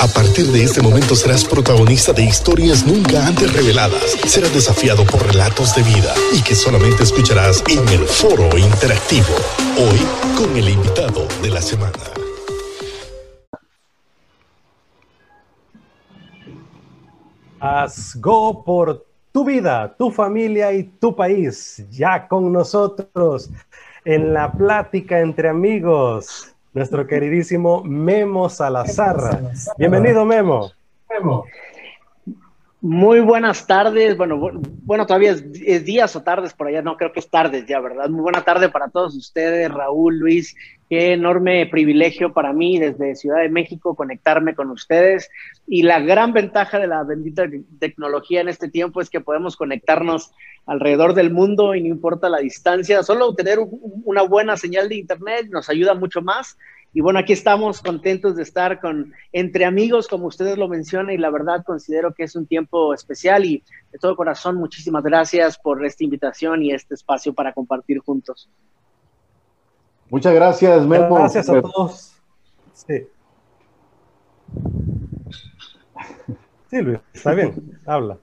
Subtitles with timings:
[0.00, 4.16] A partir de este momento serás protagonista de historias nunca antes reveladas.
[4.26, 9.34] Serás desafiado por relatos de vida y que solamente escucharás en el foro interactivo.
[9.78, 9.98] Hoy
[10.36, 11.92] con el invitado de la semana.
[17.60, 21.84] Haz go por tu vida, tu familia y tu país.
[21.90, 23.48] Ya con nosotros
[24.04, 29.52] en la plática entre amigos nuestro queridísimo Memo Salazar.
[29.78, 30.72] Bienvenido, Memo.
[31.08, 31.44] Memo.
[32.84, 34.14] Muy buenas tardes.
[34.14, 34.38] Bueno,
[34.82, 36.82] bueno, todavía es, días o tardes por allá.
[36.82, 38.10] No, creo que es tardes ya, ¿verdad?
[38.10, 40.54] Muy buena tarde para todos ustedes, Raúl, Luis.
[40.90, 45.30] Qué enorme privilegio para mí desde Ciudad de México conectarme con ustedes.
[45.66, 47.44] Y la gran ventaja de la bendita
[47.78, 50.32] tecnología en este tiempo es que podemos conectarnos
[50.66, 53.02] alrededor del mundo y no importa la distancia.
[53.02, 53.60] Solo tener
[54.04, 56.58] una buena señal de Internet nos ayuda mucho más
[56.96, 61.18] y bueno, aquí estamos contentos de estar con entre amigos, como ustedes lo mencionan, y
[61.18, 65.84] la verdad considero que es un tiempo especial y de todo corazón muchísimas gracias por
[65.84, 68.48] esta invitación y este espacio para compartir juntos.
[70.08, 71.16] Muchas gracias, Memo.
[71.16, 72.14] Gracias a todos.
[72.72, 73.06] Sí.
[76.70, 78.18] Sí, Luis, está bien, habla.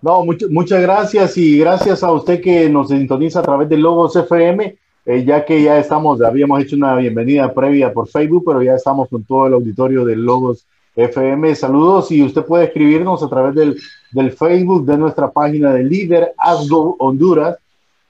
[0.00, 4.78] No, muchas gracias y gracias a usted que nos sintoniza a través de Logos FM
[5.06, 9.08] eh, ya que ya estamos, habíamos hecho una bienvenida previa por Facebook, pero ya estamos
[9.08, 11.54] con todo el auditorio de Logos FM.
[11.54, 13.80] Saludos y usted puede escribirnos a través del,
[14.12, 17.56] del Facebook de nuestra página de líder ASGO Honduras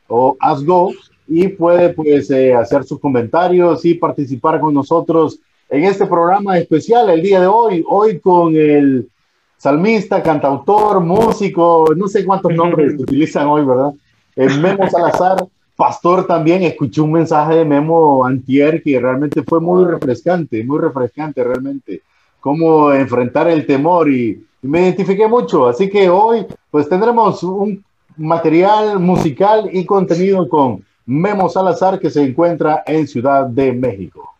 [0.08, 0.90] o ASGO
[1.28, 7.08] y puede pues eh, hacer sus comentarios y participar con nosotros en este programa especial
[7.10, 9.08] el día de hoy, hoy con el
[9.56, 13.92] salmista, cantautor, músico, no sé cuántos nombres utilizan hoy, ¿verdad?
[14.34, 15.46] El Memo Salazar
[15.80, 21.42] Pastor también escuché un mensaje de Memo Antier que realmente fue muy refrescante, muy refrescante
[21.42, 22.02] realmente,
[22.38, 25.66] cómo enfrentar el temor y, me identifiqué mucho.
[25.66, 27.82] Así que hoy pues tendremos un
[28.18, 34.34] material musical y contenido con Memo Salazar que se encuentra en Ciudad de México.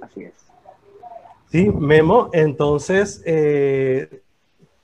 [0.00, 0.34] Así es.
[1.48, 4.20] Sí, Memo, entonces eh,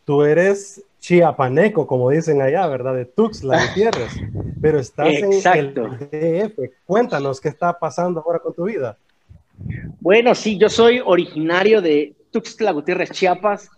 [0.05, 2.95] tú eres chiapaneco, como dicen allá, ¿verdad?
[2.95, 4.13] De Tuxtla Gutiérrez,
[4.61, 6.59] pero estás en el DF.
[6.87, 8.97] Cuéntanos qué está pasando ahora con tu vida.
[10.01, 13.69] Bueno, sí, yo soy originario de Tuxtla Gutiérrez, Chiapas.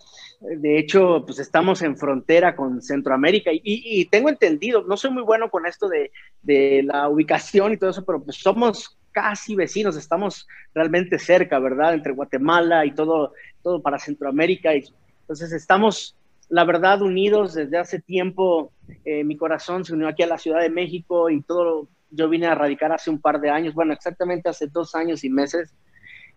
[0.41, 5.49] De hecho, pues estamos en frontera con Centroamérica y, tengo entendido, no soy muy bueno
[5.49, 6.13] con esto de,
[6.43, 11.95] de, la ubicación y todo eso, pero pues somos casi vecinos, estamos realmente cerca, ¿verdad?
[11.95, 14.75] Entre Guatemala y todo, todo para Centroamérica.
[14.75, 14.85] Y,
[15.23, 16.15] entonces estamos
[16.49, 18.73] la verdad, unidos desde hace tiempo.
[19.05, 21.89] Eh, mi corazón se unió aquí a la Ciudad de México y todo.
[22.11, 25.31] Yo vine a radicar hace un par de años, bueno, exactamente hace dos años y
[25.31, 25.75] meses.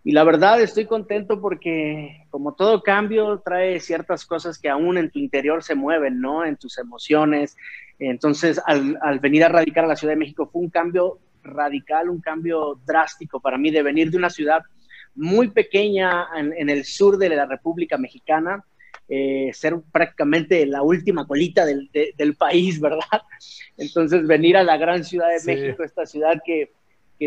[0.04, 5.10] Y la verdad estoy contento porque como todo cambio trae ciertas cosas que aún en
[5.10, 6.44] tu interior se mueven, ¿no?
[6.44, 7.56] En tus emociones.
[7.98, 12.20] Entonces, al, venir a radicar a la Ciudad de México fue un cambio radical, un
[12.20, 14.62] cambio drástico para mí de venir de una ciudad
[15.14, 18.64] muy pequeña en el sur de la República Mexicana
[19.08, 23.22] eh, ser prácticamente la última colita del, país, ¿verdad?
[23.76, 26.70] Entonces venir a la gran ciudad de México, esta ciudad que,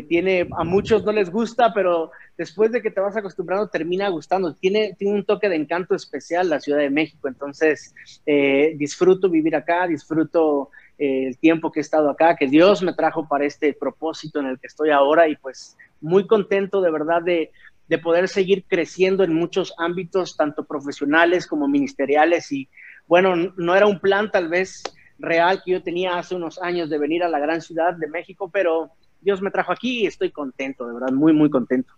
[0.07, 4.53] tiene, a muchos no les gusta, pero después de que te vas acostumbrando termina gustando.
[4.53, 7.93] Tiene, tiene un toque de encanto especial la Ciudad de México, entonces
[8.25, 12.93] eh, disfruto vivir acá, disfruto eh, el tiempo que he estado acá, que Dios me
[12.93, 17.21] trajo para este propósito en el que estoy ahora y pues muy contento de verdad
[17.21, 17.51] de,
[17.91, 22.49] de poder seguir creciendo en muchos ámbitos, tanto profesionales como ministeriales.
[22.53, 22.69] Y
[23.05, 24.81] bueno, no era un plan tal vez
[25.19, 28.49] real que yo tenía hace unos años de venir a la gran ciudad de México,
[28.49, 31.93] pero Dios me trajo aquí y estoy contento, de verdad, muy, muy contento.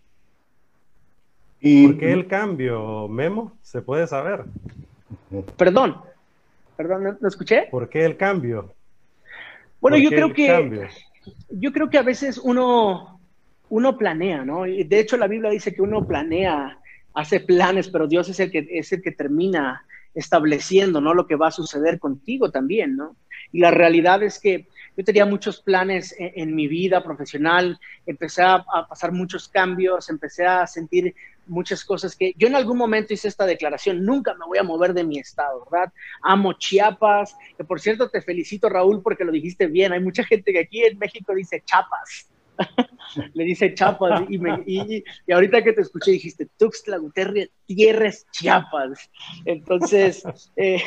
[1.61, 3.55] ¿Y por qué el cambio, Memo?
[3.61, 4.45] ¿Se puede saber?
[5.57, 5.97] Perdón,
[6.75, 7.67] perdón, ¿no, escuché?
[7.69, 8.73] ¿Por qué el cambio?
[9.79, 10.89] Bueno, yo creo que
[11.51, 13.12] yo creo que a veces uno
[13.69, 14.63] uno planea, ¿no?
[14.63, 16.79] De hecho la Biblia dice que uno planea,
[17.13, 21.13] hace planes, pero Dios es el que, es el que termina estableciendo, ¿no?
[21.13, 23.15] Lo que va a suceder contigo también, ¿no?
[23.51, 28.63] Y la realidad es que yo tenía muchos planes en, mi vida profesional, empecé a,
[28.87, 31.15] pasar muchos cambios, empecé a sentir
[31.47, 34.93] muchas cosas que yo en algún momento hice esta declaración, nunca me voy a mover
[34.93, 35.91] de mi estado, ¿verdad?
[36.21, 40.53] Amo Chiapas, que por cierto te felicito Raúl porque lo dijiste bien, hay mucha gente
[40.53, 42.29] que aquí en México dice Chapas,
[43.33, 49.09] le dice Chiapas y, y, ahorita que te escuché dijiste Tuxtla Gutiérrez, tierras Chiapas.
[49.45, 50.23] Entonces,
[50.55, 50.81] eh,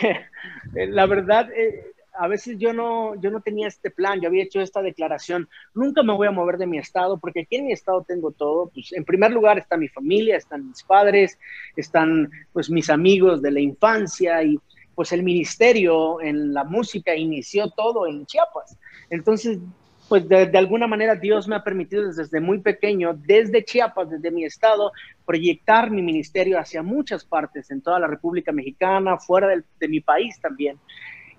[0.75, 4.61] la verdad, eh, a veces yo no, yo no tenía este plan, yo había hecho
[4.61, 8.05] esta declaración, nunca me voy a mover de mi estado, porque aquí en mi estado
[8.07, 11.39] tengo todo, pues en primer lugar está mi familia, están mis padres,
[11.77, 14.59] están pues mis amigos de la infancia y
[14.95, 18.79] pues el ministerio en la música inició todo en Chiapas.
[19.11, 19.59] Entonces,
[20.09, 24.45] pues de, alguna manera Dios me ha permitido desde muy pequeño, desde Chiapas, desde mi
[24.45, 24.93] estado,
[25.25, 30.41] proyectar mi ministerio hacia muchas partes, en toda la República Mexicana, fuera de mi país
[30.41, 30.79] también.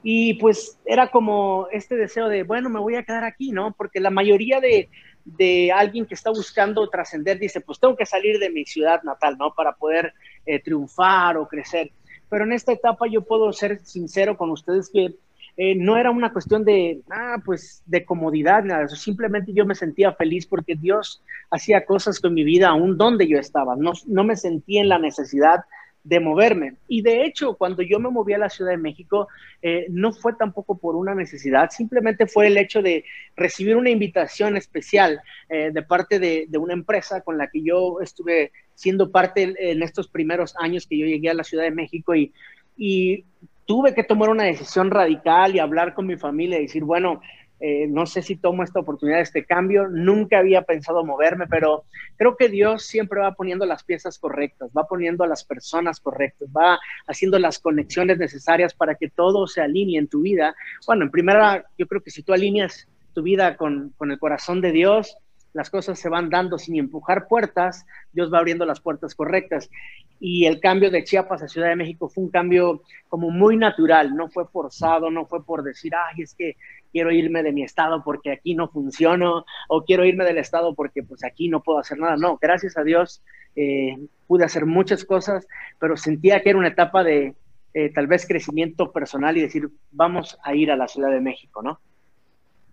[0.03, 3.73] Y pues era como este deseo de, bueno, me voy a quedar aquí, ¿no?
[3.73, 4.89] Porque la mayoría de,
[5.25, 9.37] de alguien que está buscando trascender dice, pues tengo que salir de mi ciudad natal,
[9.37, 9.53] ¿no?
[9.53, 10.13] Para poder
[10.45, 11.91] eh, triunfar o crecer.
[12.29, 15.15] Pero en esta etapa yo puedo ser sincero con ustedes que
[15.57, 20.13] eh, no era una cuestión de, ah, pues, de comodidad, nada, simplemente yo me sentía
[20.13, 24.35] feliz porque Dios hacía cosas con mi vida aún donde yo estaba, no, no me
[24.35, 25.61] sentía en la necesidad
[26.03, 26.75] de moverme.
[26.87, 29.27] Y de hecho, cuando yo me moví a la Ciudad de México,
[29.61, 33.03] eh, no fue tampoco por una necesidad, simplemente fue el hecho de
[33.35, 37.99] recibir una invitación especial eh, de parte de, de, una empresa con la que yo
[37.99, 42.15] estuve siendo parte en estos primeros años que yo llegué a la Ciudad de México
[42.15, 42.31] y,
[42.77, 43.25] y
[43.67, 47.21] tuve que tomar una decisión radical y hablar con mi familia y decir, bueno,
[47.59, 51.83] eh, no sé si tomo esta oportunidad, este cambio, nunca había pensado moverme, pero
[52.15, 56.47] creo que Dios siempre va poniendo las piezas correctas, va poniendo a las personas correctas,
[56.55, 60.55] va haciendo las conexiones necesarias para que todo se alinee en tu vida.
[60.85, 64.61] Bueno, en primera, yo creo que si tú alineas tu vida con, con el corazón
[64.61, 65.17] de Dios,
[65.57, 69.71] las cosas se van dando sin empujar puertas, Dios va abriendo las puertas correctas.
[70.19, 74.15] Y el cambio de Chiapas a Ciudad de México fue un cambio como muy natural,
[74.15, 76.57] no fue forzado, no fue por decir, ay, es que
[76.91, 81.01] quiero irme de mi estado porque aquí no funciono, o quiero irme del estado porque
[81.01, 82.17] pues aquí no puedo hacer nada.
[82.17, 83.23] No, gracias a Dios
[83.55, 85.47] eh, pude hacer muchas cosas,
[85.79, 87.33] pero sentía que era una etapa de
[87.73, 91.63] eh, tal vez crecimiento personal y decir, vamos a ir a la Ciudad de México,
[91.63, 91.79] ¿no?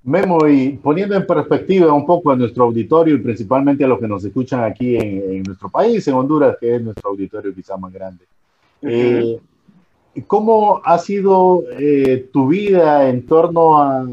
[0.04, 4.06] Memo, y poniendo en perspectiva un poco a nuestro auditorio y principalmente a los que
[4.06, 8.24] nos escuchan aquí en, nuestro país, en Honduras, que es nuestro auditorio quizá más grande.
[8.82, 9.40] Eh,
[10.26, 14.04] ¿Cómo ha sido eh, tu vida en torno a,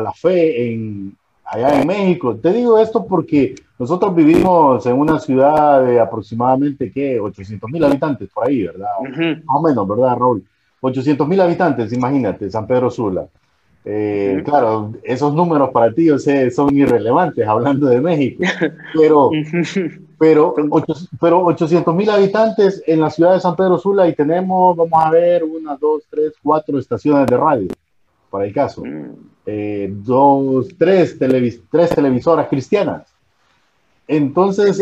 [0.00, 2.34] la fe en, allá en México?
[2.34, 7.20] Te digo esto porque nosotros vivimos en una ciudad de aproximadamente, ¿qué?
[7.20, 8.88] 800 mil habitantes por ahí, ¿verdad?
[9.44, 10.44] Más o menos, ¿verdad, Raúl?
[10.80, 13.28] 800 mil habitantes, imagínate, San Pedro Sula.
[13.84, 16.08] Eh, claro, esos números para ti
[16.50, 18.44] son irrelevantes hablando de México,
[18.94, 19.30] pero,
[20.18, 20.54] pero,
[21.18, 25.10] pero 800 mil habitantes en la ciudad de San Pedro Sula y tenemos, vamos a
[25.10, 27.68] ver, una, dos, tres, cuatro estaciones de radio,
[28.28, 29.14] para el caso, mm.
[29.46, 33.06] eh, dos, tres, tres televisoras cristianas.
[34.06, 34.78] Entonces,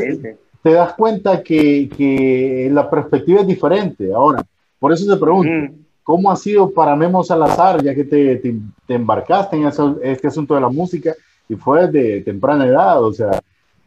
[0.63, 4.13] te das cuenta que, que, la perspectiva es diferente.
[4.13, 4.45] Ahora,
[4.81, 5.51] por eso te pregunto.
[5.53, 5.88] Mm.
[6.09, 9.71] ¿Cómo ha sido para Memo Salazar, ya que te, te, embarcaste en
[10.03, 11.15] este asunto de la música
[11.47, 13.05] y fue de temprana edad?
[13.05, 13.43] O sea,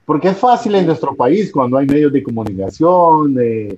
[0.06, 3.76] porque es fácil en nuestro país cuando hay medios de comunicación, eh,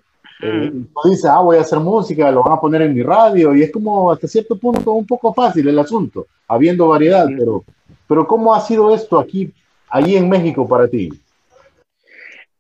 [1.10, 3.72] dice, ah, voy a hacer música, lo van a poner en mi radio, y es
[3.72, 7.64] como hasta cierto punto un poco fácil el asunto, habiendo variedad, pero,
[8.10, 9.54] pero ¿cómo ha sido esto aquí,
[9.88, 11.12] allí en México para ti?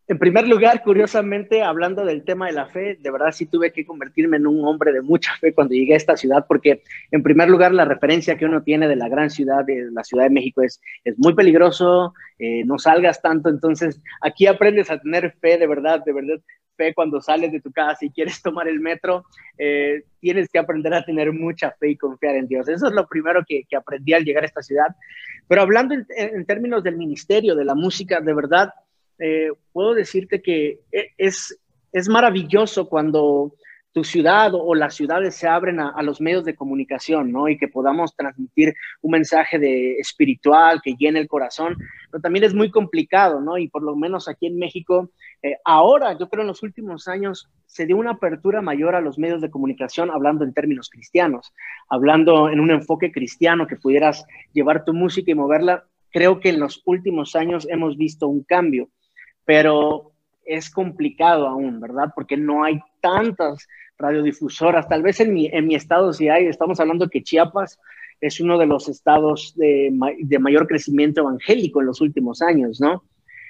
[0.05, 3.85] En primer lugar, curiosamente, hablando del tema de la fe, de verdad sí tuve que
[3.85, 7.49] convertirme en un hombre de mucha fe cuando llegué a esta ciudad, porque en primer
[7.49, 10.61] lugar la referencia que uno tiene de la gran ciudad, de la Ciudad de México,
[10.61, 15.67] es, es muy peligroso, eh, no salgas tanto, entonces aquí aprendes a tener fe, de
[15.67, 16.41] verdad, de verdad,
[16.75, 19.23] fe cuando sales de tu casa y quieres tomar el metro,
[19.57, 22.67] eh, tienes que aprender a tener mucha fe y confiar en Dios.
[22.67, 24.87] Eso es lo primero que, que aprendí al llegar a esta ciudad.
[25.47, 28.73] Pero hablando en, en términos del ministerio, de la música, de verdad,
[29.19, 31.59] eh, puedo decirte que e, es,
[31.91, 33.53] es maravilloso cuando
[33.93, 37.47] tu ciudad o las ciudades se abren a, los medios de comunicación, ¿no?
[37.47, 41.77] Y que podamos transmitir un mensaje de espiritual que llene el corazón,
[42.11, 43.59] pero también es muy complicado, ¿no?
[43.59, 45.11] Y por lo menos aquí en México,
[45.43, 49.19] eh, ahora, yo creo en los últimos años, se dio una apertura mayor a los
[49.19, 51.53] medios de comunicación, hablando en términos cristianos,
[51.87, 55.85] hablando en un enfoque cristiano que pudieras llevar tu música y moverla.
[56.09, 58.89] Creo que en los últimos años hemos visto un cambio
[59.45, 60.11] pero
[60.45, 62.11] es complicado aún, ¿verdad?
[62.13, 64.87] Porque no hay tantas radiodifusoras.
[64.87, 67.79] Tal vez en mi, en mi estado sí hay, estamos hablando que Chiapas
[68.23, 69.91] es uno de los estados de,
[70.39, 73.03] mayor crecimiento evangélico en los últimos años, ¿no?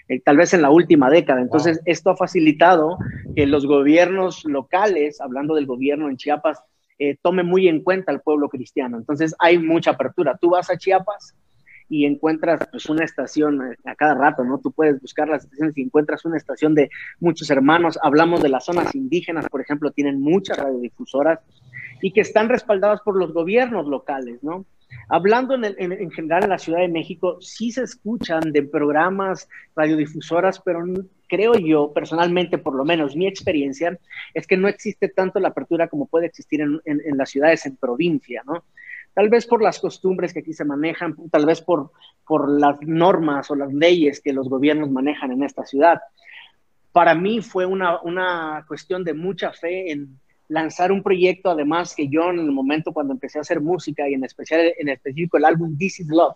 [0.10, 1.42] Eh, tal vez en la última década.
[1.42, 2.98] Entonces, esto ha facilitado
[3.36, 6.62] que los gobiernos locales, hablando del gobierno en Chiapas,
[6.98, 8.98] eh, tome muy en cuenta al pueblo cristiano.
[8.98, 10.38] Entonces, hay mucha apertura.
[10.42, 11.36] Tú vas a Chiapas
[11.94, 14.58] y encuentras pues una estación eh, a cada rato, ¿no?
[14.58, 18.00] Tú puedes buscar las estaciones y encuentras una estación de muchos hermanos.
[18.02, 21.40] Hablamos de las zonas indígenas, por ejemplo, tienen muchas radiodifusoras.
[22.02, 24.66] y que están respaldadas por los gobiernos locales, ¿no?
[25.08, 30.84] Hablando en, general en la Ciudad de México, sí se escuchan de programas radiodifusoras, pero
[31.30, 33.98] creo yo, personalmente, por lo menos mi experiencia,
[34.34, 37.78] es que no existe tanto la apertura como puede existir en, en las ciudades en
[37.78, 38.64] provincia, ¿no?
[39.14, 41.92] Tal vez por las costumbres que aquí se manejan, tal vez por,
[42.26, 46.02] por las normas o las leyes que los gobiernos manejan en esta ciudad.
[46.92, 52.08] Para mí fue una, una cuestión de mucha fe en lanzar un proyecto, además que
[52.08, 55.46] yo en el momento cuando empecé a hacer música y en especial en específico el
[55.46, 56.36] álbum This is Love,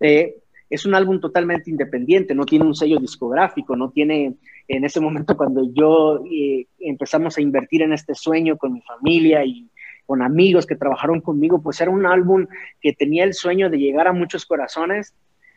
[0.00, 0.36] eh,
[0.70, 4.34] es un álbum totalmente independiente, no tiene un sello discográfico, no tiene
[4.66, 9.44] en ese momento cuando yo eh, empezamos a invertir en este sueño con mi familia
[9.44, 9.68] y
[10.06, 12.46] con amigos que trabajaron conmigo, pues era un álbum
[12.80, 15.14] que tenía el sueño de llegar a muchos corazones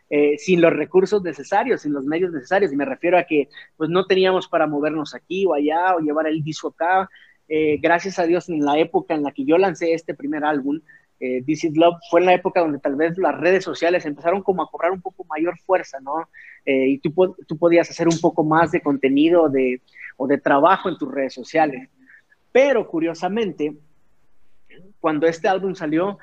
[0.09, 2.71] eh, sin los recursos necesarios, sin los medios necesarios.
[2.71, 6.27] Y me refiero a que pues no teníamos para movernos aquí o allá o llevar
[6.27, 7.09] el disco acá.
[7.49, 10.79] Eh, gracias a Dios, en la época en la que yo lancé este primer álbum,
[11.19, 14.43] eh, This is Love, fue en la época donde tal vez las redes sociales empezaron
[14.43, 16.29] como a cobrar un poco mayor fuerza, ¿no?
[16.69, 17.13] y tú,
[17.47, 19.81] tú podías hacer un poco más de contenido de,
[20.17, 21.89] o de trabajo en tus redes sociales.
[22.51, 23.73] Pero curiosamente,
[24.99, 26.17] cuando este álbum salió,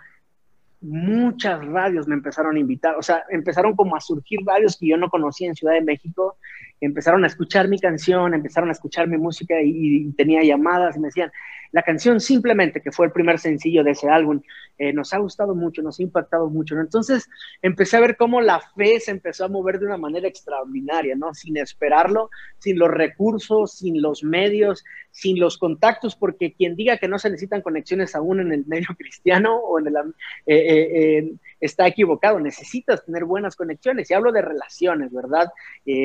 [0.85, 4.99] muchas radios me empezaron a invitar, o sea, empezaron como a surgir radios que yo
[4.99, 6.37] no conocía en Ciudad de México,
[6.81, 11.09] empezaron a escuchar mi canción, empezaron a escuchar mi música y, tenía llamadas y me
[11.09, 11.33] decían,
[11.73, 14.43] la canción simplemente, que fue el primer sencillo de ese álbum,
[14.77, 16.79] eh, nos ha gustado mucho, nos ha impactado mucho.
[16.79, 17.29] Entonces
[17.63, 21.35] empecé a ver cómo la fe se empezó a mover de una manera extraordinaria, ¿no?
[21.35, 24.85] Sin esperarlo, sin los recursos, sin los medios,
[25.15, 28.89] sin los contactos, porque quien diga que no se necesitan conexiones aún en el medio
[28.99, 29.97] cristiano o en el...
[30.45, 34.11] Eh, eh, está equivocado, necesitas tener buenas conexiones.
[34.11, 35.51] Y hablo de relaciones, ¿verdad?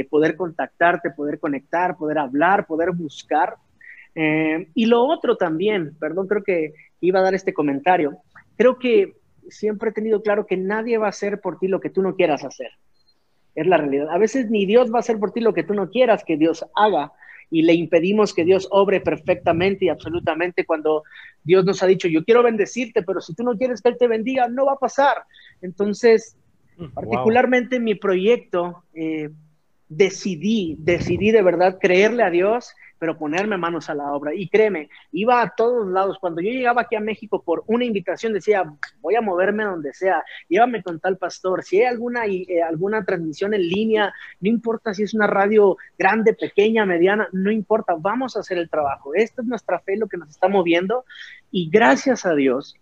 [0.09, 3.55] poder contactarte, poder conectar, poder hablar, poder buscar.
[4.13, 8.19] Eh, y lo otro también, perdón, creo que iba a dar este comentario.
[8.57, 9.15] Creo que
[9.49, 12.15] siempre he tenido claro que nadie va a hacer por ti lo que tú no
[12.15, 12.69] quieras hacer.
[13.55, 14.09] Es la realidad.
[14.11, 16.37] A veces ni Dios va a hacer por ti lo que tú no quieras que
[16.37, 17.11] Dios haga
[17.51, 21.03] y le impedimos que Dios obre perfectamente y absolutamente cuando
[21.43, 24.07] Dios nos ha dicho, yo quiero bendecirte, pero si tú no quieres que Él te
[24.07, 25.23] bendiga, no va a pasar.
[25.61, 26.35] Entonces,
[26.77, 29.29] mm, particularmente mi proyecto, eh,
[29.87, 34.35] decidí, decidí de verdad creerle a Dios pero ponerme manos a la obra.
[34.35, 36.17] Y créeme, iba a todos lados.
[36.19, 38.63] Cuando yo llegaba aquí a México por una invitación, decía,
[39.01, 41.63] voy a moverme donde sea, llévame con tal pastor.
[41.63, 46.33] Si hay alguna, eh, alguna transmisión en línea, no importa si es una radio grande,
[46.33, 49.15] pequeña, mediana, no importa, vamos a hacer el trabajo.
[49.15, 51.05] Esta es nuestra fe, lo que nos está moviendo.
[51.51, 52.75] Y gracias a Dios,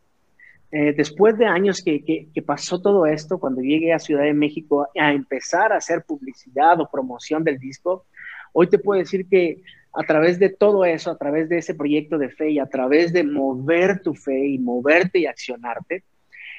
[0.72, 4.88] eh, después de años que, que, pasó todo esto, cuando llegué a Ciudad de México
[5.00, 8.06] a empezar a hacer publicidad o promoción del disco,
[8.52, 9.62] hoy te puedo decir que
[9.98, 13.12] a través de todo eso, a través de ese proyecto de fe y a través
[13.14, 16.04] de mover tu fe y moverte y accionarte,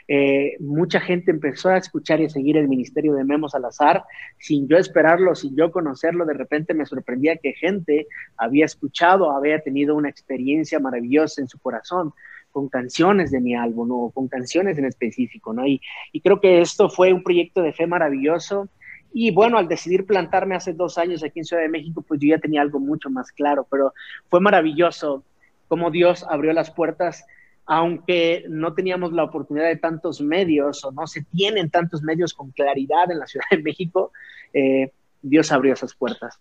[0.09, 4.02] eh, mucha gente empezó a escuchar y a seguir el ministerio de Memo Salazar
[4.38, 6.25] sin yo esperarlo, sin yo conocerlo.
[6.25, 11.61] De repente me sorprendía que gente había escuchado, había tenido una experiencia maravillosa en su
[11.61, 12.12] corazón
[12.50, 15.64] con canciones de mi álbum o con canciones en específico, ¿no?
[15.64, 15.80] Y,
[16.12, 18.68] y creo que esto fue un proyecto de fe maravilloso
[19.12, 22.29] y bueno, al decidir plantarme hace dos años aquí en Ciudad de México, pues yo
[22.29, 23.95] ya tenía algo mucho más claro, pero
[24.29, 25.25] fue maravilloso
[25.67, 27.25] cómo Dios abrió las puertas,
[27.67, 32.50] aunque no teníamos la oportunidad de tantos medios o no se tienen tantos medios con
[32.50, 34.12] claridad en la Ciudad de México,
[34.53, 36.38] eh, Dios abrió esas puertas.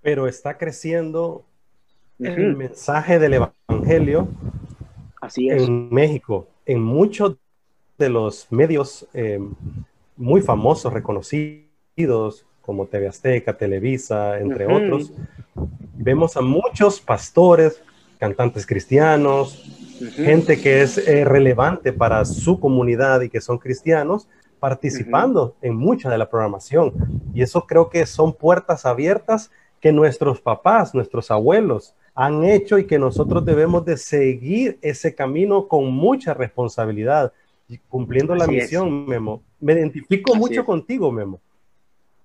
[0.00, 1.44] Pero está creciendo
[2.18, 4.28] el mensaje del Evangelio
[5.20, 5.62] Así es.
[5.62, 7.36] en México, en muchos
[7.98, 9.38] de los medios eh,
[10.18, 15.12] muy famosos, reconocidos, como TV Azteca, Televisa, entre otros.
[15.94, 17.82] Vemos a muchos pastores,
[18.18, 19.64] cantantes cristianos,
[20.14, 24.28] gente que es eh, relevante para su comunidad y que son cristianos,
[24.60, 26.92] participando en mucha de la programación.
[27.32, 32.86] Y eso creo que son puertas abiertas que nuestros papás, nuestros abuelos han hecho y
[32.86, 37.32] que nosotros debemos de seguir ese camino con mucha responsabilidad,
[37.88, 39.42] cumpliendo la misión, Memo.
[39.60, 41.40] Me identifico mucho contigo, Memo.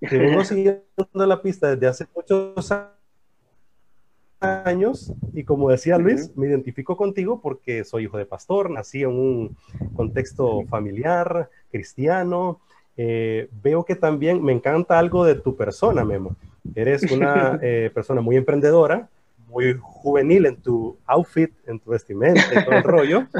[0.00, 0.82] Te vengo siguiendo
[1.14, 2.72] la pista desde hace muchos
[4.40, 9.10] años y como decía Luis, me identifico contigo porque soy hijo de pastor, nací en
[9.10, 9.56] un
[9.94, 12.60] contexto familiar, cristiano.
[12.96, 16.36] Eh, veo que también me encanta algo de tu persona, Memo.
[16.74, 19.08] Eres una eh, persona muy emprendedora,
[19.54, 23.26] muy juvenil en tu outfit, en tu vestimenta y todo el rollo.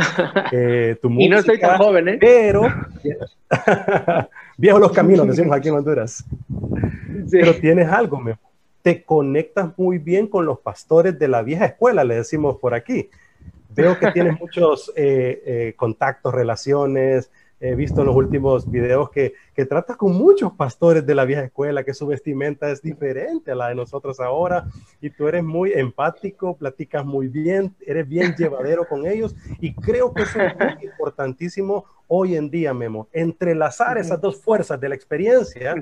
[0.52, 2.18] Eh, tu música, y no estoy tan joven, ¿eh?
[2.20, 2.62] Pero,
[4.56, 6.24] viejos los caminos, decimos aquí en Honduras.
[7.30, 8.36] Pero tienes algo, me,
[8.82, 13.08] te conectas muy bien con los pastores de la vieja escuela, le decimos por aquí,
[13.74, 17.30] Veo que tienes muchos eh, eh, contactos, relaciones.
[17.60, 21.44] He visto en los últimos videos que, que tratas con muchos pastores de la vieja
[21.44, 24.66] escuela, que su vestimenta es diferente a la de nosotros ahora.
[25.00, 29.34] Y tú eres muy empático, platicas muy bien, eres bien llevadero con ellos.
[29.60, 33.08] Y creo que eso es muy importantísimo hoy en día, Memo.
[33.12, 35.74] Entrelazar esas dos fuerzas de la experiencia.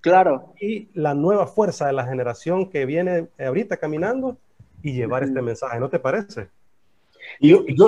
[0.00, 0.54] Claro.
[0.60, 4.36] Y la nueva fuerza de la generación que viene ahorita caminando
[4.82, 6.48] y llevar este mensaje, ¿no te parece?
[7.40, 7.86] Y yo,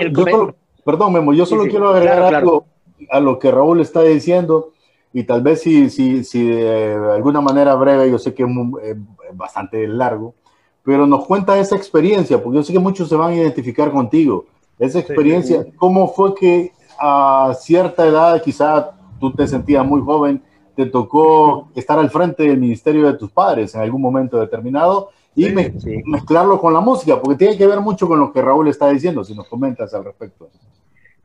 [0.85, 2.67] perdón, Memo, yo solo quiero agregar algo
[3.11, 4.73] a lo que Raúl está diciendo
[5.13, 8.97] y tal vez si, si, si de alguna manera breve, yo sé que es,
[9.33, 10.35] bastante largo,
[10.83, 14.47] pero nos cuenta esa experiencia, porque yo sé que muchos se van a identificar contigo.
[14.79, 20.43] Esa experiencia, ¿cómo fue que a cierta edad, quizá tú te sentías muy joven,
[20.75, 25.49] te tocó estar al frente del ministerio de tus padres en algún momento determinado y
[26.05, 29.25] mezclarlo con la música, porque tiene que ver mucho con lo que Raúl está diciendo,
[29.25, 30.49] si nos comentas al respecto.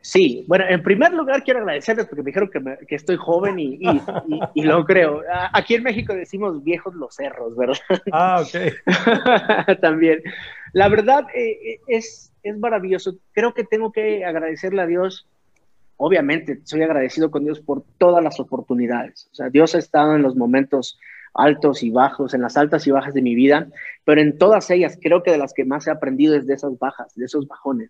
[0.06, 3.80] Sí, bueno, en primer lugar quiero agradecerles porque me dijeron que, que estoy joven y,
[4.54, 5.22] y, lo creo.
[5.54, 7.78] Aquí en México decimos viejos los cerros, ¿verdad?
[8.12, 9.78] Ah, ok.
[9.82, 10.22] También.
[10.74, 13.16] La verdad eh, eh, es, es maravilloso.
[13.32, 15.26] Creo que tengo que agradecerle a Dios.
[15.96, 19.30] Obviamente, soy agradecido con Dios por todas las oportunidades.
[19.32, 21.00] O sea, Dios ha estado en los momentos
[21.34, 23.70] altos y bajos, en las altas y bajas de mi vida,
[24.04, 26.78] pero en todas ellas creo que de las que más he aprendido es de esas
[26.78, 27.90] bajas, de esos bajones.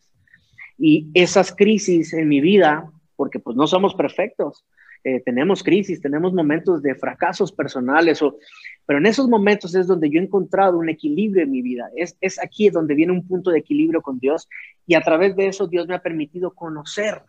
[0.77, 4.65] Y esas crisis en mi vida, porque pues no somos perfectos,
[5.05, 8.37] eh, tenemos crisis, tenemos momentos de fracasos personales, o,
[8.85, 11.89] pero en esos momentos es donde yo he encontrado un equilibrio en mi vida.
[11.95, 14.47] Es, es aquí donde viene un punto de equilibrio con Dios
[14.87, 17.21] y a través de eso Dios me ha permitido conocer,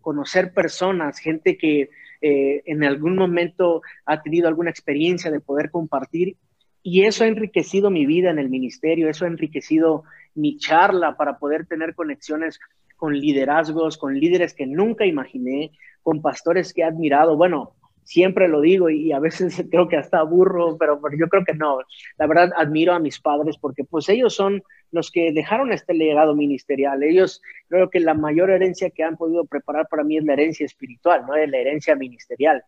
[0.00, 1.90] conocer personas, gente que
[2.22, 6.36] eh, en algún momento ha tenido alguna experiencia de poder compartir
[6.82, 11.38] y eso ha enriquecido mi vida en el ministerio, eso ha enriquecido mi charla para
[11.38, 12.58] poder tener conexiones
[12.96, 15.72] con liderazgos, con líderes que nunca imaginé,
[16.02, 17.36] con pastores que he admirado.
[17.36, 17.74] Bueno,
[18.04, 21.78] siempre lo digo y a veces creo que hasta aburro, pero, yo creo que no.
[22.18, 26.34] La verdad, admiro a mis padres porque pues ellos son los que dejaron este legado
[26.34, 27.02] ministerial.
[27.02, 30.66] Ellos creo que la mayor herencia que han podido preparar para mí es la herencia
[30.66, 32.62] espiritual, no es la herencia ministerial.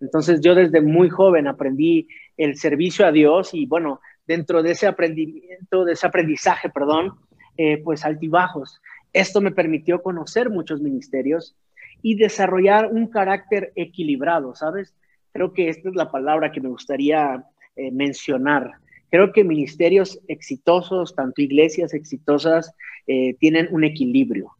[0.00, 4.86] Entonces yo desde muy joven aprendí el servicio a Dios y bueno, dentro de ese
[4.86, 7.14] aprendimiento, de ese aprendizaje, perdón,
[7.56, 8.80] eh, pues altibajos.
[9.12, 11.56] Esto me permitió conocer muchos ministerios
[12.02, 14.94] y desarrollar un carácter equilibrado, ¿sabes?
[15.32, 17.44] Creo que esta es la palabra que me gustaría
[17.76, 18.72] eh, mencionar.
[19.10, 22.74] Creo que ministerios exitosos, tanto iglesias exitosas,
[23.06, 24.52] eh, tienen un equilibrio,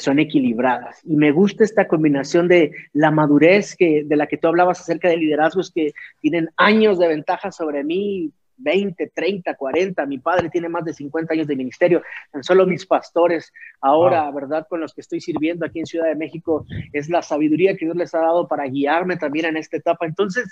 [0.00, 1.00] son equilibradas.
[1.04, 5.08] Y me gusta esta combinación de la madurez que, de la que tú hablabas acerca
[5.08, 10.06] de liderazgos que tienen años de ventaja sobre mí, 20, 30, 40.
[10.06, 12.02] Mi padre tiene más de 50 años de ministerio.
[12.30, 14.66] Tan solo mis pastores ahora, ¿verdad?
[14.68, 17.96] Con los que estoy sirviendo aquí en Ciudad de México, es la sabiduría que Dios
[17.96, 20.06] les ha dado para guiarme también en esta etapa.
[20.06, 20.46] Entonces,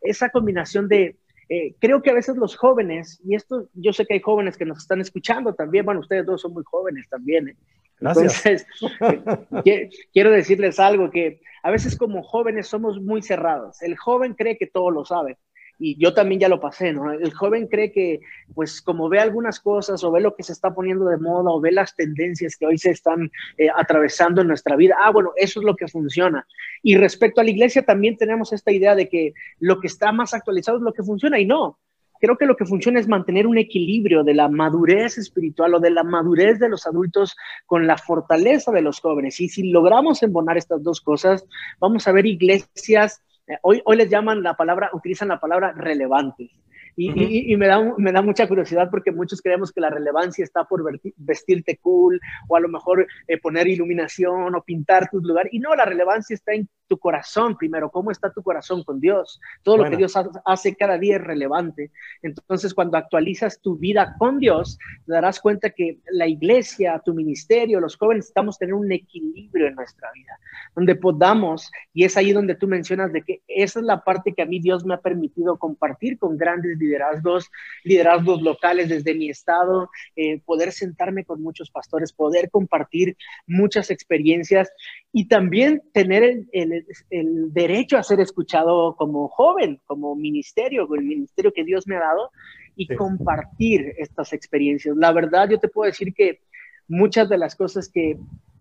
[0.00, 1.16] esa combinación de,
[1.48, 4.64] eh, creo que a veces los jóvenes, y esto yo sé que hay jóvenes que
[4.64, 7.48] nos están escuchando también, bueno, ustedes dos son muy jóvenes también.
[7.48, 7.56] ¿eh?
[8.00, 8.66] Entonces,
[9.64, 13.82] eh, quiero decirles algo, que a veces como jóvenes somos muy cerrados.
[13.82, 15.38] El joven cree que todo lo sabe
[15.82, 17.10] y yo también ya lo pasé, ¿no?
[17.10, 18.20] El joven cree que,
[18.54, 21.60] pues, como ve algunas cosas o ve lo que se está poniendo de moda o
[21.60, 25.58] ve las tendencias que hoy se están eh, atravesando en nuestra vida, ah, bueno, eso
[25.60, 26.46] es lo que funciona.
[26.82, 30.34] Y respecto a la iglesia también tenemos esta idea de que lo que está más
[30.34, 31.78] actualizado es lo que funciona y no.
[32.20, 35.90] Creo que lo que funciona es mantener un equilibrio de la madurez espiritual o de
[35.90, 39.40] la madurez de los adultos con la fortaleza de los jóvenes.
[39.40, 41.46] Y si logramos embonar estas dos cosas,
[41.80, 43.22] vamos a ver iglesias
[43.62, 46.50] hoy, hoy les llaman la palabra, utilizan la palabra relevantes.
[46.96, 50.82] Y, me, da, me da mucha curiosidad porque muchos creemos que la relevancia está por
[51.16, 55.48] vestirte cool o a lo mejor eh, poner iluminación o pintar tu lugar.
[55.50, 57.88] Y no, la relevancia está en tu corazón primero.
[57.88, 59.40] ¿Cómo está tu corazón con Dios?
[59.62, 61.92] Todo lo que Dios hace cada día es relevante.
[62.20, 64.76] Entonces, cuando actualizas tu vida con Dios,
[65.06, 69.76] te darás cuenta que la iglesia, tu ministerio, los jóvenes, estamos teniendo un equilibrio en
[69.76, 70.36] nuestra vida,
[70.74, 74.42] donde podamos, y es ahí donde tú mencionas de que esa es la parte que
[74.42, 77.48] a mí Dios me ha permitido compartir con grandes liderazgos,
[77.84, 84.72] liderazgos locales desde mi estado, eh, poder sentarme con muchos pastores, poder compartir muchas experiencias
[85.12, 86.79] y también tener el, el,
[87.10, 92.00] derecho a ser escuchado como joven, como ministerio, con el ministerio que Dios me ha
[92.00, 92.30] dado
[92.76, 94.96] y compartir estas experiencias.
[94.96, 96.40] La verdad, yo te puedo decir que
[96.88, 98.18] muchas de las cosas que,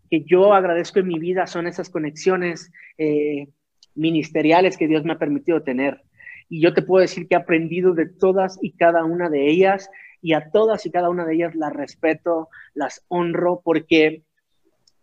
[0.09, 3.47] que yo agradezco en mi vida son esas conexiones eh,
[3.95, 6.01] ministeriales que Dios me ha permitido tener.
[6.49, 9.89] Y yo te puedo decir que he aprendido de todas y cada una de ellas
[10.21, 14.23] y a todas y cada una de ellas las respeto, las honro, porque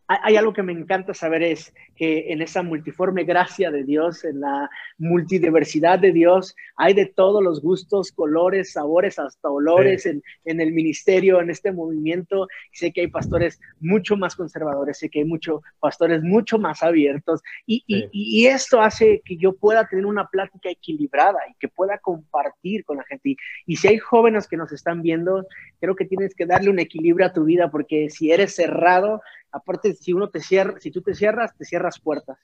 [0.09, 4.41] hay algo que me encanta saber es que en esa multiforme gracia de Dios, en
[4.41, 10.73] la multidiversidad de Dios, hay de todos los gustos, colores, sabores, hasta olores en, el
[10.73, 12.49] ministerio, en este movimiento.
[12.73, 17.41] Sé que hay pastores mucho más conservadores, sé que hay muchos pastores mucho más abiertos
[17.67, 22.85] y, y, esto hace que yo pueda tener una plática equilibrada y que pueda compartir
[22.85, 23.31] con la gente.
[23.31, 25.47] Y, y si hay jóvenes que nos están viendo,
[25.81, 29.21] creo que tienes que darle un equilibrio a tu vida porque si eres cerrado,
[29.53, 32.39] aparte si uno te cierra, si tú te cierras, te cierras puertas.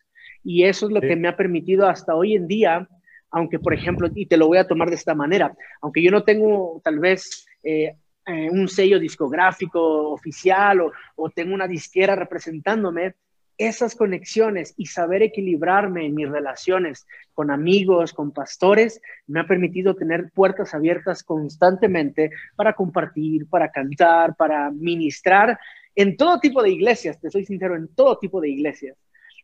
[0.45, 2.89] Y eso es lo que me ha permitido hasta hoy en día,
[3.31, 6.25] aunque por ejemplo, y te lo voy a tomar de esta manera, aunque yo no
[6.25, 13.15] tengo tal vez eh, eh, un sello discográfico oficial o, o tengo una disquera representándome,
[13.59, 19.95] esas conexiones y saber equilibrarme en mis relaciones con amigos, con pastores, me ha permitido
[19.95, 25.59] tener puertas abiertas constantemente para compartir, para cantar, para ministrar
[25.95, 28.97] en todo tipo de iglesias, te soy sincero, en todo tipo de iglesias.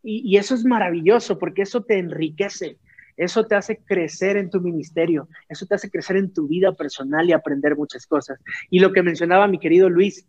[0.03, 2.79] Y, eso es maravilloso porque eso te enriquece,
[3.17, 7.29] eso te hace crecer en tu ministerio, eso te hace crecer en tu vida personal
[7.29, 8.39] y aprender muchas cosas.
[8.71, 10.27] Y lo que mencionaba mi querido Luis,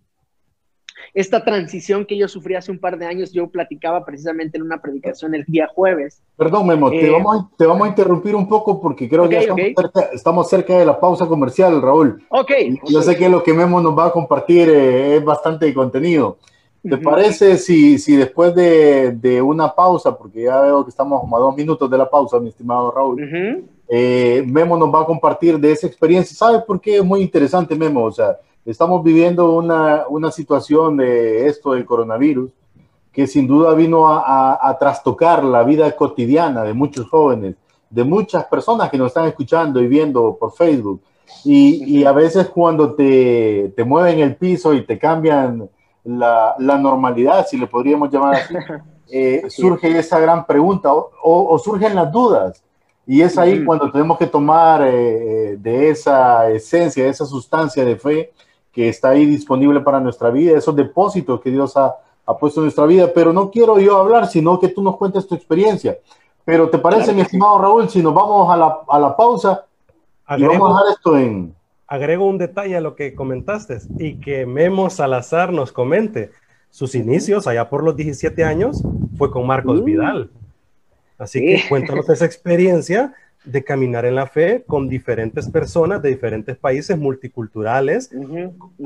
[1.14, 4.82] esta transición que yo sufrí hace un par de años, yo platicaba precisamente en una
[4.82, 6.22] predicación el día jueves.
[6.38, 9.74] Perdón, Memo, te, eh, vamos a, te, vamos a, interrumpir un poco porque creo que
[10.14, 12.24] estamos, cerca, de la pausa comercial, Raúl.
[12.30, 12.52] Ok.
[12.88, 16.38] Yo sé que lo que Memo nos va a compartir eh, es bastante contenido.
[16.82, 21.36] ¿Te parece si, si después de, de, una pausa, porque ya veo que estamos como
[21.36, 25.60] a dos minutos de la pausa, mi estimado Raúl, eh, Memo nos va a compartir
[25.60, 26.36] de esa experiencia?
[26.36, 28.06] ¿Sabes por qué es muy interesante, Memo?
[28.06, 28.38] O sea,
[28.70, 32.52] Estamos viviendo una, una situación de esto del coronavirus
[33.12, 37.56] que sin duda vino a, a, trastocar la vida cotidiana de muchos jóvenes,
[37.89, 41.02] de muchas personas que nos están escuchando y viendo por Facebook.
[41.44, 45.68] Y, y a veces cuando te, te, mueven el piso y te cambian
[46.04, 48.54] la, la normalidad, si le podríamos llamar así,
[49.12, 52.64] eh, surge esa gran pregunta o, o, surgen las dudas.
[53.06, 57.96] Y es ahí cuando tenemos que tomar eh, de esa esencia, de esa sustancia de
[57.96, 58.32] fe
[58.72, 62.66] que está ahí disponible para nuestra vida, esos depósitos que Dios ha, ha, puesto en
[62.66, 63.10] nuestra vida.
[63.14, 65.98] Pero no quiero yo hablar, sino que tú nos cuentes tu experiencia.
[66.46, 69.66] Pero ¿te parece, mi estimado Raúl, si nos vamos a la, a la pausa
[70.38, 71.59] y vamos a dejar esto en...
[71.89, 76.30] Agrego un detalle a lo que comentaste y que Memo Salazar nos comente.
[76.69, 78.84] Sus inicios, allá por los 17 años,
[79.17, 79.84] fue con Marcos mm.
[79.84, 80.30] Vidal.
[81.17, 86.56] Así que cuéntanos esa experiencia de caminar en la fe con diferentes personas de diferentes
[86.58, 88.12] países multiculturales,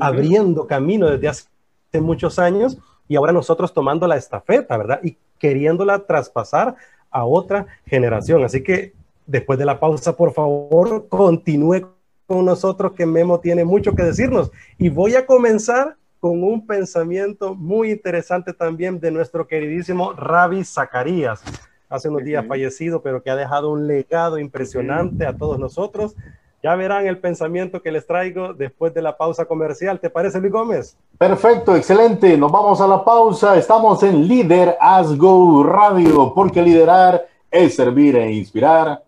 [0.00, 5.00] abriendo camino desde hace muchos años y ahora nosotros tomando la estafeta, ¿verdad?
[5.02, 6.74] Y queriéndola traspasar
[7.10, 8.44] a otra generación.
[8.44, 8.94] Así que
[9.26, 11.93] después de la pausa, por favor, continúe
[12.26, 14.50] con nosotros que Memo tiene mucho que decirnos.
[14.78, 21.42] Y voy a comenzar con un pensamiento muy interesante también de nuestro queridísimo Ravi Zacarías
[21.88, 26.16] hace unos días fallecido, pero que ha dejado un legado impresionante a todos nosotros.
[26.62, 30.00] Ya verán el pensamiento que les traigo después de la pausa comercial.
[30.00, 30.96] ¿Te parece, Luis Gómez?
[31.18, 32.38] Perfecto, excelente.
[32.38, 33.56] Nos vamos a la pausa.
[33.56, 39.02] Estamos en Líder As Go Radio, porque liderar es servir e inspirar.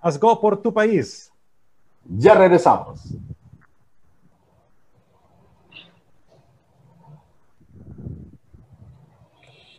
[0.00, 1.29] As Go por tu país.
[2.16, 3.14] Ya regresamos.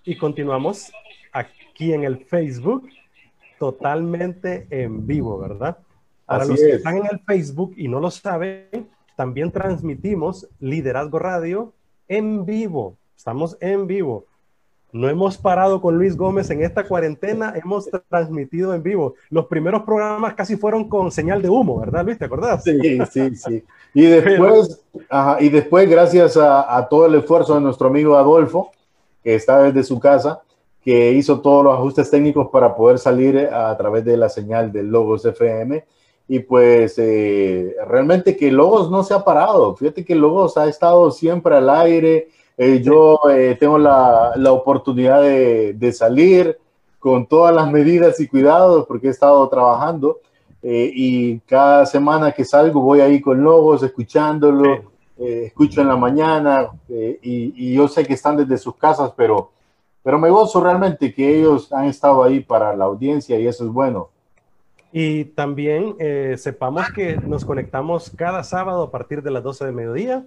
[0.03, 0.91] Y continuamos
[1.31, 2.89] aquí en el Facebook,
[3.59, 5.77] totalmente en vivo, ¿verdad?
[6.25, 11.73] Para los que están en el Facebook y no lo saben, también transmitimos Liderazgo Radio
[12.07, 12.97] en vivo.
[13.15, 14.25] Estamos en vivo.
[14.93, 19.15] No hemos parado con Luis Gómez en esta cuarentena, hemos transmitido en vivo.
[19.29, 22.17] Los primeros programas casi fueron con señal de humo, ¿verdad, Luis?
[22.17, 22.63] ¿Te acordás?
[22.63, 22.77] Sí,
[23.11, 23.63] sí, sí.
[23.93, 24.83] Y después,
[25.39, 28.71] y después gracias a, a, todo el esfuerzo de nuestro amigo Adolfo,
[29.23, 30.41] que está desde su casa,
[30.83, 34.87] que hizo todos los ajustes técnicos para poder salir a través de la señal del
[34.87, 35.83] Logos FM.
[36.27, 39.75] Y pues eh, realmente que Logos no se ha parado.
[39.75, 42.29] Fíjate que Logos ha estado siempre al aire.
[42.63, 46.59] Eh, yo eh, tengo la, la oportunidad de, de, salir
[46.99, 50.19] con todas las medidas y cuidados porque he estado trabajando.
[50.63, 54.91] y cada semana que salgo voy ahí con Logos, escuchándolo.
[55.17, 59.49] escucho en la mañana y, y yo sé que están desde sus casas, pero
[60.03, 63.71] pero me gozo realmente que ellos han estado ahí para la audiencia y eso es
[63.71, 64.09] bueno.
[64.91, 69.71] Y también eh, sepamos que nos conectamos cada sábado a partir de las 12 de
[69.71, 70.25] mediodía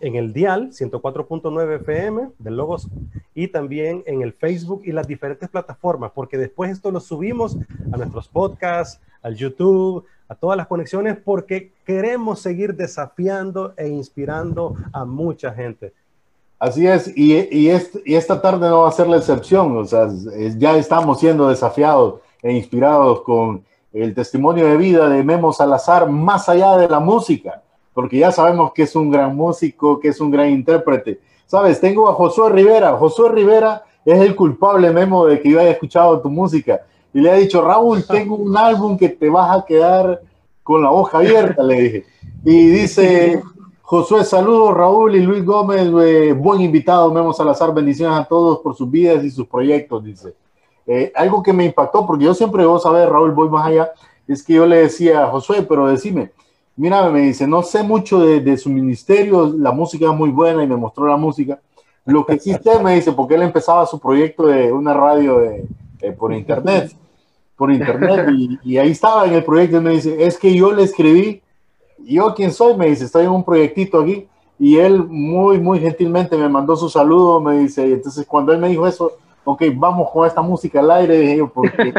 [0.00, 2.88] en el dial 104.9 FM de Logos
[3.34, 7.56] y también en el Facebook y las diferentes plataformas, porque después esto lo subimos
[7.92, 14.74] a nuestros podcasts, al YouTube, a todas las conexiones, porque queremos seguir desafiando e inspirando
[14.92, 15.92] a mucha gente.
[16.58, 17.70] Así es, y, y,
[18.04, 20.08] y, esta tarde no va a ser la excepción, o sea,
[20.56, 26.48] ya estamos siendo desafiados e inspirados con el testimonio de vida de Memo Salazar más
[26.48, 27.62] allá de la música,
[27.96, 31.18] porque ya sabemos que es un gran músico, que es un gran intérprete.
[31.46, 35.70] Sabes, tengo a Josué Rivera, Josué Rivera es el culpable, Memo, de que yo haya
[35.70, 36.82] escuchado tu música.
[37.14, 40.20] Y le ha dicho, Raúl, tengo un álbum que te vas a quedar
[40.62, 42.04] con la hoja abierta, le dije.
[42.44, 43.42] Y dice,
[43.80, 45.90] Josué, saludos, Raúl y Luis Gómez,
[46.36, 50.34] buen invitado, Memo Salazar, bendiciones a todos por sus vidas y sus proyectos, dice.
[50.86, 53.90] Eh, algo que me impactó, porque yo siempre, vos sabés, Raúl, voy más allá,
[54.28, 56.32] es que yo le decía Josué, pero decime,
[56.76, 60.66] mira, me dice, no sé mucho de, su ministerio, la música es muy buena y
[60.66, 61.58] me mostró la música.
[62.04, 65.42] Lo que existe, me dice, porque él empezaba su proyecto de una radio
[66.18, 66.92] por internet,
[67.56, 70.70] por internet, y, y, ahí estaba en el proyecto, y me dice, es que yo
[70.72, 71.42] le escribí
[72.06, 74.26] yo quién soy, me dice, estoy en un proyectito aquí.
[74.58, 78.58] Y él muy, muy gentilmente me mandó su saludo, me dice, y entonces cuando él
[78.58, 79.12] me dijo eso,
[79.44, 81.92] ok, vamos con esta música al aire, dije yo, porque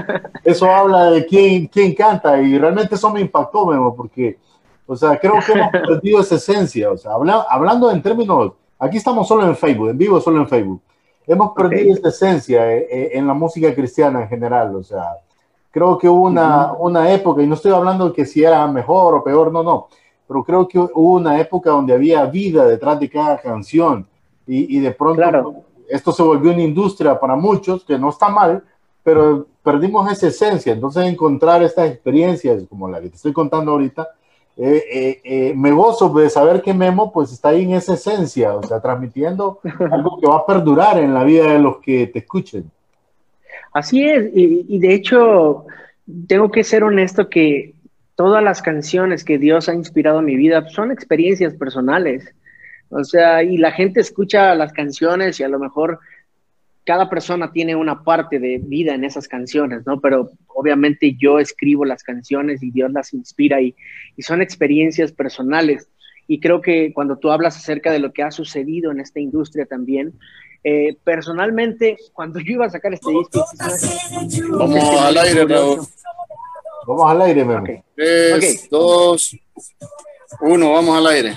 [0.44, 4.38] eso habla de quién, quién canta, y realmente eso me impactó, Memo, porque,
[4.88, 7.12] o sea, creo que hemos perdido esa esencia, o sea,
[7.50, 10.82] hablando en términos, aquí estamos solo en Facebook, en vivo solo en Facebook,
[11.28, 15.04] hemos perdido esa esencia eh, eh, en la música cristiana en general, o sea,
[15.70, 19.14] Creo que hubo una, una época, y no estoy hablando de que si era mejor
[19.14, 19.88] o peor, no, no,
[20.28, 24.08] pero creo que hubo una época donde había vida detrás de cada canción
[24.48, 28.64] y, y de pronto esto se volvió una industria para muchos, que no está mal,
[29.04, 30.74] pero perdimos esa esencia.
[30.74, 34.08] Entonces encontrar estas experiencias como la que te estoy contando ahorita,
[34.60, 38.56] eh, eh, eh, me gozo de saber que Memo pues está ahí en esa esencia,
[38.56, 39.60] o sea, transmitiendo
[39.92, 42.72] algo que va a perdurar en la vida de los que te escuchen.
[43.72, 45.66] Así es, y, de hecho,
[46.28, 47.76] tengo que ser honesto que
[48.16, 52.34] todas las canciones que Dios ha inspirado en mi vida son experiencias personales.
[52.90, 56.00] O sea, y la gente escucha las canciones y a lo mejor
[56.88, 60.00] cada persona tiene una parte de vida en esas canciones, ¿no?
[60.00, 63.76] Pero obviamente yo escribo las canciones y Dios las inspira y,
[64.16, 65.90] y son experiencias personales.
[66.30, 69.66] Y creo que cuando tú hablas acerca de lo que ha sucedido en esta industria
[69.66, 70.14] también,
[70.64, 73.46] eh, personalmente, cuando yo iba a sacar este disco...
[74.58, 75.80] Vamos al aire, Raúl.
[76.88, 77.66] Vamos al aire, Memo.
[77.96, 79.36] Tres, dos,
[80.40, 81.36] uno, vamos al aire.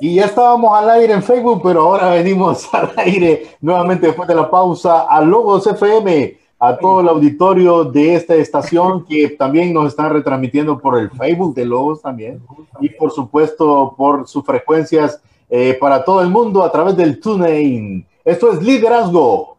[0.00, 4.34] Y ya estábamos al aire en Facebook, pero ahora venimos al aire nuevamente después de
[4.34, 9.88] la pausa a Logos FM, a todo el auditorio de esta estación que también nos
[9.88, 12.42] están retransmitiendo por el Facebook de Logos también
[12.80, 15.20] y por supuesto por sus frecuencias
[15.50, 18.06] eh, para todo el mundo a través del TuneIn.
[18.24, 19.56] Esto es Liderazgo.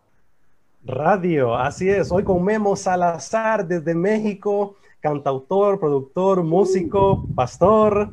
[0.84, 2.12] Radio, así es.
[2.12, 8.12] Hoy con Memo Salazar desde México, cantautor, productor, músico, pastor,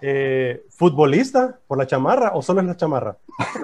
[0.00, 3.16] eh, futbolista por la chamarra o solo es la chamarra.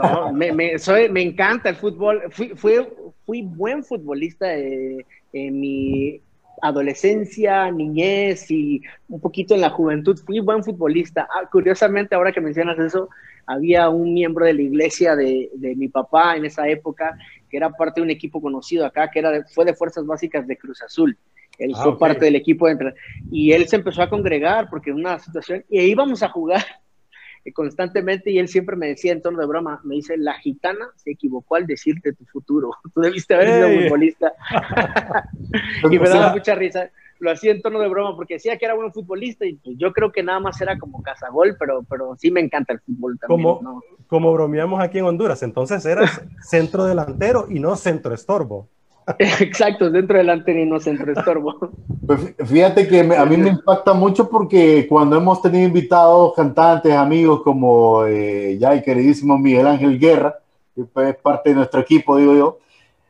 [0.02, 2.22] No, me, soy, me encanta el fútbol.
[2.30, 6.20] Fui, fui, buen futbolista eh, en mi
[6.62, 10.18] adolescencia, niñez y un poquito en la juventud.
[10.24, 11.28] Fui buen futbolista.
[11.30, 13.08] Ah, curiosamente, ahora que mencionas eso,
[13.46, 17.16] había un miembro de la iglesia de, mi papá en esa época,
[17.50, 20.56] que era parte de un equipo conocido acá, que era fue de Fuerzas Básicas de
[20.56, 21.16] Cruz Azul.
[21.58, 22.94] Él ah, fue parte del equipo de,
[23.30, 26.64] y él se empezó a congregar porque en una situación, y íbamos a jugar
[27.54, 31.12] constantemente y él siempre me decía en tono de broma, me dice, la gitana se
[31.12, 34.32] equivocó al decirte tu futuro, tú debiste haber sido futbolista.
[35.90, 36.90] y me daba mucha risa
[37.24, 39.92] lo hacía en tono de broma porque decía que era buen futbolista y pues yo
[39.92, 43.42] creo que nada más era como cazagol, pero, pero sí me encanta el fútbol también.
[43.42, 48.68] Como, como bromeamos aquí en Honduras, entonces eras centro delantero y no centro estorbo.
[49.18, 51.70] Exacto, centro delantero y no centro estorbo.
[52.06, 57.42] Pues fíjate que a mí me impacta mucho porque cuando hemos tenido invitados, cantantes, amigos
[57.42, 60.38] como eh, ya el queridísimo Miguel Ángel Guerra,
[60.74, 62.58] que es parte de nuestro equipo, digo yo,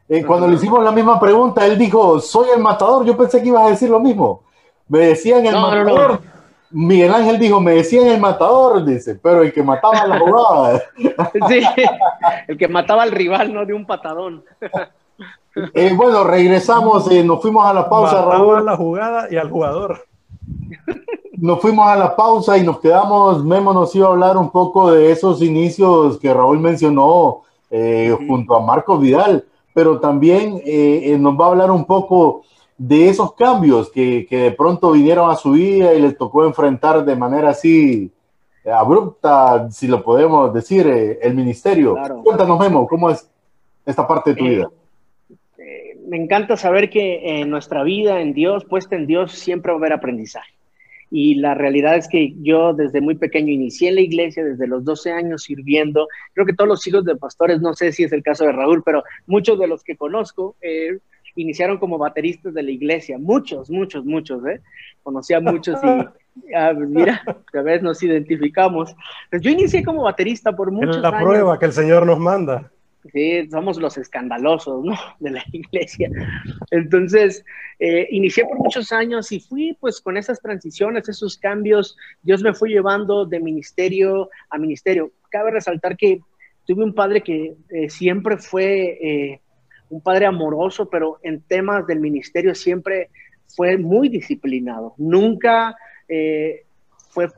[0.08, 3.06] eh, cuando le hicimos la misma pregunta, él dijo, soy el matador.
[3.06, 4.42] Yo pensé que ibas a decir lo mismo.
[4.88, 6.20] Me decían el matador.
[6.70, 10.82] Miguel Ángel dijo, me decían el matador, dice, pero el que mataba la jugada.
[11.48, 11.62] Sí,
[12.48, 14.44] el que mataba al rival, no de un patadón.
[15.74, 20.04] Eh, bueno, regresamos, eh, nos fuimos a la pausa, mataba la jugada y al jugador.
[21.36, 24.90] Nos fuimos a la pausa y nos quedamos, Memo nos iba a hablar un poco
[24.90, 27.42] de esos inicios que Raúl mencionó
[28.26, 32.44] junto a Marco Vidal pero también eh, eh, nos va a hablar un poco
[32.78, 37.04] de esos cambios que, que, de pronto vinieron a su vida y les tocó enfrentar
[37.04, 38.10] de manera así
[38.64, 40.86] eh, abrupta, si lo podemos decir,
[41.20, 41.96] el ministerio.
[42.22, 43.28] Cuéntanos, Memo, ¿cómo es
[43.84, 44.70] esta parte de tu vida?
[46.14, 49.80] Me encanta saber que en nuestra vida, en Dios, puesta en Dios, siempre va a
[49.80, 50.54] haber aprendizaje.
[51.10, 54.84] Y la realidad es que yo desde muy pequeño inicié en la iglesia, desde los
[54.84, 56.06] 12 años sirviendo.
[56.32, 58.84] Creo que todos los hijos de pastores, no sé si es el caso de Raúl,
[58.84, 60.98] pero muchos de los que conozco eh,
[61.34, 63.18] iniciaron como bateristas de la iglesia.
[63.18, 64.60] Muchos, muchos, muchos, ¿eh?
[65.02, 68.94] Conocí a muchos y ah, mira, a veces nos identificamos.
[69.30, 71.10] Pues yo inicié como baterista por muchos años.
[71.10, 72.70] la prueba que el Señor nos manda.
[73.12, 74.94] Sí, somos los escandalosos, ¿no?
[75.20, 76.10] De la iglesia.
[76.70, 77.44] Entonces,
[77.78, 82.54] eh, inicié por muchos años y fui pues con esas transiciones, esos cambios, Dios me
[82.54, 85.12] fue llevando de ministerio a ministerio.
[85.30, 86.20] Cabe resaltar que
[86.66, 89.40] tuve un padre que eh, siempre fue eh,
[89.90, 93.10] un padre amoroso, pero en temas del ministerio siempre
[93.54, 94.94] fue muy disciplinado.
[94.96, 95.76] Nunca
[97.10, 97.28] fue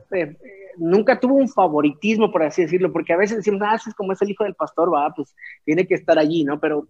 [0.77, 4.21] nunca tuvo un favoritismo, por así decirlo, porque a veces decimos, ah, es como es
[4.21, 5.35] el hijo del pastor, va, pues
[5.65, 6.59] tiene que estar allí, ¿no?
[6.59, 6.87] Pero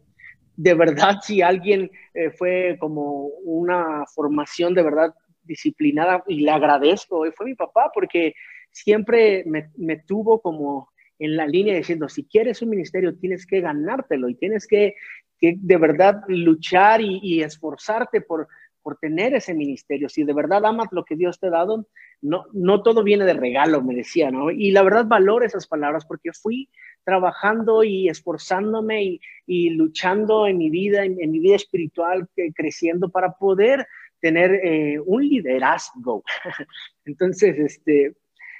[0.55, 7.23] de verdad, si alguien eh, fue como una formación de verdad disciplinada, y le agradezco,
[7.31, 8.33] fue mi papá, porque
[8.71, 14.27] siempre me, tuvo como en la línea diciendo, si quieres un ministerio, tienes que ganártelo
[14.29, 14.95] y tienes que,
[15.39, 18.47] de verdad luchar y esforzarte por,
[18.87, 20.07] por tener ese ministerio.
[20.07, 21.89] Si de verdad amas lo que Dios te ha dado,
[22.21, 24.49] no, no todo viene de regalo, me decía, ¿no?
[24.49, 26.69] Y la verdad valoro esas palabras porque fui
[27.03, 33.85] trabajando y esforzándome y, luchando en mi vida, en, mi vida espiritual, creciendo para poder
[34.21, 36.23] tener eh, un liderazgo.
[37.03, 38.15] Entonces, este,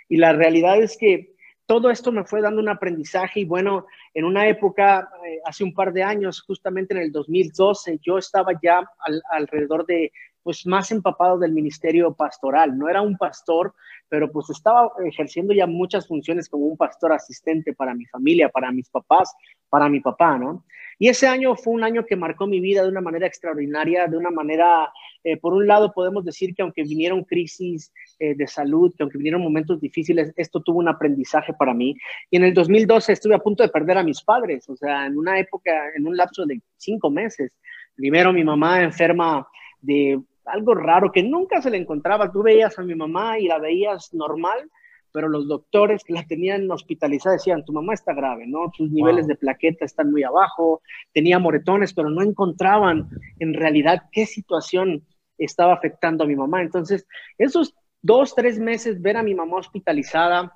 [0.09, 1.36] y la realidad es que
[1.67, 5.73] todo esto me fue dando un aprendizaje y bueno, en una época, eh, hace un
[5.73, 8.89] par de años, justamente en el 2012, yo estaba ya
[9.29, 10.11] alrededor de
[10.47, 12.77] pues más empapado del ministerio pastoral.
[12.77, 13.75] No era un pastor,
[14.07, 18.71] pero pues estaba ejerciendo ya muchas funciones como un pastor asistente para mi familia, para
[18.71, 19.35] mis papás,
[19.67, 20.63] para mi papá, ¿no?
[20.99, 24.15] Y ese año fue un año que marcó mi vida de una manera extraordinaria, de
[24.15, 24.89] una manera,
[25.21, 29.17] eh, por un lado podemos decir que aunque vinieron crisis eh, de salud, que aunque
[29.17, 31.93] vinieron momentos difíciles, esto tuvo un aprendizaje para mí.
[32.31, 35.17] Y en el 2012 estuve a punto de perder a mis padres, o sea, en
[35.17, 37.51] una época, en un lapso de cinco meses.
[37.97, 39.45] Primero mi mamá enferma
[39.81, 42.31] de algo raro que nunca se le encontraba.
[42.31, 44.69] Tú veías a mi mamá y la veías normal,
[45.11, 48.71] pero los doctores que la tenían hospitalizada decían, tu mamá está grave, ¿no?
[48.75, 50.81] Sus niveles de plaqueta están muy abajo,
[51.13, 55.05] tenía moretones, pero no encontraban en realidad qué situación
[55.37, 56.61] estaba afectando a mi mamá.
[56.61, 57.07] Entonces,
[57.37, 60.53] esos dos, tres meses ver a mi mamá hospitalizada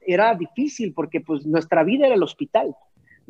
[0.00, 2.74] era difícil porque pues nuestra vida era el hospital.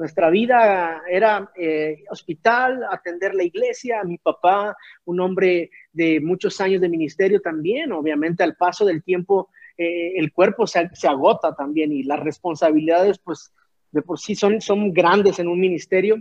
[0.01, 6.81] Nuestra vida era eh, hospital, atender la iglesia, mi papá, un hombre de muchos años
[6.81, 12.03] de ministerio también, obviamente al paso del tiempo eh, el cuerpo se, agota también y
[12.03, 13.53] las responsabilidades pues
[13.93, 16.17] de por sí son, son grandes en un ministerio.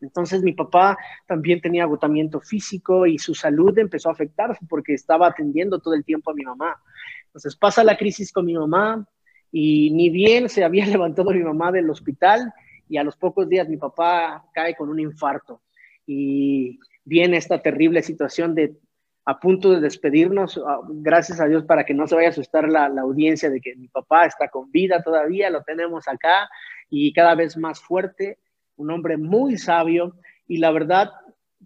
[0.00, 5.26] Entonces mi papá también tenía agotamiento físico y su salud empezó a afectarse porque estaba
[5.26, 6.80] atendiendo todo el tiempo a mi mamá.
[7.26, 9.04] Entonces pasa la crisis con mi mamá
[9.50, 12.54] y ni bien se había levantado mi mamá del hospital
[12.88, 15.62] y a los pocos días mi papá cae con un infarto
[16.06, 18.76] y viene esta terrible situación de
[19.26, 22.68] a punto de despedirnos, ah, gracias a Dios para que no se vaya a asustar
[22.68, 26.48] la, audiencia de que mi papá está con vida todavía, lo tenemos acá
[26.90, 28.38] y cada vez más fuerte,
[28.76, 30.16] un hombre muy sabio
[30.46, 31.10] y la verdad,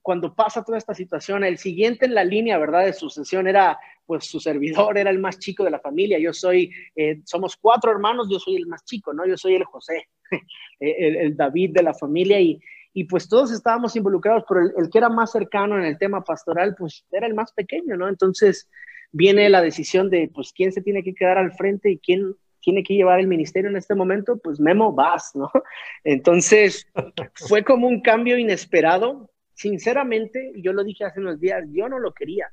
[0.03, 3.77] cuando pasa toda esta situación, el siguiente en la línea, ¿verdad?, de sucesión era
[4.07, 7.91] pues su servidor, era el más chico de la familia, yo soy, eh, somos cuatro
[7.91, 9.27] hermanos, yo soy el más chico, ¿no?
[9.27, 10.09] Yo soy el José.
[10.81, 12.61] el, David de la familia y,
[12.93, 16.75] y pues todos estábamos involucrados, pero el, que era más cercano en el tema pastoral,
[16.77, 18.09] pues era el más pequeño, ¿no?
[18.09, 18.69] Entonces
[19.13, 22.83] viene la decisión de, pues, quién se tiene que quedar al frente y quién tiene
[22.83, 25.51] que llevar el ministerio en este momento, pues Memo vas, ¿no?
[26.05, 26.87] Entonces
[27.35, 29.31] fue como un cambio inesperado.
[29.55, 32.49] Sinceramente, yo lo dije hace unos días, yo no lo quería,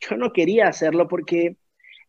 [0.00, 1.56] yo no quería hacerlo porque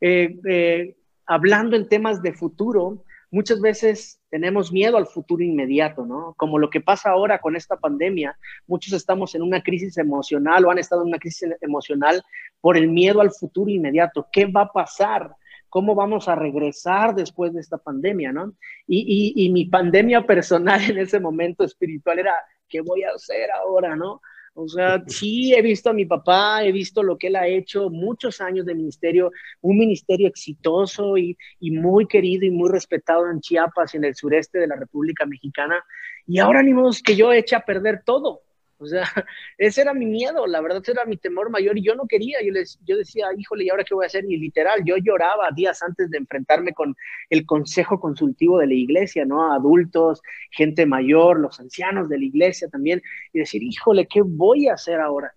[0.02, 6.34] eh, eh, hablando en temas de futuro, muchas veces tenemos miedo al futuro inmediato, ¿no?
[6.36, 10.72] Como lo que pasa ahora con esta pandemia, muchos estamos en una crisis emocional o
[10.72, 12.22] han estado en una crisis emocional
[12.60, 14.28] por el miedo al futuro inmediato.
[14.34, 15.34] ¿Qué va a pasar?
[15.70, 18.52] ¿Cómo vamos a regresar después de esta pandemia, no?
[18.86, 22.34] Y, y mi pandemia personal en ese momento espiritual era,
[22.68, 24.20] ¿qué voy a hacer ahora, no?
[24.58, 27.90] O sea, sí he visto a mi papá, he visto lo que él ha hecho,
[27.90, 33.96] muchos años de ministerio, un ministerio exitoso y, muy querido y muy respetado en Chiapas
[33.96, 35.84] en el sureste de la República Mexicana.
[36.26, 38.44] Y ahora ni modo que yo eche a perder todo.
[38.78, 39.04] O sea,
[39.58, 42.40] ese era mi miedo, la verdad, ese era mi temor mayor y yo no quería,
[42.44, 44.26] yo, les, yo decía, híjole, ¿y ahora qué voy a hacer?
[44.28, 46.96] Y literal, yo lloraba días antes de enfrentarme con
[47.30, 49.54] el consejo consultivo de la iglesia, ¿no?
[49.54, 50.22] Adultos,
[50.52, 53.02] gente mayor, los ancianos de la iglesia también,
[53.34, 55.34] y decir, híjole, ¿qué voy a hacer ahora?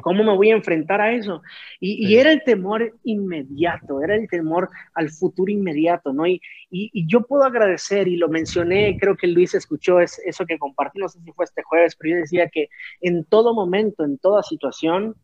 [0.00, 1.42] ¿Cómo me voy a enfrentar a eso?
[1.80, 6.26] Y, era el temor inmediato, era el temor al futuro inmediato, ¿no?
[6.26, 10.98] Y, y, yo puedo agradecer, y lo mencioné, creo que Luis escuchó eso que compartí,
[10.98, 12.68] no sé si fue este jueves, pero yo decía que
[13.00, 15.14] en todo momento, en toda situación,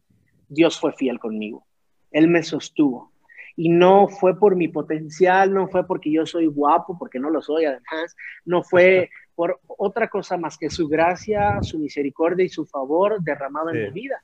[0.49, 1.67] Dios fue fiel conmigo.
[2.11, 3.13] Él me sostuvo.
[3.57, 7.43] Y no fue por mi potencial, no fue porque yo soy guapo, porque no lo
[7.43, 12.67] soy además, no fue por otra cosa más que su gracia, su misericordia y su
[12.67, 14.23] favor derramado en mi vida.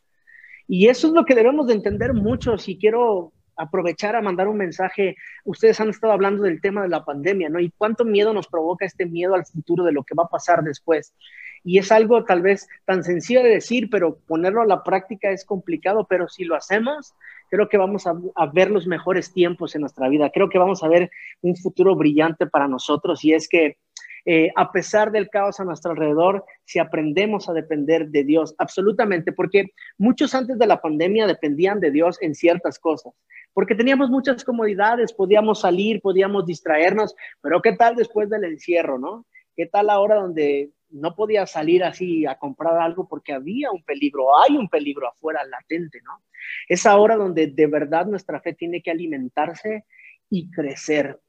[0.66, 2.58] Y eso es lo que debemos de entender mucho.
[2.58, 7.04] Si quiero aprovechar a mandar un mensaje, ustedes han estado hablando del tema de la
[7.04, 7.60] pandemia, ¿no?
[7.60, 10.62] Y cuánto miedo nos provoca este miedo al futuro de lo que va a pasar
[10.62, 11.14] después.
[11.62, 15.44] Y es algo tal vez tan sencillo de decir, pero ponerlo a la práctica es
[15.44, 17.14] complicado, pero si lo hacemos,
[17.48, 20.30] creo que vamos a, a, ver los mejores tiempos en nuestra vida.
[20.30, 21.10] Creo que vamos a ver
[21.40, 23.78] un futuro brillante para nosotros y es que
[24.26, 29.32] eh, a pesar del caos a nuestro alrededor, si aprendemos a depender de Dios, absolutamente,
[29.32, 33.12] porque muchos antes de la pandemia dependían de Dios en ciertas cosas,
[33.52, 39.26] porque teníamos muchas comodidades, podíamos salir, podíamos distraernos, pero ¿qué tal después del encierro, no?
[39.56, 44.38] ¿Qué tal ahora donde no podía salir así a comprar algo porque había un peligro,
[44.42, 46.22] hay un peligro afuera latente, ¿no?
[46.68, 49.84] Es ahora donde de verdad nuestra fe tiene que alimentarse
[50.30, 51.20] y crecer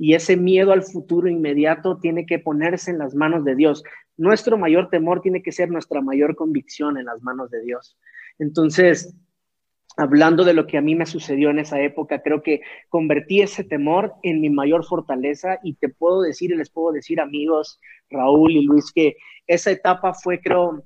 [0.00, 3.84] y ese miedo al futuro inmediato tiene que ponerse en las manos de Dios.
[4.16, 7.98] Nuestro mayor temor tiene que ser nuestra mayor convicción en las manos de Dios.
[8.38, 9.14] Entonces,
[9.98, 13.62] hablando de lo que a mí me sucedió en esa época, creo que convertí ese
[13.62, 17.78] temor en mi mayor fortaleza y te puedo decir y les puedo decir amigos,
[18.08, 20.82] Raúl y Luis, que esa etapa fue, creo,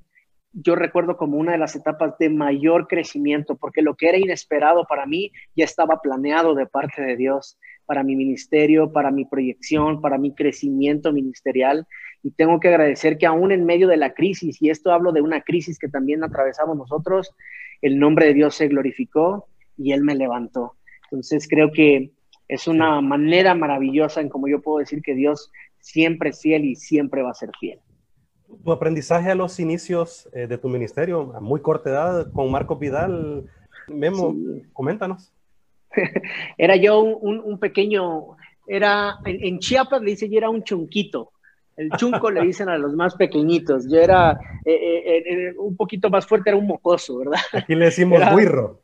[0.55, 4.85] yo recuerdo como una de las etapas de mayor crecimiento, porque lo que era inesperado
[4.87, 10.01] para mí ya estaba planeado de parte de Dios para mi ministerio, para mi proyección,
[10.01, 11.85] para mi crecimiento ministerial.
[12.23, 15.21] Y tengo que agradecer que aún en medio de la crisis, y esto hablo de
[15.21, 17.35] una crisis que también atravesamos nosotros,
[17.81, 19.47] el nombre de Dios se glorificó
[19.77, 20.77] y Él me levantó.
[21.11, 22.11] Entonces creo que
[22.47, 26.75] es una manera maravillosa en como yo puedo decir que Dios siempre es fiel y
[26.75, 27.79] siempre va a ser fiel.
[28.63, 32.75] Tu aprendizaje a los inicios eh, de tu ministerio, a muy corta edad, con Marco
[32.75, 33.45] Vidal,
[33.87, 34.35] Memo,
[34.73, 35.31] coméntanos.
[36.57, 38.37] era yo un, pequeño,
[38.67, 41.31] era, en, Chiapas le dicen yo era un chunquito.
[41.77, 43.89] El chunco le dicen a los más pequeñitos.
[43.91, 47.39] Yo era eh, eh, un poquito más fuerte, era un mocoso, ¿verdad?
[47.51, 48.81] Aquí le decimos guirro.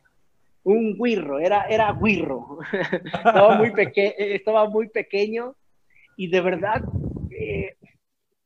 [0.63, 2.59] Un guirro, era, era guirro.
[3.03, 5.55] estaba, muy estaba muy pequeño
[6.17, 6.83] y de verdad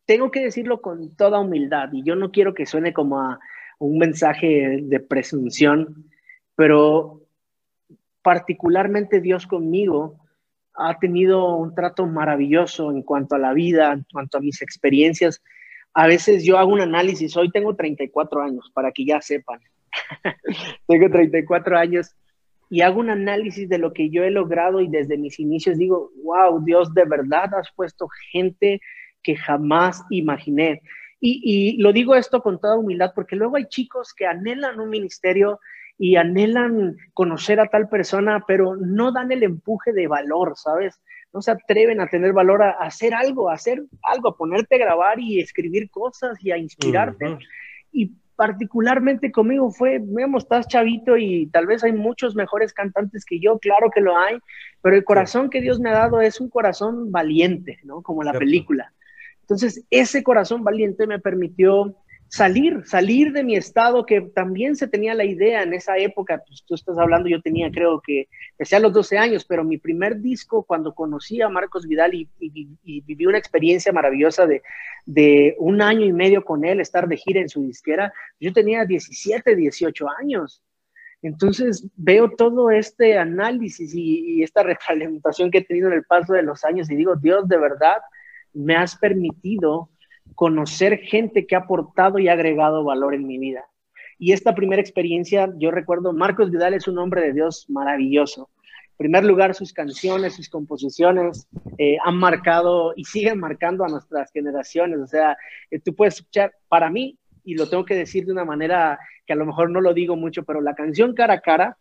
[0.06, 3.39] tengo que decirlo con toda humildad y yo no quiero que suene como a
[3.80, 6.06] un mensaje de presunción,
[6.56, 7.22] pero
[8.22, 10.20] particularmente Dios conmigo
[10.76, 15.41] ha tenido un trato maravilloso en cuanto a la vida, en cuanto a mis experiencias.
[15.93, 19.60] A veces yo hago un análisis, hoy tengo 34 años, para que ya sepan.
[20.88, 22.16] tengo 34 años
[22.70, 26.12] y hago un análisis de lo que yo he logrado y desde mis inicios digo,
[26.24, 28.82] wow, Dios, de verdad has puesto gente
[29.26, 30.84] que jamás imaginé.
[31.19, 34.89] Y, y lo digo esto con toda humildad porque luego hay chicos que anhelan un
[34.89, 35.59] ministerio
[35.97, 41.01] y anhelan conocer a tal persona, pero no dan el empuje de valor, ¿sabes?
[41.34, 44.80] No se atreven a tener valor a, hacer algo, a hacer algo, a ponerte a
[44.80, 47.38] grabar y escribir cosas y a inspirarte.
[47.91, 53.39] Y particularmente conmigo fue, vemos, estás chavito y tal vez hay muchos mejores cantantes que
[53.39, 54.39] yo, claro que lo hay,
[54.82, 58.01] pero el corazón que Dios me ha dado es un corazón valiente, ¿no?
[58.01, 58.91] Como la película.
[59.46, 61.96] Entonces, ese corazón valiente me permitió
[62.30, 66.64] salir, salir de mi estado, que también se tenía la idea en esa época, pues
[66.66, 70.20] tú estás hablando, yo tenía creo que, empecé a los 12 años, pero mi primer
[70.20, 72.28] disco, cuando conocí a Marcos Vidal y,
[73.02, 77.50] viví una experiencia maravillosa de, un año y medio con él, estar de gira en
[77.50, 80.64] su disquera, yo tenía 17, 18 años.
[81.22, 86.34] Entonces veo todo este análisis y, y esta retroalimentación que he tenido en el paso
[86.34, 87.98] de los años y digo, Dios, de verdad,
[88.56, 89.89] me has permitido
[90.34, 93.66] conocer gente que ha aportado y agregado valor en mi vida.
[94.18, 98.49] Y esta primera experiencia, yo recuerdo, Marcos Vidal es un hombre de Dios maravilloso.
[98.91, 101.47] En primer lugar, sus canciones, sus composiciones
[101.78, 104.99] eh, han marcado y siguen marcando a nuestras generaciones.
[104.99, 105.38] O sea,
[105.70, 109.34] eh, tú puedes escuchar, para mí, y lo tengo que decir de una manera que
[109.34, 111.78] a lo mejor no lo digo mucho, pero la canción Cara a Cara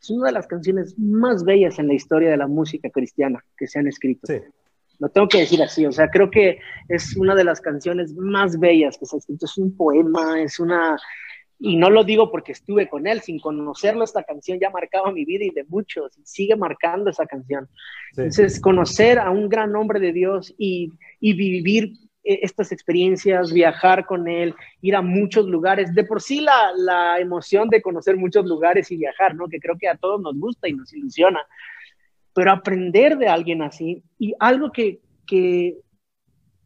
[0.00, 3.66] es una de las canciones más bellas en la historia de la música cristiana que
[3.66, 4.26] se han escrito.
[5.00, 8.60] Lo tengo que decir así, o sea, creo que es una de las canciones más
[8.60, 9.46] bellas que se ha escrito.
[9.46, 10.96] Es un poema, es una...
[11.58, 15.24] Y no lo digo porque estuve con él, sin conocerlo, esta canción ya marcaba mi
[15.24, 17.68] vida y de muchos, y sigue marcando esa canción.
[18.16, 20.90] Entonces, conocer a un gran hombre de Dios y,
[21.20, 21.92] y vivir
[22.22, 25.94] eh, estas experiencias, viajar con él, ir a muchos lugares.
[25.94, 29.48] De por sí la, la, emoción de conocer muchos lugares y viajar, ¿no?
[29.48, 31.40] Que creo que a todos nos gusta y nos ilusiona.
[32.34, 35.00] Pero aprender de alguien así y algo que,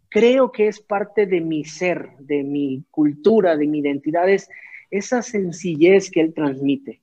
[0.08, 4.48] creo que es parte de mi ser, de mi cultura, de mi identidad, es
[4.90, 7.00] esa sencillez que él transmite.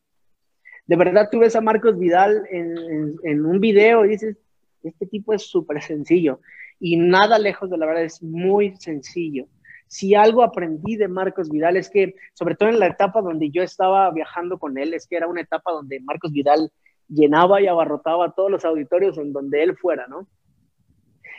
[0.88, 4.38] De verdad, tú ves a Marcos Vidal en, en, en un video y dices,
[4.84, 6.40] este tipo es súper sencillo
[6.82, 9.46] y nada lejos de la verdad, es muy sencillo.
[9.88, 13.62] Si algo aprendí de Marcos Vidal es que, sobre todo en la etapa donde yo
[13.62, 16.72] estaba viajando con él, es que era una etapa donde Marcos Vidal
[17.12, 20.28] llenaba y abarrotaba todos los auditorios en donde él fuera, ¿no?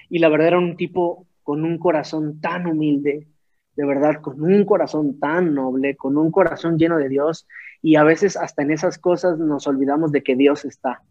[0.09, 3.27] Y la verdad era un tipo con un corazón tan humilde,
[3.75, 7.47] de verdad, con un corazón tan noble, con un corazón lleno de Dios,
[7.81, 11.03] y a veces hasta en esas cosas nos olvidamos de que Dios está.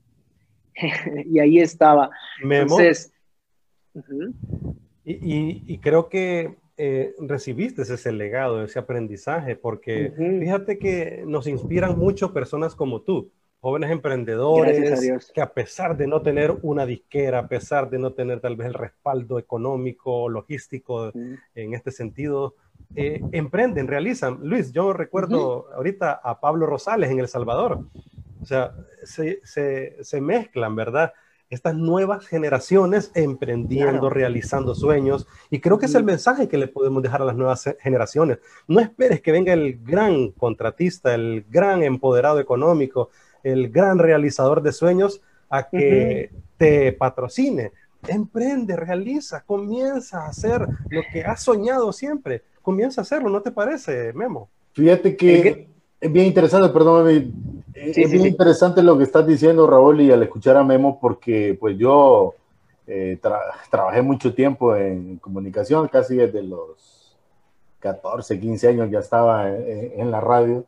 [1.26, 2.12] y ahí estaba.
[2.42, 3.12] Entonces,
[5.04, 12.32] y, creo que eh, recibiste ese legado, ese aprendizaje, porque fíjate que nos inspiran mucho
[12.32, 13.32] personas como tú,
[13.62, 18.40] jóvenes emprendedores, que a pesar de no tener una disquera, a pesar de no tener
[18.42, 22.56] tal vez el respaldo económico, logístico en este sentido,
[22.96, 24.40] eh, emprenden, realizan.
[24.42, 27.86] Luis, yo recuerdo ahorita a Pablo Rosales en El Salvador.
[28.42, 31.14] O sea, se, se mezclan, ¿verdad?
[31.52, 35.28] estas nuevas generaciones emprendiendo, realizando sueños.
[35.50, 38.40] Y creo que es el mensaje que le podemos dejar a las nuevas generaciones.
[38.68, 43.10] No esperes que venga el gran contratista, el gran empoderado económico,
[43.44, 47.72] el gran realizador de sueños a que te patrocine.
[48.08, 52.42] Emprende, realiza, comienza a hacer lo que has soñado siempre.
[52.62, 54.50] Comienza a hacerlo, ¿no te parece, Memo?
[54.74, 55.68] Fíjate que
[56.00, 57.08] es bien interesante, perdón,
[57.74, 61.78] es bien interesante lo que estás diciendo, Raúl, y al escuchar a Memo, porque pues
[61.78, 62.36] yo
[62.88, 63.20] eh,
[63.70, 67.16] trabajé mucho tiempo en comunicación, casi desde los
[67.80, 70.66] 14, 15 años ya estaba en, la radio,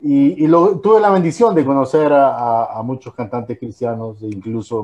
[0.00, 0.46] y,
[0.82, 4.82] tuve la bendición de conocer a, a muchos cantantes cristianos, e incluso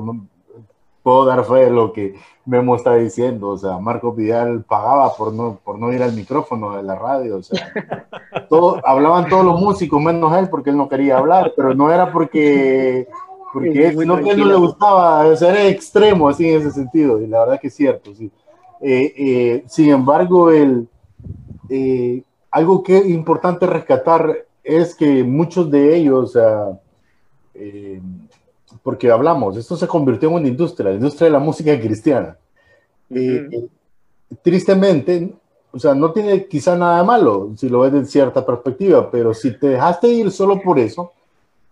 [1.05, 3.49] puedo dar fe de lo que Memo está diciendo.
[3.49, 7.37] O sea, Marco Vidal pagaba por no, por no ir al micrófono de la radio.
[7.37, 7.71] O sea,
[8.49, 12.11] todo, hablaban todos los músicos menos él porque él no quería hablar, pero no era
[12.11, 13.07] porque,
[13.53, 17.21] porque él, no, él no le gustaba, o sea, era extremo así en ese sentido.
[17.21, 18.31] Y la verdad que es cierto, sí.
[18.81, 20.87] Eh, eh, sin embargo, el,
[21.69, 24.35] eh, algo que es importante rescatar
[24.65, 26.79] es que muchos de ellos, o sea,
[28.83, 32.35] porque hablamos, esto se convirtió en una industria, la industria de la música cristiana.
[33.09, 33.69] y
[34.41, 35.33] tristemente,
[35.71, 39.51] o sea, no tiene quizá nada malo si lo ves de cierta perspectiva, pero si
[39.51, 41.13] te dejaste ir solo por eso,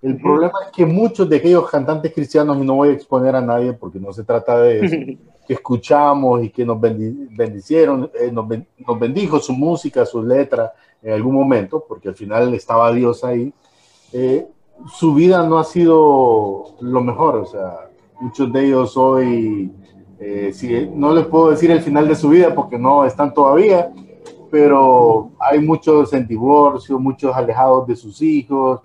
[0.03, 3.41] el problema es que muchos de aquellos cantantes cristianos, y no voy a exponer a
[3.41, 4.95] nadie porque no se trata de eso,
[5.45, 10.71] que escuchamos y que nos bendicieron, eh, nos, nos, bendijo su música, sus letras
[11.01, 13.53] en algún momento, porque al final estaba Dios ahí,
[14.13, 14.47] eh,
[14.87, 17.89] su vida no ha sido lo mejor, o sea,
[18.19, 19.71] muchos de ellos hoy,
[20.19, 23.91] eh, si, no les puedo decir el final de su vida porque no están todavía,
[24.49, 28.81] pero hay muchos en divorcio, muchos alejados de sus hijos,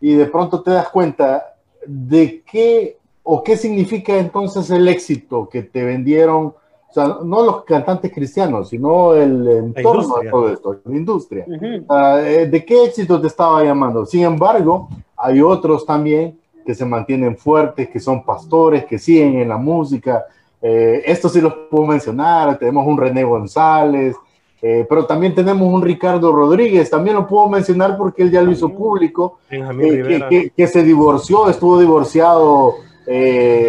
[0.00, 1.56] y de pronto te das cuenta
[1.86, 7.64] de qué o qué significa entonces el éxito que te vendieron, o sea, no los
[7.64, 11.46] cantantes cristianos, sino el entorno de todo esto, la industria.
[11.46, 14.04] Eh, ¿De qué éxito te estaba llamando?
[14.06, 19.48] Sin embargo, hay otros también que se mantienen fuertes, que son pastores, que siguen en
[19.48, 20.24] la música.
[20.62, 22.58] Eh, estos sí los puedo mencionar.
[22.58, 24.16] Tenemos un René González,
[24.62, 26.90] eh, pero también tenemos un Ricardo Rodríguez.
[26.90, 29.38] También lo puedo mencionar porque él ya lo hizo público.
[29.50, 32.74] Eh, que, se divorció, estuvo divorciado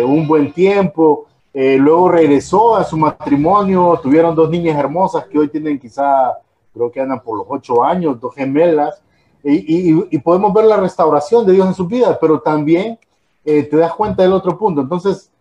[0.05, 1.27] un buen tiempo.
[1.53, 3.99] luego regresó a su matrimonio.
[4.01, 6.37] Tuvieron dos niñas hermosas que hoy tienen quizá,
[6.73, 9.01] creo que andan por los ocho años, dos gemelas.
[9.43, 12.99] Y, podemos ver la restauración de Dios en su vida, pero también
[13.43, 14.81] eh, te das cuenta del otro punto.
[14.81, 15.31] Entonces,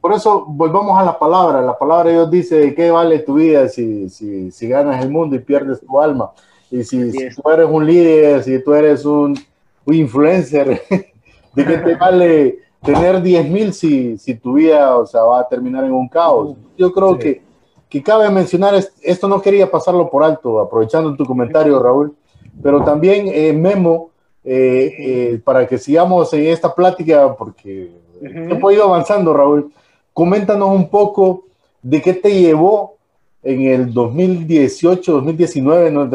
[0.00, 1.60] por eso volvamos a la palabra.
[1.60, 5.36] La palabra de Dios dice, ¿qué vale tu vida si, si, si ganas el mundo
[5.36, 6.30] y pierdes tu alma?
[6.70, 9.38] Y si, tú eres un líder, si tú eres un,
[9.86, 10.82] influencer,
[11.54, 15.48] ¿de qué te vale tener 10 mil si, si tu vida o sea, va a
[15.48, 16.56] terminar en un caos?
[16.76, 17.42] Yo creo que,
[17.88, 22.14] que cabe mencionar, esto no quería pasarlo por alto, aprovechando tu comentario, Raúl
[22.62, 24.10] pero también eh, Memo,
[24.44, 27.90] eh, eh, para que sigamos en esta plática, porque
[28.22, 29.72] he podido avanzando, Raúl,
[30.12, 31.44] coméntanos un poco
[31.82, 32.96] ¿de qué te llevó
[33.42, 36.08] en el 2018, 2019, no,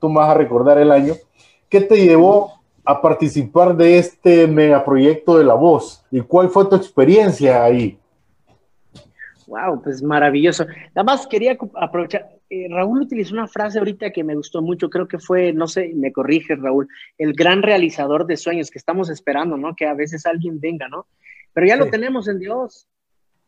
[0.00, 1.14] tú vas a recordar el año,
[1.68, 2.52] qué te llevó
[2.88, 6.02] a participar de este megaproyecto de La Voz?
[6.10, 7.98] ¿Y cuál fue tu experiencia ahí?
[9.46, 10.64] Wow, pues maravilloso.
[10.94, 12.30] Nada más quería aprovechar.
[12.48, 15.92] Eh, Raúl utilizó una frase ahorita que me gustó mucho, creo que fue, no sé,
[15.94, 19.76] me corrige Raúl, el gran realizador de sueños que estamos esperando, ¿no?
[19.76, 21.06] Que a veces alguien venga, ¿no?
[21.52, 22.88] Pero ya lo tenemos en Dios.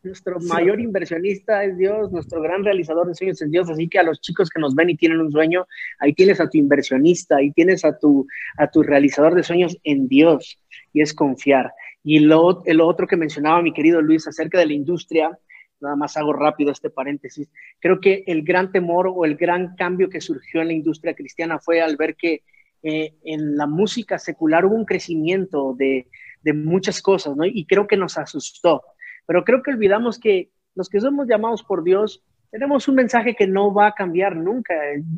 [0.03, 4.03] Nuestro mayor inversionista es Dios, nuestro gran realizador de sueños es Dios, así que a
[4.03, 5.67] los chicos que nos ven y tienen un sueño,
[5.99, 8.25] ahí tienes a tu inversionista, ahí tienes a tu,
[8.57, 10.59] a tu realizador de sueños en Dios,
[10.91, 11.71] y es confiar.
[12.03, 15.37] Y lo, lo otro que mencionaba mi querido Luis acerca de la industria,
[15.79, 20.09] nada más hago rápido este paréntesis, creo que el gran temor o el gran cambio
[20.09, 22.41] que surgió en la industria cristiana fue al ver que
[22.81, 26.07] eh, en la música secular hubo un crecimiento de,
[26.41, 27.45] de muchas cosas, ¿no?
[27.45, 28.83] Y creo que nos asustó.
[29.25, 33.47] Pero creo que olvidamos que los que somos llamados por Dios tenemos un mensaje que
[33.47, 34.73] no va a cambiar nunca.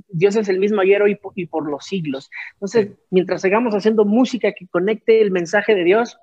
[0.07, 2.29] Dios es el mismo ayer, hoy y por los siglos.
[2.53, 6.17] Entonces, mientras sigamos haciendo música que conecte el mensaje de Dios,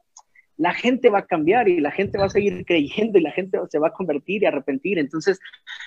[0.57, 3.59] la gente va a cambiar y la gente va a seguir creyendo y la gente
[3.69, 4.99] se va a convertir y arrepentir.
[4.99, 5.41] Entonces,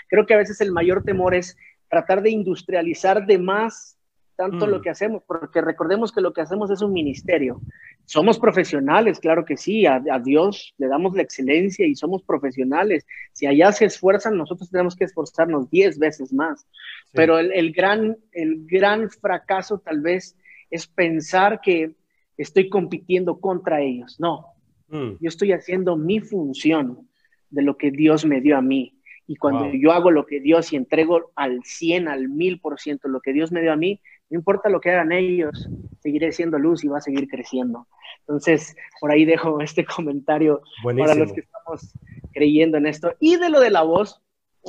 [0.09, 1.55] creo que a veces el mayor temor es
[1.89, 3.97] tratar de industrializar de más
[4.35, 4.81] tanto lo mm.
[4.81, 7.61] que hacemos, porque recordemos que lo que hacemos es un ministerio.
[8.05, 13.05] Somos profesionales, claro que sí, a, Dios le damos la excelencia y somos profesionales.
[13.31, 16.67] Si allá se esfuerzan, nosotros tenemos que esforzarnos diez veces más.
[17.11, 20.37] Pero el, gran, el gran fracaso tal vez
[20.69, 21.95] es pensar que
[22.37, 24.19] estoy compitiendo contra ellos.
[24.19, 24.53] No,
[24.93, 25.17] Mm.
[25.19, 27.09] Yo estoy haciendo mi función
[27.49, 28.99] de lo que Dios me dio a mí.
[29.25, 33.33] Y cuando yo hago lo que Dios y entrego al 100, al 1000% lo que
[33.33, 34.01] Dios me dio a mí,
[34.33, 35.69] no importa lo que hagan ellos,
[36.01, 37.87] seguiré siendo luz y va a seguir creciendo.
[38.21, 40.63] Entonces, por ahí dejo este comentario
[40.97, 41.93] para los que estamos
[42.33, 43.13] creyendo en esto.
[43.19, 44.19] Y de lo de la voz,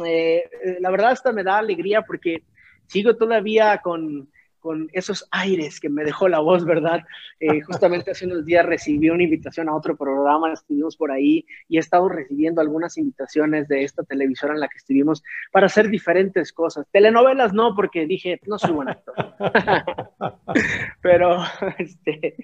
[0.05, 0.45] eh,
[0.81, 2.43] la verdad hasta me da alegría porque
[2.89, 4.29] sigo todavía con,
[4.65, 7.03] con esos aires que me dejó la voz, ¿verdad?
[7.39, 11.77] Eh, justamente hace unos días recibí una invitación a otro programa, estuvimos por ahí y
[11.77, 16.51] he estado recibiendo algunas invitaciones de esta televisora en la que estuvimos para hacer diferentes
[16.51, 16.87] cosas.
[16.91, 19.15] Telenovelas no, porque dije, no soy buen actor.
[21.03, 21.43] Pero,
[21.77, 22.35] este,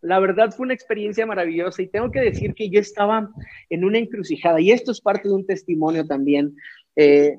[0.00, 3.28] la verdad fue una experiencia maravillosa y tengo que decir que yo estaba
[3.68, 6.56] en una encrucijada y esto es parte de un testimonio también.
[6.96, 7.36] Eh,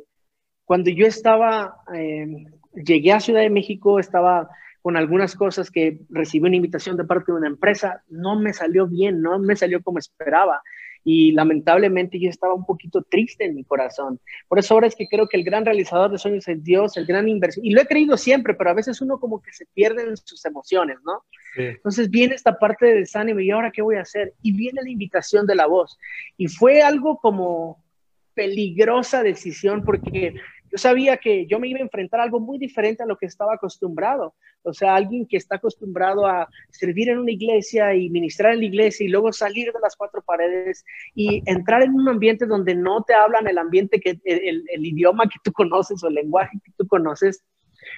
[0.65, 1.77] cuando yo estaba...
[1.95, 2.27] Eh,
[2.73, 4.49] llegué a Ciudad de México, estaba
[4.81, 8.87] con algunas cosas que recibí una invitación de parte de una empresa, no me salió
[8.87, 10.61] bien, no me salió como esperaba.
[11.03, 14.19] Y lamentablemente yo estaba un poquito triste en mi corazón.
[14.47, 17.05] Por eso ahora es que creo que el gran realizador de sueños es Dios, el
[17.05, 17.65] gran inversión.
[17.65, 20.43] Y lo he creído siempre, pero a veces uno como que se pierde en sus
[20.45, 21.23] emociones, ¿no?
[21.55, 24.33] Entonces viene esta parte de desánimo y ahora qué voy a hacer.
[24.41, 25.97] Y viene la invitación de la voz.
[26.37, 27.83] Y fue algo como
[28.33, 30.35] peligrosa decisión porque
[30.71, 33.25] yo sabía que yo me iba a enfrentar a algo muy diferente a lo que
[33.25, 34.35] estaba acostumbrado.
[34.63, 38.65] O sea, alguien que está acostumbrado a servir en una iglesia y ministrar en la
[38.65, 43.03] iglesia y luego salir de las cuatro paredes y entrar en un ambiente donde no
[43.03, 46.87] te hablan el ambiente que el, idioma que tú conoces o el lenguaje que tú
[46.87, 47.43] conoces.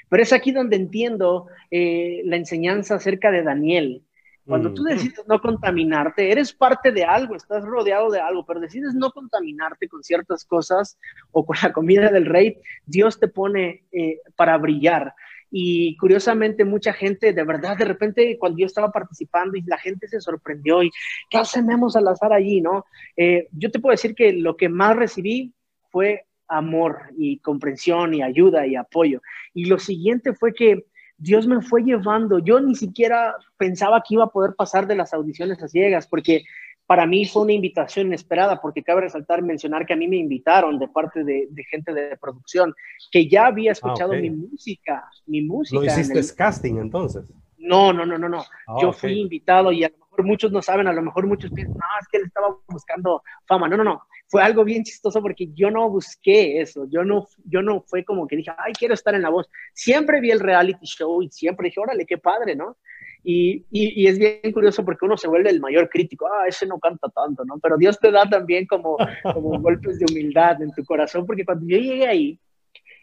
[0.09, 4.03] Pero es aquí donde entiendo eh, la enseñanza acerca de Daniel.
[4.46, 4.86] Cuando tú mm.
[4.86, 9.88] decides no contaminarte, eres parte de algo, estás rodeado de algo, pero decides no contaminarte
[9.88, 10.98] con ciertas cosas
[11.32, 15.14] o con la comida del rey, Dios te pone eh, para brillar.
[15.52, 20.08] Y curiosamente mucha gente, de verdad, de repente cuando yo estaba participando y la gente
[20.08, 20.92] se sorprendió y
[21.30, 22.62] ¿qué hacemos al azar allí?
[22.62, 22.86] ¿no?
[23.18, 25.54] Eh, yo te puedo decir que lo que más recibí
[25.89, 29.22] fue amor y comprensión y ayuda y apoyo.
[29.54, 30.86] Y lo siguiente fue que
[31.22, 32.39] Dios me fue llevando.
[32.39, 36.43] Yo ni siquiera pensaba que iba a poder pasar de las audiciones a ciegas, porque
[36.88, 40.80] para mí fue una invitación inesperada, porque cabe resaltar, mencionar que a mí me invitaron
[40.80, 42.74] de parte de, gente de producción,
[43.11, 45.80] que ya había ah, escuchado mi música, mi música.
[45.80, 47.32] ¿Lo hiciste casting entonces?
[47.57, 48.43] No, no, no, no, no.
[48.67, 51.86] Ah, Yo fui invitado y mejor muchos no saben, a lo mejor muchos piensan, no,
[51.99, 53.68] es que él estaba buscando fama.
[53.68, 54.01] No, no, no
[54.32, 58.26] fue algo bien chistoso porque yo no busqué eso, yo no, yo no fue como
[58.28, 59.49] que dije, ay, quiero estar en la voz.
[59.74, 62.78] Siempre vi el reality show y siempre dije, órale, qué padre, ¿no?
[63.24, 66.80] Y, y, es bien curioso porque uno se vuelve el mayor crítico, ah, ese no
[66.80, 67.59] canta tanto, ¿no?
[67.59, 68.97] Pero Dios te da también como,
[69.34, 72.39] como golpes de humildad en tu corazón, porque cuando yo llegué ahí,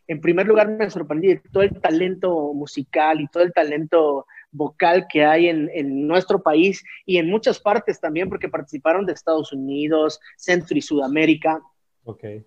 [0.08, 5.06] en primer lugar me sorprendí de todo el talento musical y todo el talento vocal
[5.10, 10.20] que hay en, nuestro país y en muchas partes también, porque participaron de Estados Unidos,
[10.36, 11.60] Centro y Sudamérica.
[12.04, 12.44] Okay.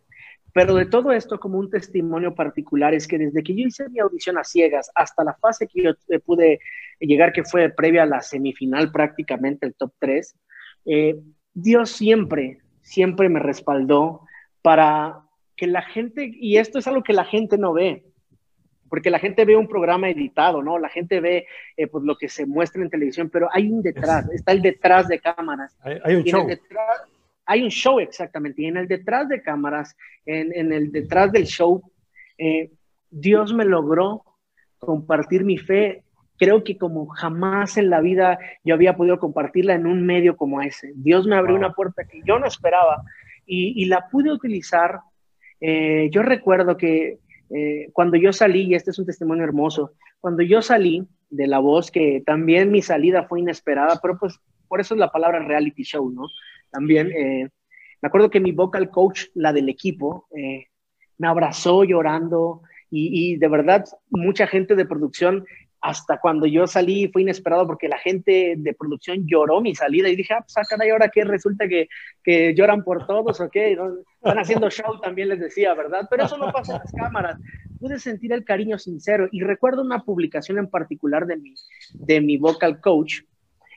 [0.54, 4.00] Pero de todo esto, como un testimonio particular, es que desde que yo hice mi
[4.00, 6.60] audición a ciegas hasta la fase que yo eh, pude
[7.00, 10.36] llegar, que fue previa a la semifinal prácticamente, el top 3,
[10.86, 11.16] eh,
[11.54, 14.26] Dios siempre, siempre me respaldó
[14.62, 15.22] para
[15.56, 18.04] que la gente, y esto es algo que la gente no ve,
[18.92, 20.78] porque la gente ve un programa editado, ¿no?
[20.78, 24.30] La gente ve eh, pues, lo que se muestra en televisión, pero hay un detrás,
[24.34, 25.78] está el detrás de cámaras.
[25.82, 26.46] Hay, un show.
[27.46, 28.64] hay un show, exactamente.
[28.64, 31.82] Y en el detrás de cámaras, en, el detrás del show,
[32.38, 32.70] eh,
[33.10, 34.26] Dios me logró
[34.78, 36.04] compartir mi fe.
[36.38, 40.62] Creo que como jamás en la vida yo había podido compartirla en un medio como
[40.62, 40.92] ese.
[40.96, 43.04] Dios me abrió una puerta que yo no esperaba
[43.46, 45.00] y, la pude utilizar.
[45.62, 47.20] Eh, yo recuerdo que
[47.54, 51.60] eh, cuando yo salí, y este es un testimonio hermoso, cuando yo salí de la
[51.60, 55.84] voz, que también mi salida fue inesperada, pero pues por eso es la palabra reality
[55.84, 56.28] show, ¿no?
[56.72, 57.50] También eh,
[58.02, 60.68] me acuerdo que mi vocal coach, la del equipo, eh,
[61.18, 65.46] me abrazó llorando y, y, de verdad mucha gente de producción
[65.82, 70.16] hasta cuando yo salí fue inesperado porque la gente de producción lloró mi salida y
[70.16, 71.24] dije, ah, pues acá ¿y ahora qué?
[71.24, 71.90] Resulta que,
[72.24, 76.08] que lloran por todos o qué, están haciendo show también les decía, ¿verdad?
[76.10, 77.40] Pero eso no pasa en las cámaras.
[77.80, 81.56] Pude sentir el cariño sincero y recuerdo una publicación en particular de mi,
[81.94, 83.22] de mi vocal coach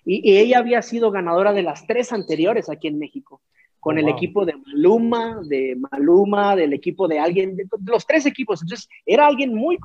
[0.05, 3.41] y, y ella había sido ganadora de las tres anteriores aquí en México
[3.81, 8.63] con el equipo de Maluma, de Maluma, del equipo de alguien, de los tres equipos.
[8.63, 9.77] Entonces, era alguien muy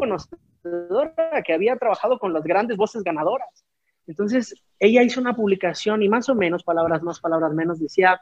[1.45, 3.65] que había trabajado con las grandes voces ganadoras.
[4.07, 8.19] Entonces, ella hizo una publicación y más o menos, palabras más, palabras menos, decía,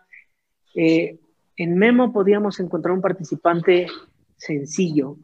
[0.76, 1.20] eh,
[1.56, 3.88] en Memo podíamos encontrar un participante
[4.36, 5.18] sencillo,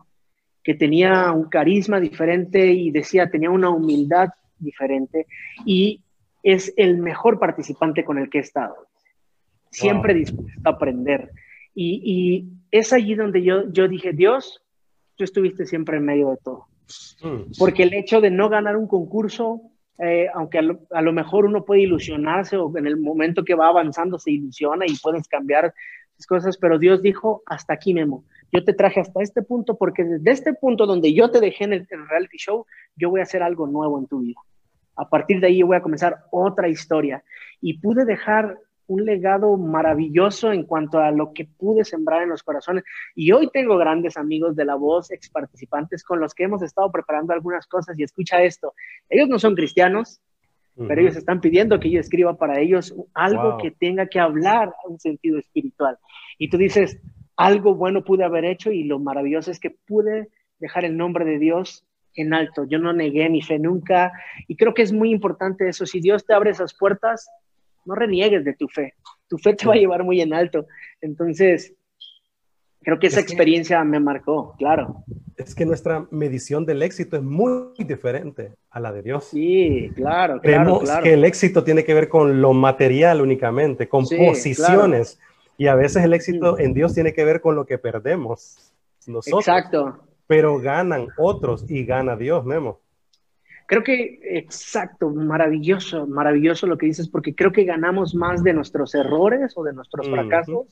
[0.63, 5.27] que tenía un carisma diferente y decía, tenía una humildad diferente
[5.65, 6.01] y
[6.41, 8.87] es el mejor participante con el que he estado
[9.73, 11.31] siempre dispuesto a aprender.
[11.75, 14.63] Y, es allí donde yo, yo dije, Dios,
[15.15, 16.67] tú estuviste siempre en medio de todo.
[17.21, 17.51] Mm.
[17.57, 19.61] Porque el hecho de no ganar un concurso,
[19.99, 24.19] eh, aunque a lo, mejor uno puede ilusionarse o en el momento que va avanzando
[24.19, 25.73] se ilusiona y puedes cambiar
[26.17, 28.23] las cosas, pero Dios dijo, hasta aquí, Memo.
[28.51, 31.73] Yo te traje hasta este punto porque desde este punto donde yo te dejé en
[31.73, 32.65] el, en el reality show,
[32.95, 34.39] yo voy a hacer algo nuevo en tu vida.
[34.95, 37.23] A partir de ahí voy a comenzar otra historia.
[37.61, 38.59] Y pude dejar
[38.93, 42.83] un legado maravilloso en cuanto a lo que pude sembrar en los corazones.
[43.15, 46.91] Y hoy tengo grandes amigos de la voz, ex participantes con los que hemos estado
[46.91, 47.97] preparando algunas cosas.
[47.97, 48.73] Y escucha esto,
[49.09, 50.21] ellos no son cristianos,
[50.75, 54.87] pero ellos están pidiendo que yo escriba para ellos algo que tenga que hablar a
[54.87, 55.97] un sentido espiritual.
[56.39, 56.99] Y tú dices,
[57.35, 60.29] algo bueno pude haber hecho y lo maravilloso es que pude
[60.59, 61.85] dejar el nombre de Dios
[62.15, 62.65] en alto.
[62.65, 64.11] Yo no negué mi fe nunca
[64.47, 65.85] y creo que es muy importante eso.
[65.85, 67.29] Si Dios te abre esas puertas,
[67.85, 68.93] no reniegues de tu fe.
[69.27, 70.67] Tu fe te va a llevar muy en alto.
[71.01, 71.73] Entonces,
[72.81, 75.03] creo que esa experiencia me marcó, claro.
[75.37, 79.25] Es que nuestra medición del éxito es muy diferente a la de Dios.
[79.25, 80.39] Sí, claro.
[80.41, 85.19] Creemos que el éxito tiene que ver con lo material únicamente, con posiciones.
[85.57, 88.73] Y a veces el éxito en Dios tiene que ver con lo que perdemos
[89.07, 89.47] nosotros.
[89.47, 89.99] Exacto.
[90.27, 92.79] Pero ganan otros y gana Dios, Memo.
[93.65, 98.93] Creo que, exacto, maravilloso, maravilloso lo que dices, porque creo que ganamos más de nuestros
[98.95, 100.67] errores o de nuestros fracasos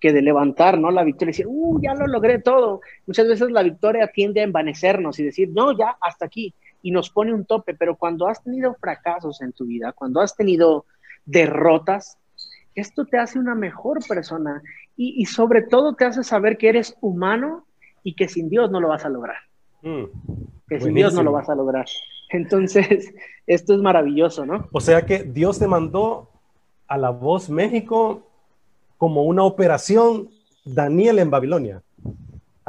[0.00, 0.90] que de levantar, ¿no?
[0.90, 2.80] La victoria y decir, uh, ya lo logré todo.
[3.06, 7.10] Muchas veces la victoria tiende a envanecernos y decir, no, ya, hasta aquí, y nos
[7.10, 10.86] pone un tope, pero cuando has tenido fracasos en tu vida, cuando has tenido
[11.26, 12.18] derrotas,
[12.74, 14.62] esto te hace una mejor persona
[14.96, 17.64] y, sobre todo te hace saber que eres humano
[18.02, 19.38] y que sin Dios no lo vas a lograr.
[19.82, 20.04] Mm.
[20.68, 21.86] Que sin Dios no lo vas a lograr.
[22.30, 23.12] Entonces,
[23.46, 24.68] esto es maravilloso, ¿no?
[24.72, 26.30] O sea que Dios te mandó
[26.86, 28.22] a la voz México
[28.98, 30.30] como una operación
[30.64, 31.82] Daniel en Babilonia.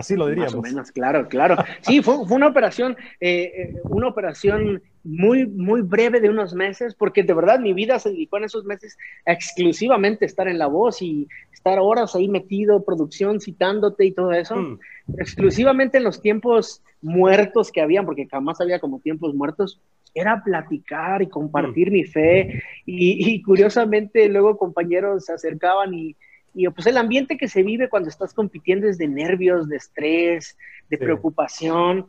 [0.02, 0.56] Así lo diríamos.
[0.56, 1.56] Más o menos, claro, claro.
[1.82, 7.24] Sí, fue, una operación, eh, eh, una operación muy, muy breve de unos meses, porque
[7.24, 11.02] de verdad mi vida se dedicó en esos meses exclusivamente a estar en la voz
[11.02, 14.56] y estar horas ahí metido, producción, citándote y todo eso.
[14.56, 14.80] Mm.
[15.20, 19.80] Exclusivamente en los tiempos muertos que habían, porque jamás había como tiempos muertos,
[20.14, 21.93] era platicar y compartir mm.
[21.93, 22.64] mi fe.
[22.86, 26.16] Y, curiosamente luego compañeros se acercaban y
[26.54, 30.58] y pues el ambiente que se vive cuando estás compitiendo es de nervios, de estrés,
[30.89, 32.08] de preocupación.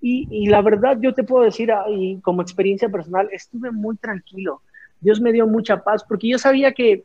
[0.00, 4.62] Y, la verdad yo te puedo decir, ah, y como experiencia personal, estuve muy tranquilo.
[5.00, 7.04] Dios me dio mucha paz porque yo sabía que,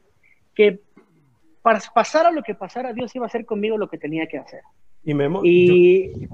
[0.55, 0.79] que
[1.61, 4.61] para pasar lo que pasara, Dios iba a hacer conmigo lo que tenía que hacer.
[5.03, 6.27] Y Memo, y...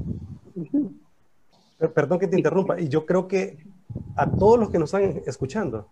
[1.94, 3.58] Perdón que te interrumpa, y yo creo que
[4.16, 5.90] a todos los que nos están escuchando,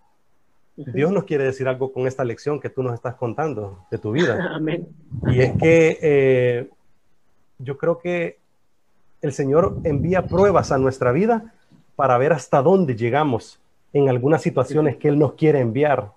[0.75, 4.11] Dios nos quiere decir algo con esta lección que tú nos estás contando de tu
[4.11, 4.49] vida.
[4.55, 4.87] Amén.
[5.27, 6.69] Y es que eh,
[7.59, 8.39] yo creo que
[9.21, 11.53] el Señor envía pruebas a nuestra vida
[11.95, 13.59] para ver hasta dónde llegamos
[13.93, 16.11] en algunas situaciones que Él nos quiere enviar.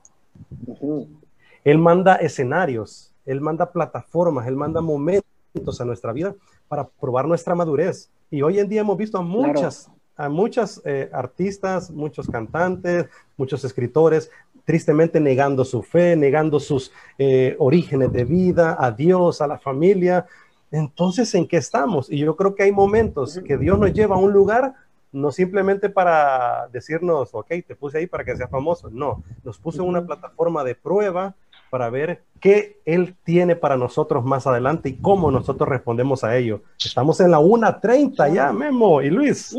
[1.64, 6.34] Él manda escenarios, Él manda plataformas, Él manda momentos a nuestra vida
[6.68, 8.10] para probar nuestra madurez.
[8.30, 13.06] Y hoy en día hemos visto a muchas, a muchas eh, artistas, muchos cantantes,
[13.36, 14.30] muchos escritores,
[14.64, 20.26] tristemente negando su fe, negando sus eh, orígenes de vida, a Dios, a la familia.
[20.70, 22.10] Entonces, ¿en qué estamos?
[22.10, 24.74] Y yo creo que hay momentos que Dios nos lleva a un lugar
[25.14, 29.82] no simplemente para decirnos, ok, te puse ahí para que seas famoso, no, nos puso
[29.82, 31.36] en una plataforma de prueba
[31.70, 36.62] para ver qué Él tiene para nosotros más adelante y cómo nosotros respondemos a ello.
[36.84, 39.56] Estamos en la 1.30 ya, Memo y Luis.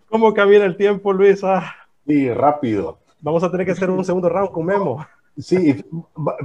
[0.10, 1.44] ¿Cómo camina el tiempo, Luis?
[1.44, 1.74] Ah.
[2.06, 2.98] Sí, rápido.
[3.20, 5.06] Vamos a tener que hacer un segundo round con Memo.
[5.38, 5.84] Sí,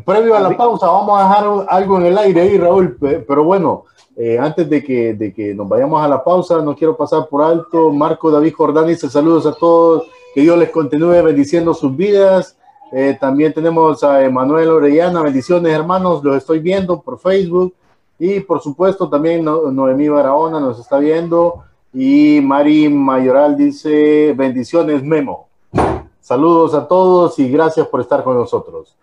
[0.06, 3.84] previo a la pausa, vamos a dejar algo en el aire ahí, Raúl, pero bueno,
[4.16, 7.42] eh, antes de que, de que nos vayamos a la pausa, no quiero pasar por
[7.42, 7.92] alto.
[7.92, 12.56] Marco David Jordán dice saludos a todos, que Dios les continúe bendiciendo sus vidas.
[12.90, 17.74] Eh, también tenemos a Emanuel Orellana, bendiciones hermanos, los estoy viendo por Facebook.
[18.18, 21.64] Y por supuesto también Noemí Barahona nos está viendo.
[21.92, 25.48] Y Mari Mayoral dice bendiciones Memo.
[26.20, 28.96] Saludos a todos y gracias por estar con nosotros.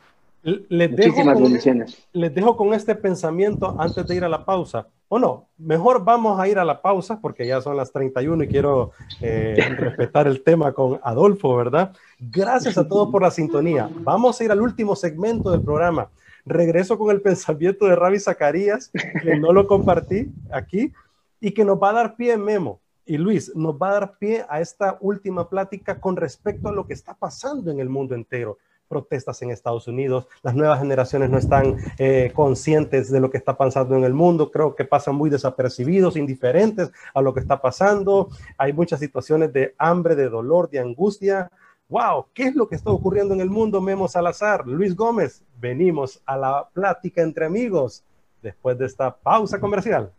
[0.43, 2.07] Les Muchísimas bendiciones.
[2.13, 4.87] Les dejo con este pensamiento antes de ir a la pausa.
[5.07, 8.47] O no, mejor vamos a ir a la pausa porque ya son las 31 y
[8.47, 8.91] quiero
[9.21, 11.93] eh, respetar el tema con Adolfo, ¿verdad?
[12.19, 13.89] Gracias a todos por la sintonía.
[14.01, 16.09] Vamos a ir al último segmento del programa.
[16.45, 18.91] Regreso con el pensamiento de Ravi Zacarías,
[19.21, 20.93] que no lo compartí aquí,
[21.39, 22.79] y que nos va a dar pie Memo.
[23.05, 26.87] Y Luis, nos va a dar pie a esta última plática con respecto a lo
[26.87, 31.37] que está pasando en el mundo entero protestas en Estados Unidos, las nuevas generaciones no
[31.37, 35.29] están eh, conscientes de lo que está pasando en el mundo, creo que pasan muy
[35.29, 40.79] desapercibidos, indiferentes a lo que está pasando, hay muchas situaciones de hambre, de dolor, de
[40.79, 41.51] angustia.
[41.87, 42.25] ¡Wow!
[42.33, 44.65] ¿Qué es lo que está ocurriendo en el mundo, Memo Salazar?
[44.65, 48.03] Luis Gómez, venimos a la plática entre amigos
[48.41, 50.11] después de esta pausa comercial.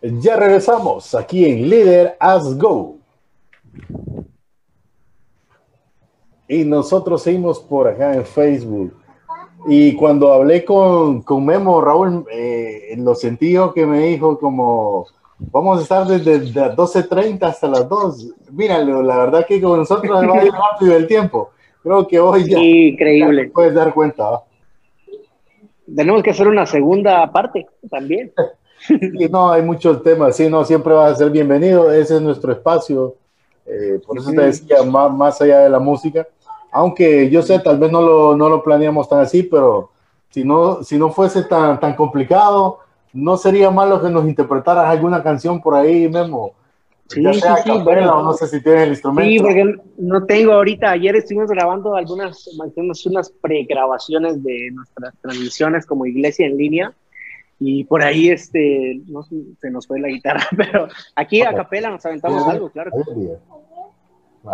[0.00, 2.98] Ya regresamos aquí en Líder As Go.
[6.46, 8.94] Y nosotros seguimos por acá en Facebook.
[9.66, 15.06] Y cuando hablé con, con Memo, Raúl, eh, lo sentí que me dijo como,
[15.38, 18.34] vamos a estar desde las 12.30 hasta las 2.
[18.52, 21.50] Míralo, la verdad que con nosotros va a ir rápido el tiempo.
[21.82, 23.50] Creo que hoy ya, Increíble.
[23.52, 24.42] puedes dar cuenta.
[25.94, 28.32] Tenemos que hacer una segunda parte también.
[28.86, 30.36] Sí, no, hay muchos temas.
[30.36, 31.90] Sí, no, siempre vas a ser bienvenido.
[31.90, 33.16] Ese es nuestro espacio.
[33.66, 36.26] Eh, por eso te decía, más, más allá de la música
[36.70, 39.90] aunque yo sé, tal vez no lo, no lo planeamos tan así, pero
[40.30, 42.80] si no, si no fuese tan, tan complicado,
[43.18, 46.52] no sería malo que nos interpretaras alguna canción por ahí, Memo.
[47.08, 49.30] Sí, sí, sí, bueno, no sé si tienes el instrumento.
[49.30, 50.90] Sí, porque no tengo ahorita.
[50.90, 52.46] Ayer estuvimos grabando algunas,
[53.06, 56.94] unas pregrabaciones de nuestras transmisiones como iglesia en línea
[57.58, 62.04] y por ahí este, no, se nos fue la guitarra, pero aquí a capela nos
[62.04, 62.90] aventamos algo, claro.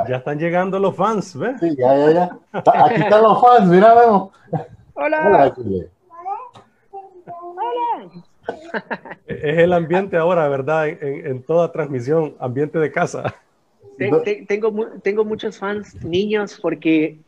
[0.09, 1.61] Ya están llegando los fans, ¿ves?
[1.61, 2.39] Sí, ya, ya, ya.
[2.53, 4.31] Aquí están los fans, mira, vemos.
[4.95, 5.53] Hola.
[5.55, 5.55] Hola.
[9.27, 10.89] Es el ambiente ahora, ¿verdad?
[10.89, 13.35] En, toda transmisión, ambiente de casa.
[13.99, 14.23] Tengo,
[15.03, 17.19] tengo muchos fans niños porque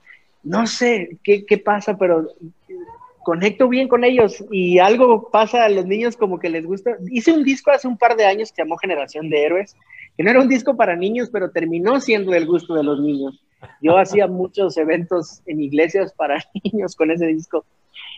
[0.42, 2.28] no sé qué, qué pasa, pero
[3.22, 6.96] conecto bien con ellos y algo pasa a los niños como que les gusta.
[7.10, 9.76] Hice un disco hace un par de años que llamó Generación de Héroes
[10.16, 13.42] que no era un disco para niños, pero terminó siendo del gusto de los niños.
[13.82, 17.64] Yo hacía muchos eventos en iglesias para niños con ese disco.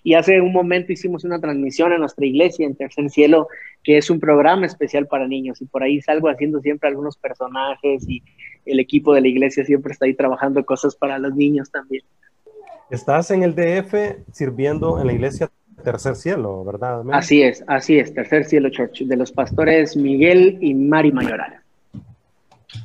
[0.09, 3.46] Y hace un momento hicimos una transmisión en nuestra iglesia, en Tercer Cielo,
[3.84, 5.61] que es un programa especial para niños.
[5.61, 8.22] Y por ahí salgo haciendo siempre algunos personajes y
[8.64, 12.04] el equipo de la iglesia siempre está ahí trabajando cosas para los niños también.
[12.88, 15.50] Estás en el DF sirviendo en la iglesia
[15.84, 17.02] Tercer Cielo, ¿verdad?
[17.12, 21.61] Así es, así es, Tercer Cielo Church, de los pastores Miguel y Mari Mayoral.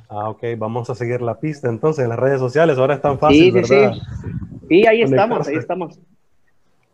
[0.09, 2.77] Ah, ok, vamos a seguir la pista entonces en las redes sociales.
[2.77, 3.93] Ahora es tan fácil, ¿verdad?
[3.93, 4.01] Sí,
[4.67, 4.87] sí.
[4.87, 5.97] ahí estamos, ahí estamos.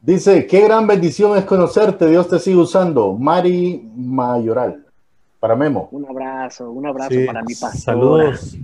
[0.02, 3.14] Dice, qué gran bendición es conocerte, Dios te sigue usando.
[3.14, 4.86] Mari Mayoral,
[5.40, 5.90] para Memo.
[5.92, 7.82] Un abrazo, un abrazo para mi pastor.
[7.82, 8.58] Saludos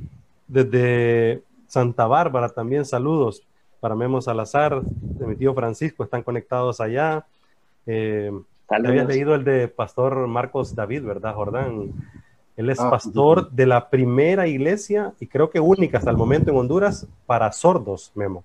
[0.48, 3.44] desde Santa Bárbara también, saludos
[3.80, 7.26] para Memo Salazar, de mi tío Francisco, están conectados allá.
[7.86, 8.32] Eh,
[8.70, 11.92] habías leído el de Pastor Marcos David, ¿verdad, Jordán?
[12.56, 16.52] Él es ah, pastor de la primera iglesia y creo que única hasta el momento
[16.52, 18.44] en Honduras para sordos, Memo.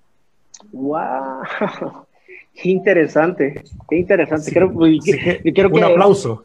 [0.72, 2.06] ¡Wow!
[2.54, 4.52] Qué interesante, qué interesante.
[4.52, 6.44] creo, que, un aplauso.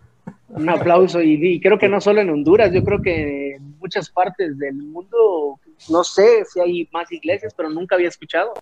[0.49, 4.57] Un aplauso y, creo que no solo en Honduras, yo creo que en muchas partes
[4.57, 8.53] del mundo, no sé si hay más iglesias, pero nunca había escuchado.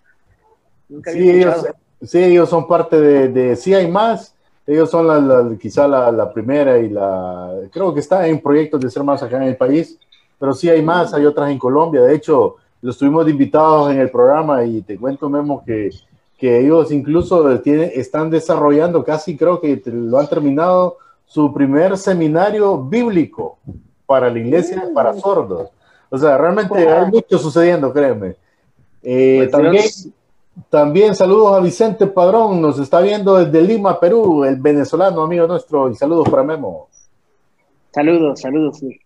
[0.88, 1.66] sí, Ellos,
[2.02, 4.34] sí, ellos son parte de, de, sí hay más,
[4.66, 9.04] ellos son la, quizá la, primera y la, creo que está en proyectos de ser
[9.04, 9.98] más acá en el país,
[10.38, 12.02] pero sí hay más, hay otras en Colombia.
[12.02, 15.90] De hecho, los tuvimos invitados en el programa y te cuento, Memo, que,
[16.38, 22.82] que ellos incluso tienen, están desarrollando, casi creo que lo han terminado, su primer seminario
[22.82, 23.58] bíblico
[24.06, 25.70] para la iglesia, para sordos.
[26.10, 28.36] O sea, realmente hay mucho sucediendo, créeme.
[29.02, 29.84] Eh, pues también,
[30.68, 35.90] también saludos a Vicente Padrón, nos está viendo desde Lima, Perú, el venezolano amigo nuestro,
[35.90, 36.88] y saludos para Memo.
[37.92, 38.78] Saludos, saludos.
[38.78, 39.00] Sí,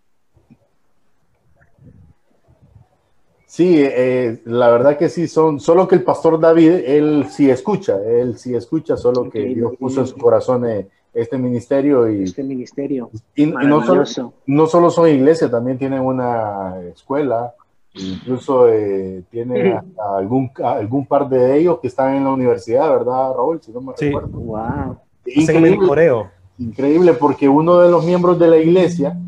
[3.49, 7.99] sí eh, la verdad que sí, son, solo que el pastor David, él sí escucha,
[8.07, 12.09] él sí escucha, solo que Dios puso en su corazón eh, este ministerio.
[12.09, 13.11] Y, este ministerio.
[13.35, 14.05] Y, no, solo,
[14.47, 17.53] no solo son iglesias, también tienen una escuela
[17.95, 19.81] Incluso eh, tiene
[20.17, 23.61] algún, algún par de ellos que están en la universidad, ¿verdad, Raúl?
[23.61, 24.11] Si no me sí.
[24.11, 24.99] Wow.
[25.27, 26.27] Increíble,
[26.59, 29.19] increíble, porque uno de los miembros de la iglesia,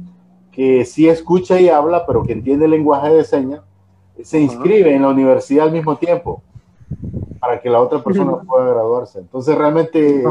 [0.53, 3.61] que sí escucha y habla, pero que entiende el lenguaje de señas,
[4.25, 6.43] se inscribe en la universidad al mismo tiempo
[7.39, 9.19] para que la otra persona pueda graduarse.
[9.21, 10.23] Entonces realmente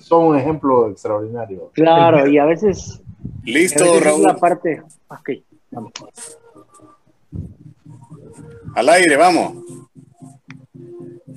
[0.00, 1.70] son un ejemplo extraordinario.
[1.72, 3.00] Claro, y a veces...
[3.42, 4.22] Listo, Raúl.
[4.22, 4.82] La parte...
[5.20, 5.92] Okay, vamos.
[8.74, 9.64] Al aire, vamos.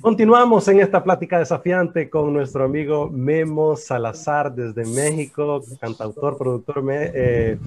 [0.00, 7.58] Continuamos en esta plática desafiante con nuestro amigo Memo Salazar desde México, cantautor, productor, eh,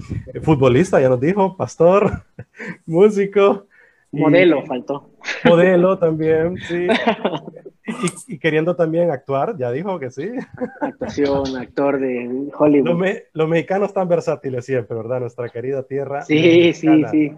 [0.42, 2.22] futbolista, ya nos dijo, pastor,
[2.86, 3.66] músico.
[4.12, 5.10] Modelo, faltó.
[5.44, 6.86] Modelo también, sí.
[8.28, 10.30] Y, queriendo también actuar, ya dijo que sí.
[10.80, 13.16] Actuación, actor de Hollywood.
[13.32, 15.20] Los, mexicanos están versátiles siempre, ¿verdad?
[15.20, 16.22] Nuestra querida tierra.
[16.22, 17.32] Sí, sí, sí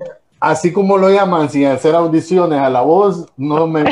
[0.44, 3.84] así como lo llaman sin hacer audiciones a la voz, no me,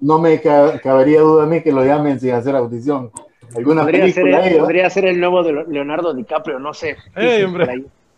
[0.00, 3.10] no me, cabería duda a mí que lo llamen sin hacer audición.
[3.56, 6.96] ¿Alguna podría, ser el, podría ser el nuevo de Leonardo DiCaprio, no sé.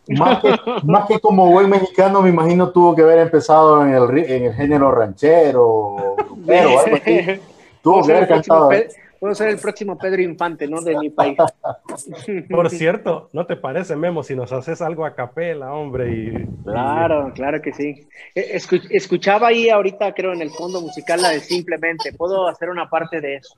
[0.09, 4.18] Más, que, más que, como buen mexicano, me imagino tuvo que haber empezado en el,
[4.18, 7.40] en el género ranchero, pero algo así.
[7.82, 8.70] Tuvo que haber cantado.
[9.24, 10.82] Puedo ser el próximo Pedro Infante, ¿no?
[10.82, 11.38] De mi país.
[12.50, 16.12] Por cierto, ¿no te parece, Memo, si nos haces algo a capela, hombre?
[16.12, 18.07] Y, claro, claro que sí.
[18.34, 22.12] E, escuchaba ahí ahorita, creo, en el fondo musical la de Simplemente.
[22.12, 23.55] Puedo hacer una parte de eso.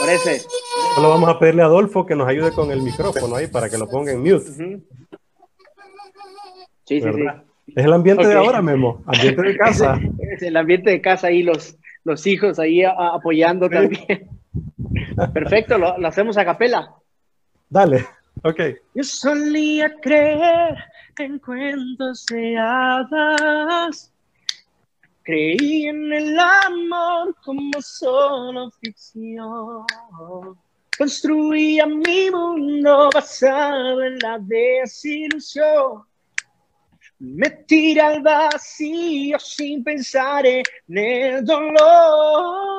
[0.00, 0.40] ¿Parece?
[0.96, 3.78] Solo vamos a pedirle a Adolfo que nos ayude con el micrófono ahí para que
[3.78, 4.80] lo ponga en mute.
[6.84, 7.24] Sí, sí, sí.
[7.74, 9.02] Es el ambiente de ahora, Memo.
[9.06, 9.98] Ambiente de casa.
[10.34, 14.28] Es el ambiente de casa ahí, los, los hijos ahí apoyando también.
[15.32, 16.92] Perfecto, lo, hacemos a capela.
[17.68, 18.04] Dale,
[18.42, 18.60] ok.
[18.94, 20.76] Yo solía creer
[21.18, 24.12] en cuentos de hadas.
[25.22, 29.84] Creí en el amor como solo ficción.
[30.98, 36.02] Construía mi mundo basado en la desilusión
[37.18, 42.78] me tiré al vacío sin pensar en el dolor.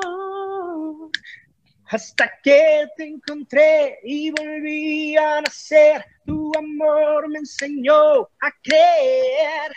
[1.88, 9.72] Hasta que te encontré y volví a nacer, tu amor me enseñó a creer.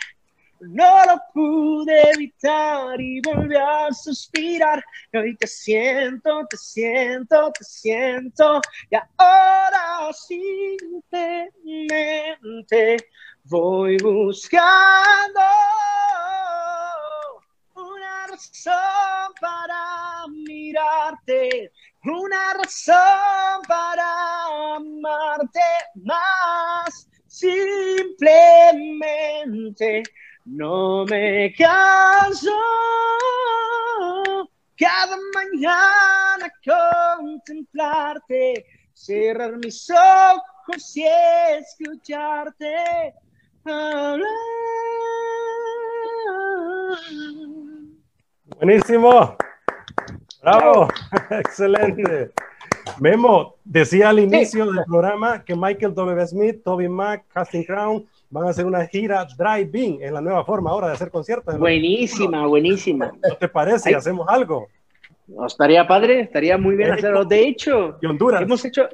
[0.60, 4.84] No lo pude evitar y volví a suspirar.
[5.12, 8.60] Y hoy te siento, te siento, te siento.
[8.90, 11.56] Y ahora simplemente
[13.50, 15.40] Voy buscando
[17.74, 21.72] una razón para mirarte,
[22.04, 25.58] una razón para amarte
[25.96, 27.08] más.
[27.26, 28.44] Simplemente
[30.44, 32.56] no me canso
[34.78, 36.52] cada mañana
[37.18, 41.04] contemplarte, cerrar mis ojos y
[41.58, 43.12] escucharte
[48.56, 49.36] Buenísimo.
[50.42, 50.88] Bravo.
[51.30, 52.30] Excelente.
[52.98, 56.26] Memo, decía al inicio del programa que Michael W.
[56.26, 60.70] Smith, Toby Mac, Casting Crown van a hacer una gira drive-in en la nueva forma
[60.70, 61.58] ahora de hacer conciertos.
[61.58, 63.12] Buenísima, buenísima.
[63.28, 63.94] ¿No te parece?
[63.94, 64.68] ¿Hacemos algo?
[65.46, 67.24] estaría padre, estaría muy bien hacerlo.
[67.24, 68.42] De hecho, Honduras.
[68.42, 68.88] hemos hecho,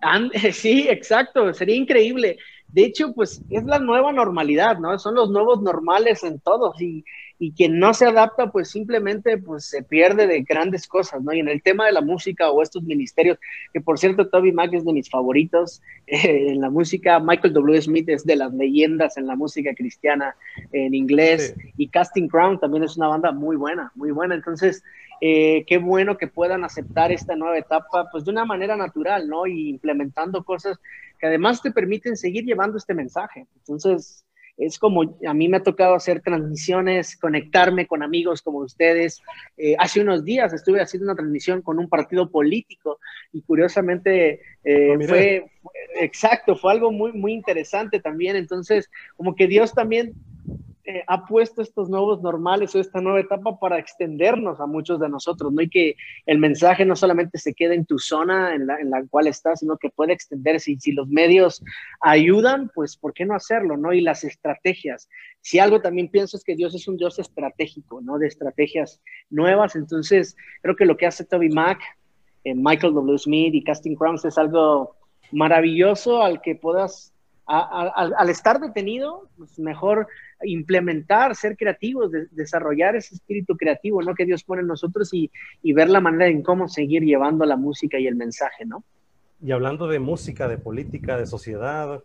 [0.52, 2.36] sí, exacto, sería increíble
[2.70, 4.98] de hecho, pues es la nueva normalidad, ¿no?
[4.98, 7.04] Son los nuevos normales en todos y,
[7.38, 11.32] y quien no se adapta, pues simplemente pues se pierde de grandes cosas, ¿no?
[11.32, 13.38] Y en el tema de la música o estos ministerios,
[13.72, 17.80] que por cierto Toby Mac es de mis favoritos eh, en la música, Michael W.
[17.80, 20.36] Smith es de las leyendas en la música cristiana
[20.72, 24.82] en inglés y Casting Crown también es una banda muy buena, muy buena, entonces
[25.20, 29.46] eh, qué bueno que puedan aceptar esta nueva etapa, pues de una manera natural, ¿no?
[29.46, 30.78] Y implementando cosas
[31.18, 33.46] que además te permiten seguir llevando este mensaje.
[33.56, 34.24] Entonces,
[34.58, 39.22] es como a mí me ha tocado hacer transmisiones, conectarme con amigos como ustedes.
[39.56, 42.98] Eh, hace unos días estuve haciendo una transmisión con un partido político
[43.32, 45.46] y curiosamente eh, ah, fue,
[46.00, 48.34] exacto, fue algo muy, muy interesante también.
[48.34, 50.14] Entonces, como que Dios también
[50.90, 55.10] eh, ha puesto estos nuevos normales o esta nueva etapa para extendernos a muchos de
[55.10, 55.60] nosotros, ¿no?
[55.60, 59.04] Y que el mensaje no solamente se quede en tu zona en la, en la
[59.06, 60.70] cual estás, sino que puede extenderse.
[60.70, 61.62] Y si los medios
[62.00, 63.92] ayudan, pues ¿por qué no hacerlo, no?
[63.92, 65.10] Y las estrategias.
[65.42, 68.16] Si algo también pienso es que Dios es un Dios estratégico, ¿no?
[68.16, 69.76] De estrategias nuevas.
[69.76, 71.80] Entonces, creo que lo que hace Toby Mac,
[72.44, 73.18] eh, Michael W.
[73.18, 74.96] Smith y Casting Crowns es algo
[75.32, 77.12] maravilloso al que puedas
[77.48, 80.06] al, estar detenido, pues mejor
[80.42, 84.14] implementar, ser creativos, desarrollar ese espíritu creativo, ¿no?
[84.14, 85.30] Que Dios pone en nosotros y,
[85.72, 88.84] ver la manera en cómo seguir llevando la música y el mensaje, ¿no?
[89.40, 92.02] Y hablando de música, de política, de sociedad,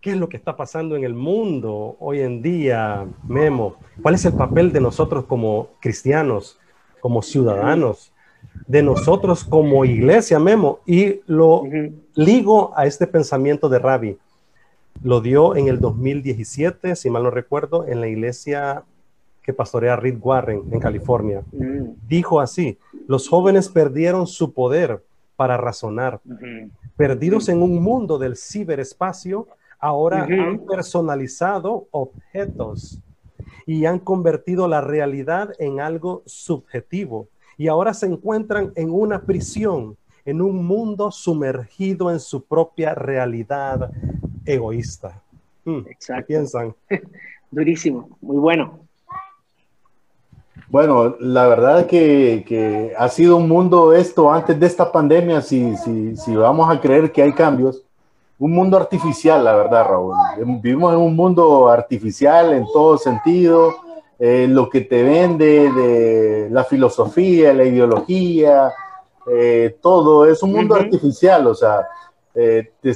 [0.00, 3.76] ¿qué es lo que está pasando en el mundo hoy en día, Memo?
[4.02, 6.60] ¿Cuál es el papel de nosotros como cristianos,
[7.00, 8.12] como ciudadanos?
[8.66, 11.64] de nosotros como iglesia, Memo, y lo
[12.14, 14.16] ligo a este pensamiento de Rabbi.
[15.02, 18.84] Lo dio en el 2017, si mal no recuerdo, en la iglesia
[19.42, 21.42] que pastorea Reed Warren en California.
[21.52, 21.92] Mm.
[22.06, 25.02] Dijo así, los jóvenes perdieron su poder
[25.36, 26.20] para razonar.
[26.96, 29.48] Perdidos en un mundo del ciberespacio,
[29.78, 33.00] ahora han personalizado objetos
[33.64, 37.28] y han convertido la realidad en algo subjetivo.
[37.56, 39.96] Y ahora se encuentran en una prisión,
[40.26, 43.90] en un mundo sumergido en su propia realidad
[44.52, 45.20] egoísta.
[45.64, 46.26] Hmm, Exacto.
[46.26, 46.74] piensan?
[47.50, 48.80] Durísimo, muy bueno.
[50.68, 55.76] Bueno, la verdad que, que, ha sido un mundo esto antes de esta pandemia, si,
[55.76, 57.82] si, si, vamos a creer que hay cambios,
[58.38, 60.14] un mundo artificial, la verdad, Raúl.
[60.62, 63.74] Vivimos en un mundo artificial en todo sentido,
[64.18, 68.72] eh, lo que te vende de la filosofía, la ideología,
[69.26, 71.86] eh, todo es un mundo artificial, o sea,
[72.34, 72.94] eh, te,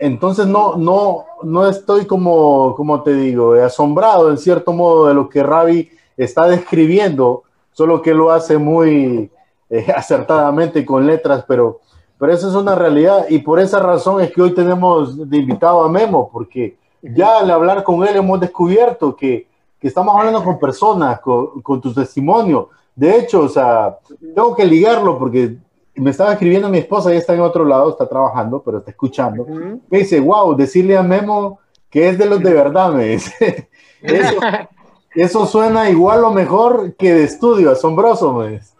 [0.00, 5.28] entonces no, no, no estoy como, como te digo, asombrado en cierto modo de lo
[5.28, 7.42] que Ravi está describiendo,
[7.72, 9.30] solo que lo hace muy
[9.68, 11.80] eh, acertadamente con letras, pero,
[12.18, 15.82] pero esa es una realidad y por esa razón es que hoy tenemos de invitado
[15.82, 19.48] a Memo, porque ya al hablar con él hemos descubierto que,
[19.78, 22.70] que estamos hablando con personas, con, con tu testimonio.
[22.94, 23.98] De hecho, o sea,
[24.34, 25.56] tengo que ligarlo porque
[26.00, 29.46] me estaba escribiendo mi esposa, ella está en otro lado, está trabajando, pero está escuchando.
[29.88, 33.68] Me dice, wow, decirle a Memo que es de los de verdad, me dice.
[35.14, 38.74] Eso, suena igual o mejor que de estudio, asombroso, me dice.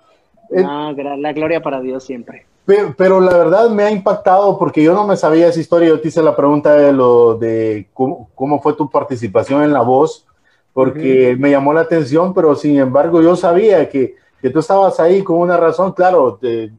[0.50, 2.46] No, la gloria para Dios siempre.
[2.96, 5.88] Pero, la verdad me ha impactado porque yo no me sabía esa historia.
[5.88, 10.24] Yo te hice la pregunta de lo de cómo, fue tu participación en la voz,
[10.72, 15.22] porque me llamó la atención, pero sin embargo yo sabía que, que tú estabas ahí
[15.24, 16.70] con una razón, claro, de,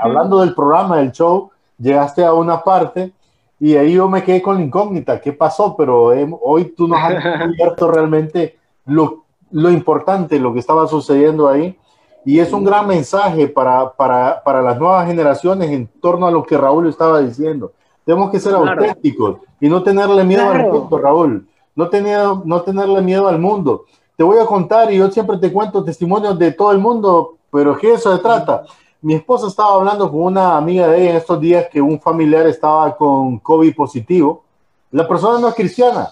[0.00, 3.12] hablando del programa, del show, llegaste a una parte
[3.60, 5.74] y ahí yo me quedé con la incógnita, ¿qué pasó?
[5.76, 6.12] Pero
[6.42, 8.56] hoy tú nos has descubierto realmente
[8.86, 11.76] lo, lo, importante, lo que estaba sucediendo ahí.
[12.24, 16.44] Y es un gran mensaje para, para, para, las nuevas generaciones en torno a lo
[16.44, 17.72] que Raúl estaba diciendo.
[18.04, 21.48] Tenemos que ser auténticos y no tenerle miedo al mundo, Raúl.
[21.74, 23.84] No, tener, no tenerle miedo al mundo.
[24.16, 27.76] Te voy a contar, y yo siempre te cuento testimonios de todo el mundo, pero
[27.76, 28.64] ¿qué eso se trata?
[29.00, 32.48] Mi esposa estaba hablando con una amiga de ella en estos días que un familiar
[32.48, 34.42] estaba con COVID positivo.
[34.90, 36.08] La persona no es cristiana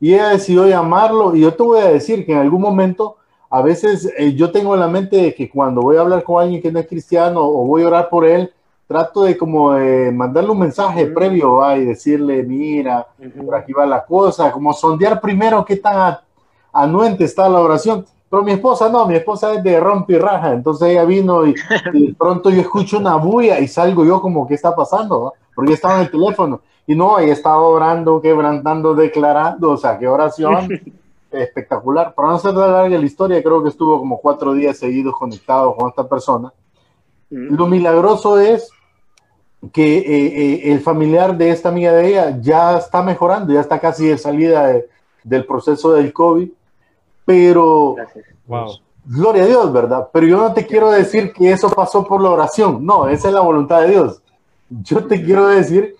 [0.00, 3.16] y ella decidió llamarlo y yo te voy a decir que en algún momento,
[3.50, 6.42] a veces eh, yo tengo en la mente de que cuando voy a hablar con
[6.42, 8.50] alguien que no es cristiano o voy a orar por él,
[8.86, 9.72] trato de como
[10.12, 13.06] mandarle un mensaje previo y decirle, mira,
[13.44, 16.18] por aquí va la cosa, como sondear primero qué tan
[16.72, 18.06] anuente está la oración.
[18.32, 21.52] Pero mi esposa no, mi esposa es de rompe y raja, entonces ella vino y,
[21.52, 25.34] de pronto yo escucho una bulla y salgo yo como, ¿qué está pasando?
[25.54, 26.62] Porque estaba en el teléfono.
[26.86, 30.66] Y no, ella estaba orando, quebrantando, declarando, o sea, qué oración
[31.30, 32.14] espectacular.
[32.14, 35.90] Para no ser larga la historia, creo que estuvo como cuatro días seguidos conectado con
[35.90, 36.54] esta persona.
[37.28, 37.54] Mm.
[37.54, 38.70] Lo milagroso es
[39.74, 43.78] que eh, eh, el familiar de esta amiga de ella ya está mejorando, ya está
[43.78, 44.74] casi de salida
[45.22, 46.48] del proceso del COVID
[47.24, 47.96] Pero,
[49.04, 50.08] gloria a Dios, ¿verdad?
[50.12, 53.34] Pero yo no te quiero decir que eso pasó por la oración, no, esa es
[53.34, 54.22] la voluntad de Dios.
[54.68, 55.96] Yo te quiero decir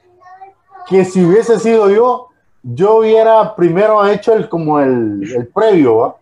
[0.89, 2.29] que si hubiese sido yo,
[2.63, 6.17] yo hubiera primero hecho el, como el, el previo, ¿va?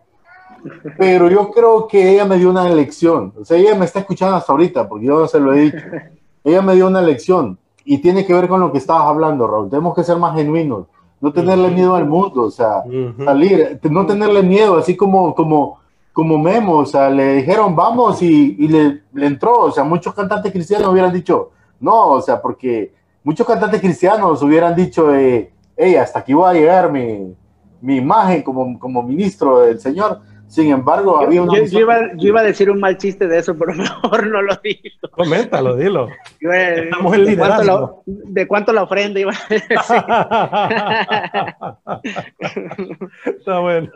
[0.97, 3.33] Pero yo creo que ella me dio una lección.
[3.39, 5.77] O sea, ella me está escuchando hasta ahorita, porque yo no se lo he dicho.
[6.43, 9.69] Ella me dio una lección y tiene que ver con lo que estabas hablando, Raúl.
[9.69, 10.87] Tenemos que ser más genuinos,
[11.21, 12.83] no tenerle miedo al mundo, o sea,
[13.23, 15.79] salir, no tenerle miedo, así como, como,
[16.11, 20.13] como Memo, o sea, le dijeron vamos y, y le, le, entró, o sea, muchos
[20.13, 22.93] cantantes cristianos hubieran dicho no, o sea, porque
[23.23, 27.35] muchos cantantes cristianos hubieran dicho, eh, hey, hasta aquí voy a llegar mi,
[27.81, 30.21] mi imagen como, como ministro del Señor
[30.51, 31.63] sin embargo, había una.
[31.63, 31.95] Yo, iba,
[32.41, 33.73] a decir un mal chiste de eso, pero
[34.03, 34.81] mejor no lo digo.
[35.11, 36.09] Coméntalo, dilo.
[36.41, 38.03] Estamos en liderazgo.
[38.05, 39.71] ¿De cuánto la ofrenda iba a decir?
[43.37, 43.89] Está bueno.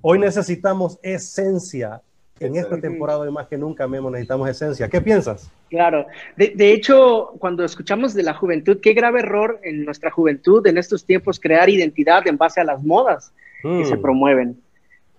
[0.00, 2.00] Hoy necesitamos esencia.
[2.40, 4.88] En esta temporada, más que nunca, Memo, necesitamos esencia.
[4.88, 5.48] ¿Qué piensas?
[5.70, 6.04] Claro.
[6.36, 10.78] De, de, hecho, cuando escuchamos de la juventud, qué grave error en nuestra juventud en
[10.78, 14.02] estos tiempos crear identidad en base a las modas que se mm.
[14.02, 14.63] promueven.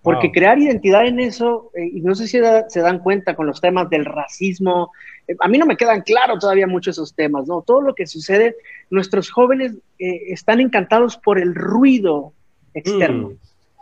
[0.05, 3.59] Porque crear identidad en eso, eh, y no sé si se dan cuenta con los
[3.59, 4.91] temas del racismo,
[5.27, 7.63] eh, a mí no me quedan claros todavía muchos esos temas, ¿no?
[7.63, 8.55] Todo lo que sucede,
[8.91, 12.33] nuestros jóvenes eh, están encantados por el ruido
[12.75, 13.29] externo.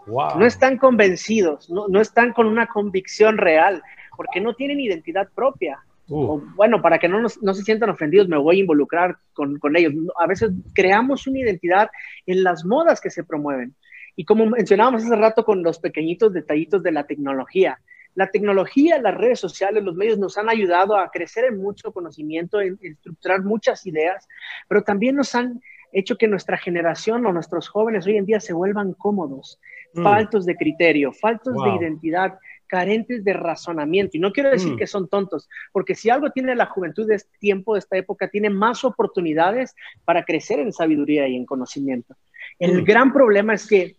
[0.07, 0.39] Mm.
[0.39, 3.83] No están convencidos, no, no, están con una convicción real,
[4.15, 5.79] porque no tienen identidad propia.
[6.09, 6.41] Uh.
[6.55, 9.93] bueno, para que no, no se sientan ofendidos, me voy a involucrar con, con ellos.
[10.19, 11.89] A veces creamos una identidad
[12.25, 13.73] en las modas que se promueven.
[14.15, 17.79] Y como mencionábamos hace rato con los pequeñitos detallitos de la tecnología,
[18.15, 22.61] la tecnología, las redes sociales, los medios nos han ayudado a crecer en mucho conocimiento,
[22.61, 24.27] en, estructurar muchas ideas,
[24.67, 25.61] pero también nos han
[25.91, 29.59] hecho que nuestra generación o nuestros jóvenes hoy en día se vuelvan cómodos,
[29.93, 30.03] mm.
[30.03, 32.37] faltos de criterio, faltos de identidad,
[32.67, 34.17] carentes de razonamiento.
[34.17, 34.77] Y no quiero decir mm.
[34.77, 38.27] que son tontos, porque si algo tiene la juventud de este tiempo, de esta época,
[38.27, 39.75] tiene más oportunidades
[40.05, 42.15] para crecer en sabiduría y en conocimiento.
[42.57, 42.85] El mm.
[42.85, 43.95] gran problema es que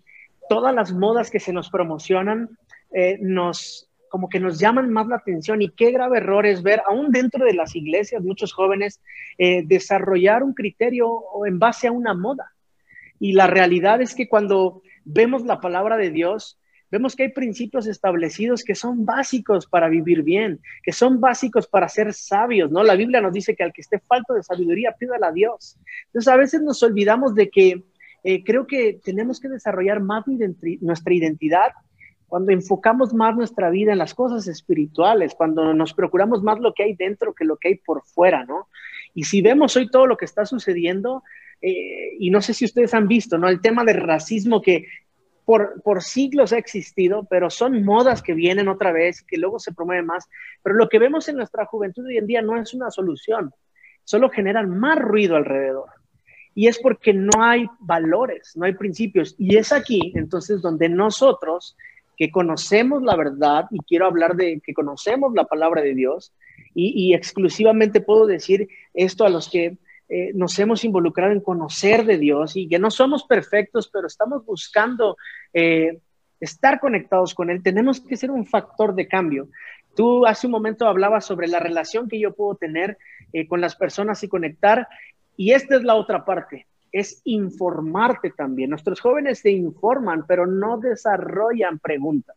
[0.49, 2.51] todas las modas que se nos promocionan
[2.93, 6.83] eh, nos como que nos llaman más la atención y qué grave error es ver,
[6.87, 9.01] aún dentro de las iglesias, muchos jóvenes
[9.39, 12.53] eh, desarrollar un criterio en base a una moda.
[13.19, 16.61] Y la realidad es que cuando vemos la palabra de Dios,
[16.93, 21.89] vemos que hay principios establecidos que son básicos para vivir bien, que son básicos para
[21.89, 22.85] ser sabios, ¿no?
[22.85, 25.77] La Biblia nos dice que al que esté falto de sabiduría, pídala a Dios.
[26.07, 27.83] Entonces a veces nos olvidamos de que
[28.25, 30.25] eh, creo que tenemos que desarrollar más
[30.81, 31.73] nuestra identidad
[32.27, 36.83] cuando enfocamos más nuestra vida en las cosas espirituales, cuando nos procuramos más lo que
[36.83, 38.69] hay dentro que lo que hay por fuera, ¿no?
[39.13, 41.23] Y si vemos hoy todo lo que está sucediendo,
[41.61, 43.47] eh, y no sé si ustedes han visto, ¿no?
[43.47, 44.87] El tema del racismo que
[45.45, 49.75] por, por, siglos ha existido, pero son modas que vienen otra vez, que luego se
[49.75, 50.29] promueven más.
[50.63, 53.53] Pero lo que vemos en nuestra juventud hoy en día no es una solución,
[54.03, 55.91] solo generan más ruido alrededor.
[56.55, 59.35] Y es porque no hay valores, no hay principios.
[59.39, 61.77] Y es aquí, entonces, donde nosotros,
[62.17, 66.33] que conocemos la verdad, y quiero hablar de que conocemos la palabra de Dios,
[66.77, 69.79] y, exclusivamente puedo decir esto a los que
[70.09, 74.45] eh, nos hemos involucrado en conocer de Dios y que no somos perfectos, pero estamos
[74.45, 75.17] buscando
[75.53, 76.01] eh,
[76.41, 79.49] estar conectados con Él, tenemos que ser un factor de cambio.
[79.95, 82.99] Tú hace un momento hablabas sobre la relación que yo puedo tener
[83.33, 84.89] eh, con las personas y conectar.
[85.36, 88.70] Y esta es la otra parte, es informarte también.
[88.70, 92.36] Nuestros jóvenes se informan, pero no desarrollan preguntas.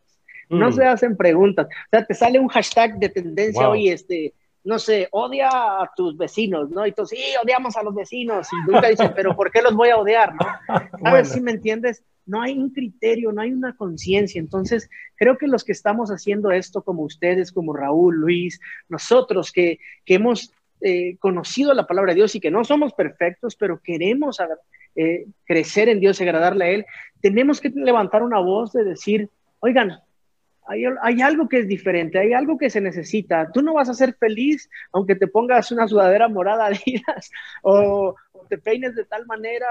[0.50, 0.74] No mm.
[0.74, 1.68] se hacen preguntas.
[1.68, 4.34] O sea, te sale un hashtag de tendencia hoy, este,
[4.64, 6.86] no sé, odia a tus vecinos, ¿no?
[6.86, 8.48] Y tú, sí, odiamos a los vecinos.
[8.52, 10.46] Y nunca dicen, pero ¿por qué los voy a odiar, no?
[11.10, 12.04] A ver si me entiendes?
[12.26, 14.40] No hay un criterio, no hay una conciencia.
[14.40, 18.60] Entonces, creo que los que estamos haciendo esto, como ustedes, como Raúl, Luis,
[18.90, 20.52] nosotros que, que hemos
[20.82, 24.38] eh, conocido la palabra de Dios y que no somos perfectos, pero queremos
[24.96, 26.86] eh, crecer en Dios y agradarle a Él,
[27.22, 29.30] tenemos que levantar una voz de decir,
[29.60, 30.00] oigan,
[30.68, 33.50] hay, hay, algo que es diferente, hay algo que se necesita.
[33.52, 37.32] Tú no vas a ser feliz aunque te pongas una sudadera morada días
[37.64, 39.66] o, o te peines de tal manera,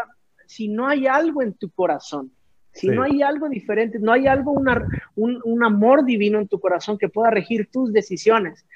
[0.47, 2.33] si no hay algo en tu corazón.
[2.73, 6.61] Si no hay algo diferente, no hay algo, una, un, un, amor divino en tu
[6.61, 8.67] corazón que pueda regir tus decisiones.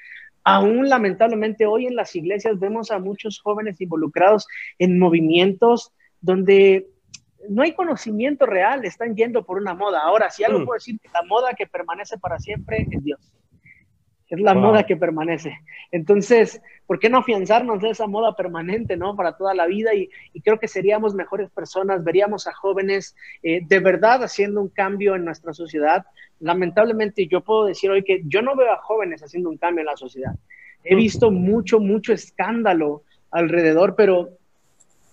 [0.43, 4.47] Aún lamentablemente hoy en las iglesias vemos a muchos jóvenes involucrados
[4.79, 6.87] en movimientos donde
[7.49, 10.01] no hay conocimiento real, están yendo por una moda.
[10.01, 10.65] Ahora, si algo mm.
[10.65, 13.19] puedo decir, la moda que permanece para siempre es Dios.
[14.31, 15.59] Es la moda que permanece.
[15.91, 19.13] Entonces, ¿por qué no afianzarnos de esa moda permanente, ¿no?
[19.13, 20.09] Para toda la vida y,
[20.41, 23.13] creo que seríamos mejores personas, veríamos a jóvenes
[23.43, 26.05] eh, de verdad haciendo un cambio en nuestra sociedad.
[26.39, 29.87] Lamentablemente, yo puedo decir hoy que yo no veo a jóvenes haciendo un cambio en
[29.87, 30.33] la sociedad.
[30.85, 34.29] He visto mucho, mucho escándalo alrededor, pero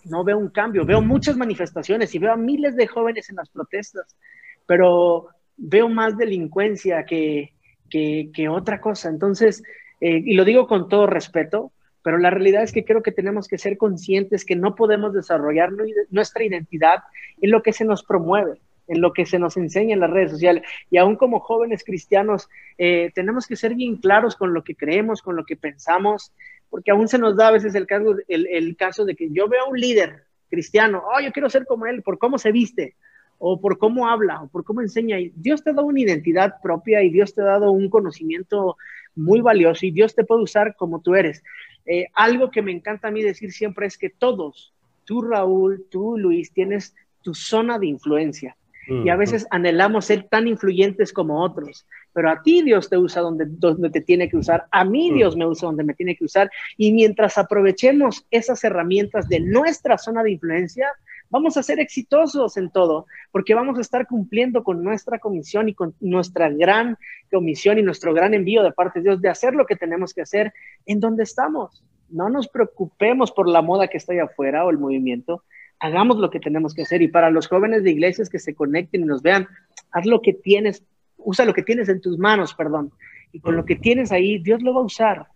[0.05, 0.85] no veo un cambio.
[0.85, 4.17] Veo muchas manifestaciones y veo a miles de jóvenes en las protestas,
[4.65, 5.27] pero
[5.57, 7.53] veo más delincuencia que,
[7.89, 9.09] que, otra cosa.
[9.09, 9.63] Entonces,
[10.01, 13.49] eh, y lo digo con todo respeto, pero la realidad es que creo que tenemos
[13.49, 15.71] que ser conscientes que no podemos desarrollar
[16.11, 16.99] nuestra identidad
[17.41, 20.31] en lo que se nos promueve, en lo que se nos enseña en las redes
[20.31, 20.63] sociales.
[20.91, 22.49] Y aún como jóvenes cristianos,
[22.79, 26.33] eh, tenemos que ser bien claros con lo que creemos, con lo que pensamos,
[26.71, 29.49] porque aún se nos da a veces el caso, el, el caso de que yo
[29.49, 32.97] veo a un líder cristiano, oh, yo quiero ser como él, por cómo se viste,
[33.39, 35.17] o por cómo habla, o por cómo enseña.
[35.35, 38.77] Dios te ha dado una identidad propia y Dios te ha dado un conocimiento
[39.15, 41.43] muy valioso y Dios te puede usar como tú eres.
[41.87, 44.75] Eh, algo que me encanta a mí decir siempre es que todos,
[45.05, 48.57] tú Raúl, tú Luis, tienes tu zona de influencia.
[48.91, 49.47] Y a veces mm.
[49.51, 54.01] anhelamos ser tan influyentes como otros, pero a ti Dios te usa donde, donde te
[54.01, 55.15] tiene que usar, a mí mm.
[55.15, 59.99] Dios me usa donde me tiene que usar, y mientras aprovechemos esas herramientas de nuestra
[59.99, 60.89] zona de influencia,
[61.31, 65.75] vamos a ser exitosos en todo, porque vamos a estar cumpliendo con nuestra comisión y
[65.75, 66.97] con nuestra gran
[67.31, 70.23] comisión y nuestro gran envío de parte de Dios de hacer lo que tenemos que
[70.23, 70.53] hacer
[70.87, 71.85] en donde estamos.
[72.09, 75.45] No nos preocupemos por la moda que está allá afuera o el movimiento,
[75.79, 77.03] hagamos lo que tenemos que hacer.
[77.03, 79.47] Y para los jóvenes de iglesias que se conecten y nos vean,
[79.93, 80.85] haz lo que tienes,
[81.19, 82.93] usa lo que tienes en tus manos, perdón.
[83.33, 85.27] Y con lo que tienes ahí, Dios lo va a usar.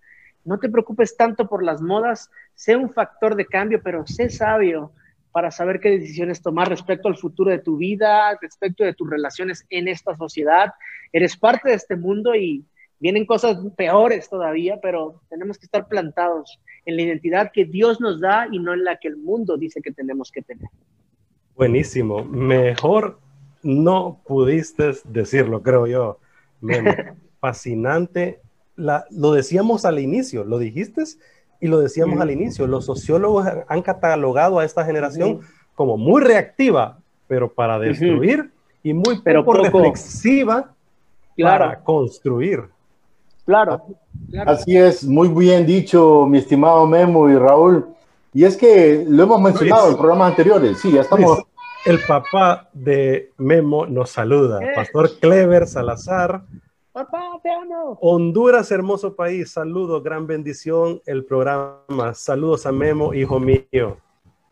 [0.44, 4.92] No te preocupes tanto por las modas, sé un factor de cambio, pero sé sabio
[5.32, 9.66] para saber qué decisiones tomar respecto al futuro de tu vida, respecto de tus relaciones
[9.70, 10.72] en esta sociedad.
[11.12, 12.64] Eres parte de este mundo y
[13.00, 18.20] vienen cosas peores todavía, pero tenemos que estar plantados en la identidad que Dios nos
[18.20, 20.68] da y no en la que el mundo dice que tenemos que tener.
[21.56, 22.24] Buenísimo.
[22.24, 23.18] Mejor
[23.62, 26.18] no pudiste decirlo, creo yo.
[27.40, 28.40] Fascinante.
[28.76, 31.02] La, lo decíamos al inicio, lo dijiste
[31.62, 35.42] y lo decíamos al inicio, los sociólogos han catalogado a esta generación
[35.76, 36.98] como muy reactiva,
[37.28, 38.50] pero para destruir,
[38.82, 40.74] y muy pero poco, reflexiva
[41.40, 42.64] para construir.
[43.46, 43.80] Claro,
[44.44, 47.86] Así es, muy bien dicho, mi estimado Memo y Raúl.
[48.34, 51.44] Y es que lo hemos mencionado en programas anteriores, sí, ya estamos...
[51.84, 54.72] el papá de Memo nos saluda, eh.
[54.74, 56.42] Pastor Clever Salazar,
[56.92, 57.96] Papá, te amo.
[58.02, 59.52] Honduras, hermoso país.
[59.52, 62.12] Saludos, gran bendición el programa.
[62.12, 63.96] Saludos a Memo, hijo mío.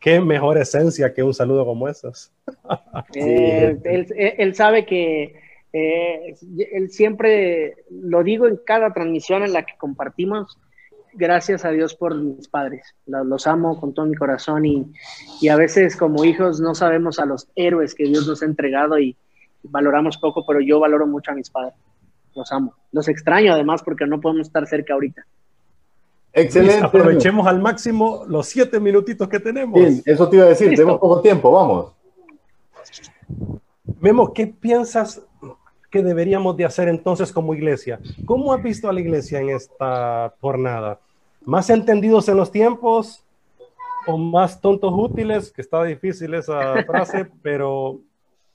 [0.01, 2.33] Qué mejor esencia que un saludo como esos.
[3.15, 5.35] Eh, él, sabe que
[5.73, 6.35] eh,
[6.73, 10.59] él siempre, lo digo en cada transmisión en la que compartimos,
[11.13, 12.95] gracias a Dios por mis padres.
[13.07, 14.87] Los, amo con todo mi corazón y,
[15.41, 18.99] y, a veces como hijos no sabemos a los héroes que Dios nos ha entregado
[18.99, 19.17] y
[19.63, 21.75] valoramos poco, pero yo valoro mucho a mis padres
[22.35, 22.75] los amo.
[22.93, 25.25] Los extraño además porque no podemos estar cerca ahorita.
[26.33, 26.85] Excelente.
[26.85, 29.79] Aprovechemos al máximo los siete minutitos que tenemos.
[29.79, 31.93] Bien, eso te iba a decir, tenemos poco tiempo, vamos.
[34.01, 35.23] Memo, ¿qué piensas
[35.91, 37.99] que deberíamos de hacer entonces como iglesia?
[38.25, 41.01] ¿Cómo has visto a la iglesia en esta jornada?
[41.45, 43.25] ¿Más entendidos en los tiempos
[44.07, 45.51] o más tontos útiles?
[45.51, 47.99] Que está difícil esa frase, pero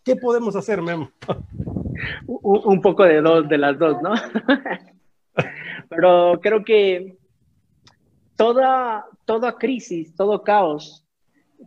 [0.03, 1.09] ¿qué podemos hacer, Memo?
[2.27, 4.13] Un poco de dos, de las dos, ¿no?
[5.89, 7.17] Pero creo que
[8.35, 11.05] toda, toda crisis, todo caos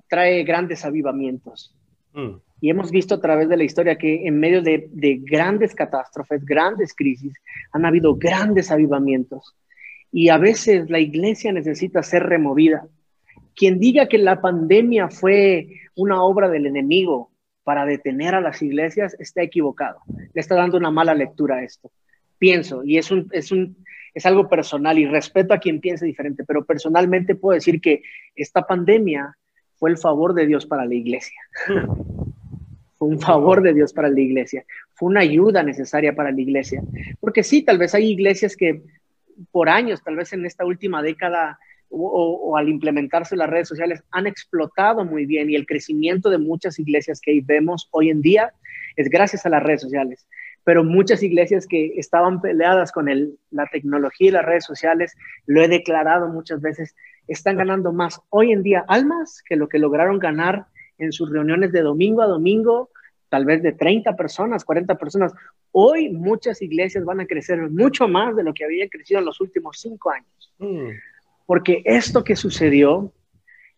[0.09, 1.75] trae grandes avivamientos.
[2.13, 2.37] Mm.
[2.61, 6.45] Y hemos visto a través de la historia que en medio de, de, grandes catástrofes,
[6.45, 7.35] grandes crisis,
[7.73, 9.55] han habido grandes avivamientos.
[10.11, 12.87] Y a veces la iglesia necesita ser removida.
[13.55, 17.28] Quien diga que la pandemia fue una obra del enemigo
[17.69, 20.01] para detener a las iglesias está equivocado.
[20.33, 21.91] Le está dando una mala lectura a esto.
[22.39, 23.77] Pienso, y es, un, es, un,
[24.15, 28.01] es algo personal y respeto a quien piense diferente, pero personalmente puedo decir que
[28.35, 29.37] esta pandemia
[29.77, 31.39] fue el favor de Dios para la iglesia.
[32.97, 34.65] fue un favor de Dios para la iglesia.
[34.95, 36.83] Fue una ayuda necesaria para la iglesia.
[37.21, 38.81] Porque sí, tal vez hay iglesias que
[39.51, 41.59] por años, tal vez en esta última década,
[41.91, 46.79] o, al implementarse las redes sociales han explotado muy bien y el crecimiento de muchas
[46.79, 48.53] iglesias que vemos hoy en día
[48.97, 50.27] es gracias a las redes sociales.
[50.65, 53.09] Pero muchas iglesias que estaban peleadas con
[53.51, 55.17] la tecnología y las redes sociales,
[55.47, 56.95] lo he declarado muchas veces,
[57.27, 60.67] están ganando más hoy en día almas que lo que lograron ganar
[60.99, 62.91] en sus reuniones de domingo a domingo
[63.29, 65.33] tal vez de 30 personas, 40 personas.
[65.73, 69.41] Hoy muchas iglesias van a crecer mucho más de lo que habían crecido en los
[69.41, 70.55] últimos cinco años.
[70.59, 70.89] Mm.
[71.49, 73.11] Porque esto que sucedió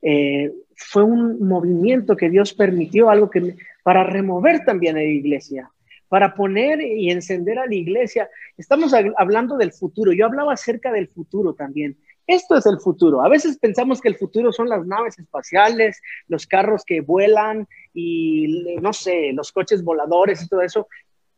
[0.03, 5.71] eh, fue un movimiento que Dios permitió, algo que para remover también a la iglesia,
[6.09, 8.29] para poner y encender a la iglesia.
[8.59, 10.13] Estamos hablando del futuro.
[10.13, 11.97] Yo hablaba acerca del futuro también.
[12.27, 13.23] Esto es el futuro.
[13.23, 18.79] A veces pensamos que el futuro son las naves espaciales, los carros que vuelan y,
[18.83, 20.89] no sé, los coches voladores y todo eso.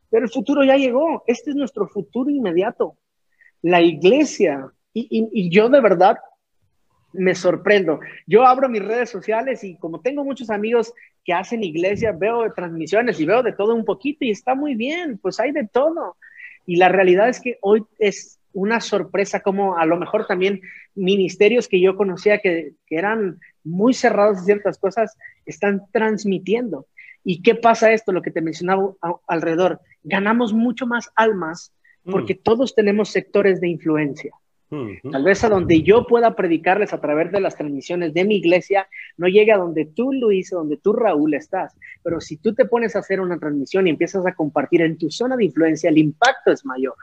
[0.08, 1.24] Pero el futuro ya llegó.
[1.26, 2.96] Este es nuestro futuro inmediato.
[3.60, 4.72] La iglesia.
[4.94, 6.18] Y, yo de verdad
[7.12, 8.00] me sorprendo.
[8.26, 10.92] Yo abro mis redes sociales y como tengo muchos amigos
[11.24, 15.18] que hacen iglesia, veo transmisiones y veo de todo un poquito y está muy bien,
[15.18, 16.16] pues hay de todo.
[16.66, 20.60] Y la realidad es que hoy es una sorpresa como a lo mejor también
[20.94, 25.16] ministerios que yo conocía que, eran muy cerrados en ciertas cosas
[25.46, 26.86] están transmitiendo.
[27.24, 28.12] ¿Y qué pasa esto?
[28.12, 28.94] Lo que te mencionaba
[29.26, 29.80] alrededor.
[30.02, 31.72] Ganamos mucho más almas
[32.04, 32.38] porque mm.
[32.42, 34.32] todos tenemos sectores de influencia.
[35.10, 38.88] Tal vez a donde yo pueda predicarles a través de las transmisiones de mi iglesia,
[39.18, 41.76] no llegue a donde tú, Luis, o donde tú, Raúl, estás.
[42.02, 45.10] Pero si tú te pones a hacer una transmisión y empiezas a compartir en tu
[45.10, 46.94] zona de influencia, el impacto es mayor.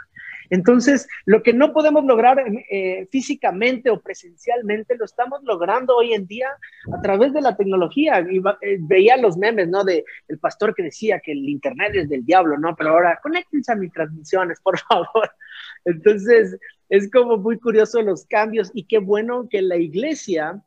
[0.50, 6.26] Entonces, lo que no podemos lograr eh, físicamente o presencialmente, lo estamos logrando hoy en
[6.26, 6.50] día
[6.92, 8.20] a través de la tecnología.
[8.20, 9.84] Eh, veía los memes, ¿no?
[9.84, 12.76] De el pastor que decía que el Internet es del diablo, ¿no?
[12.76, 15.30] Pero ahora, conéctense a mis transmisiones, por favor.
[15.90, 16.58] Entonces,
[16.90, 20.64] es como muy curioso los cambios y qué bueno que la iglesia,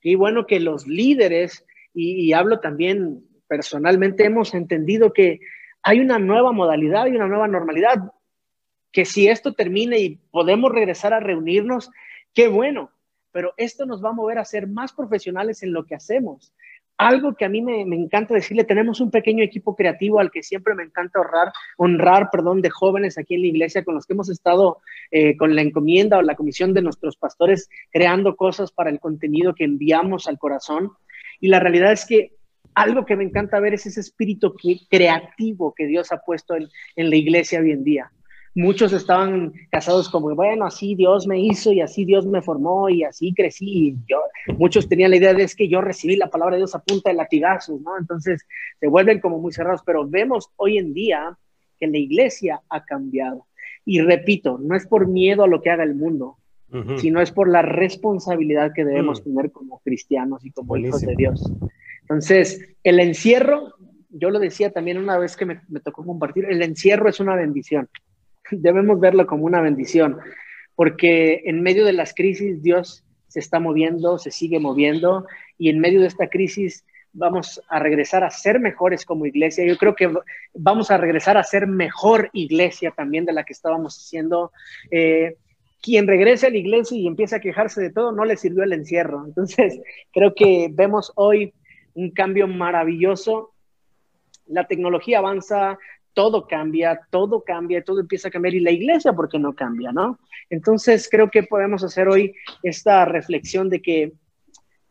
[0.00, 1.64] qué bueno que los líderes,
[1.96, 5.38] y hablo también personalmente, hemos entendido que
[5.82, 8.12] hay una nueva modalidad y una nueva normalidad
[8.90, 11.90] que si esto termine y podemos regresar a reunirnos,
[12.32, 12.90] qué bueno,
[13.32, 16.54] pero esto nos va a mover a ser más profesionales en lo que hacemos.
[16.96, 20.74] Algo que a mí me, encanta decirle, tenemos un pequeño equipo creativo al que siempre
[20.74, 24.30] me encanta honrar, honrar perdón, de jóvenes aquí en la iglesia con los que hemos
[24.30, 24.78] estado
[25.10, 29.54] eh, con la encomienda o la comisión de nuestros pastores creando cosas para el contenido
[29.54, 30.92] que enviamos al corazón.
[31.40, 32.32] Y la realidad es que
[32.74, 34.54] algo que me encanta ver es ese espíritu
[34.88, 38.10] creativo que Dios ha puesto en, en la iglesia hoy en día
[38.54, 43.02] muchos estaban casados como, bueno, así Dios me hizo y así Dios me formó y
[43.02, 43.88] así crecí.
[43.88, 44.18] Y yo,
[44.56, 47.10] muchos tenían la idea de es que yo recibí la palabra de Dios a punta
[47.10, 47.98] de latigazos, ¿no?
[47.98, 48.46] Entonces
[48.78, 51.36] se vuelven como muy cerrados, pero vemos hoy en día
[51.78, 53.46] que la iglesia ha cambiado.
[53.84, 56.38] Y repito, no es por miedo a lo que haga el mundo,
[56.96, 59.24] sino es por la responsabilidad que debemos mm.
[59.24, 61.52] tener como cristianos y como hijos de Dios.
[62.00, 63.74] Entonces, el encierro,
[64.10, 67.36] yo lo decía también una vez que me, me tocó compartir, el encierro es una
[67.36, 67.88] bendición
[68.50, 70.18] debemos verlo como una bendición,
[70.74, 75.26] porque en medio de las crisis Dios se está moviendo, se sigue moviendo,
[75.58, 76.84] y en medio de esta crisis
[77.14, 79.64] vamos a regresar a ser mejores como iglesia.
[79.64, 80.12] Yo creo que
[80.52, 84.52] vamos a regresar a ser mejor iglesia también de la que estábamos haciendo.
[84.90, 85.36] Eh,
[85.80, 88.72] quien regrese a la iglesia y empieza a quejarse de todo, no le sirvió el
[88.72, 89.24] encierro.
[89.24, 89.80] Entonces,
[90.12, 91.54] creo que vemos hoy
[91.94, 93.52] un cambio maravilloso.
[94.46, 95.78] La tecnología avanza,
[96.14, 99.92] todo cambia, todo cambia, todo empieza a cambiar y la iglesia, ¿por qué no cambia,
[99.92, 100.18] no?
[100.48, 104.12] Entonces creo que podemos hacer hoy esta reflexión de que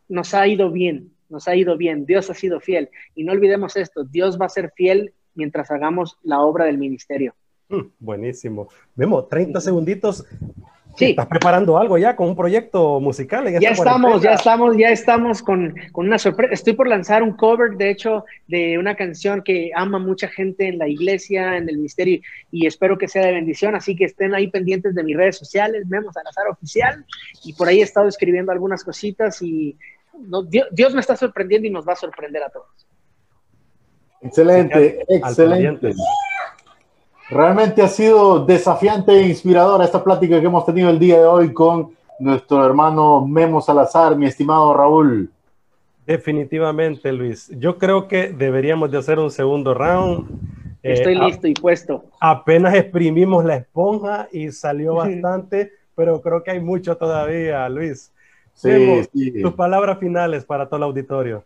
[0.07, 3.75] nos ha ido bien, nos ha ido bien, Dios ha sido fiel y no olvidemos
[3.77, 7.33] esto, Dios va a ser fiel mientras hagamos la obra del ministerio.
[7.69, 8.67] Mm, buenísimo.
[8.93, 10.25] Vemos 30 segunditos
[10.95, 11.11] Sí.
[11.11, 13.45] ¿Estás preparando algo ya con un proyecto musical?
[13.59, 16.53] ya estamos, ya estamos, ya estamos con, una sorpresa.
[16.53, 20.77] Estoy por lanzar un cover, de hecho, de una canción que ama mucha gente en
[20.77, 22.21] la iglesia, en el ministerio,
[22.51, 23.75] y espero que sea de bendición.
[23.75, 27.03] Así que estén ahí pendientes de mis redes sociales, Memo Salazar Oficial,
[27.43, 29.75] y por ahí he estado escribiendo algunas cositas y
[30.71, 32.67] Dios, me está sorprendiendo y nos va a sorprender a todos.
[34.21, 35.93] Excelente, excelente.
[37.33, 41.51] Realmente ha sido desafiante e inspiradora esta plática que hemos tenido el día de hoy
[41.51, 41.89] con
[42.19, 45.31] nuestro hermano Memo Salazar, mi estimado Raúl.
[46.05, 47.49] Definitivamente, Luis.
[47.57, 50.29] Yo creo que deberíamos de hacer un segundo round.
[50.83, 52.05] Estoy eh, listo y puesto.
[52.19, 58.13] Apenas exprimimos la esponja y salió bastante, pero creo que hay mucho todavía, Luis.
[58.53, 59.41] Sí, sí.
[59.41, 61.43] Tus palabras finales para todo el auditorio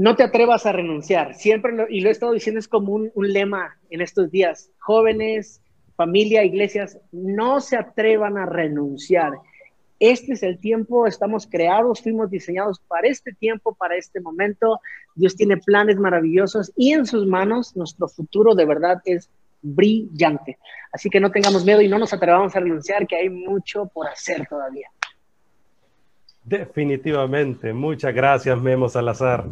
[0.00, 1.34] no te atrevas a renunciar.
[1.34, 4.70] Siempre, y lo he estado diciendo, es como un, lema en estos días.
[4.78, 5.60] Jóvenes,
[5.94, 9.34] familia, iglesias, no se atrevan a renunciar.
[9.98, 14.80] Este es el tiempo, estamos creados, fuimos diseñados para este tiempo, para este momento.
[15.16, 19.28] Dios tiene planes maravillosos y en sus manos nuestro futuro de verdad es
[19.60, 20.56] brillante.
[20.92, 24.08] Así que no tengamos miedo y no nos atrevamos a renunciar, que hay mucho por
[24.08, 24.88] hacer todavía.
[26.42, 27.74] Definitivamente.
[27.74, 29.44] Muchas gracias, Memo Salazar.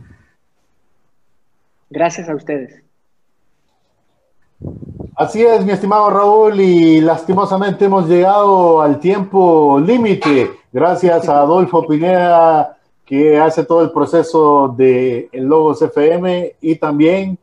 [1.91, 2.83] Gracias a ustedes.
[5.17, 10.51] Así es, mi estimado Raúl, y lastimosamente hemos llegado al tiempo límite.
[10.73, 17.39] Gracias a Adolfo Pineda, que hace todo el proceso de el Logos FM, y también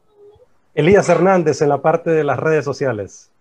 [0.73, 3.31] Elías Hernández en la parte de las redes sociales.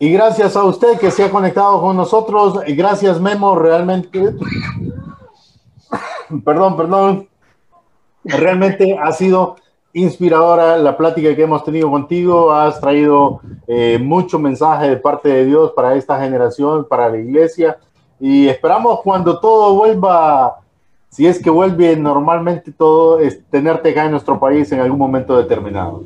[0.00, 2.60] Y gracias a usted que se ha conectado con nosotros.
[2.68, 4.32] Gracias, Memo, realmente.
[6.44, 7.28] perdón, perdón.
[8.28, 9.56] Realmente ha sido
[9.94, 12.52] inspiradora la plática que hemos tenido contigo.
[12.52, 17.78] Has traído eh, mucho mensaje de parte de Dios para esta generación, para la iglesia.
[18.20, 20.58] Y esperamos cuando todo vuelva,
[21.08, 25.36] si es que vuelve normalmente todo, es tenerte acá en nuestro país en algún momento
[25.36, 26.04] determinado.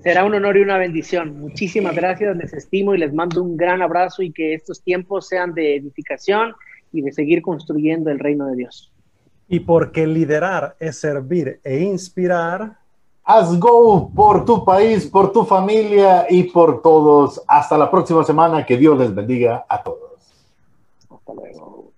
[0.00, 1.40] Será un honor y una bendición.
[1.40, 5.54] Muchísimas gracias, les estimo y les mando un gran abrazo y que estos tiempos sean
[5.54, 6.54] de edificación
[6.92, 8.92] y de seguir construyendo el reino de Dios.
[9.48, 12.78] Y porque liderar es servir e inspirar.
[13.24, 17.42] Haz go por tu país, por tu familia y por todos.
[17.46, 18.64] Hasta la próxima semana.
[18.64, 20.12] Que Dios les bendiga a todos.
[21.10, 21.92] Hasta luego.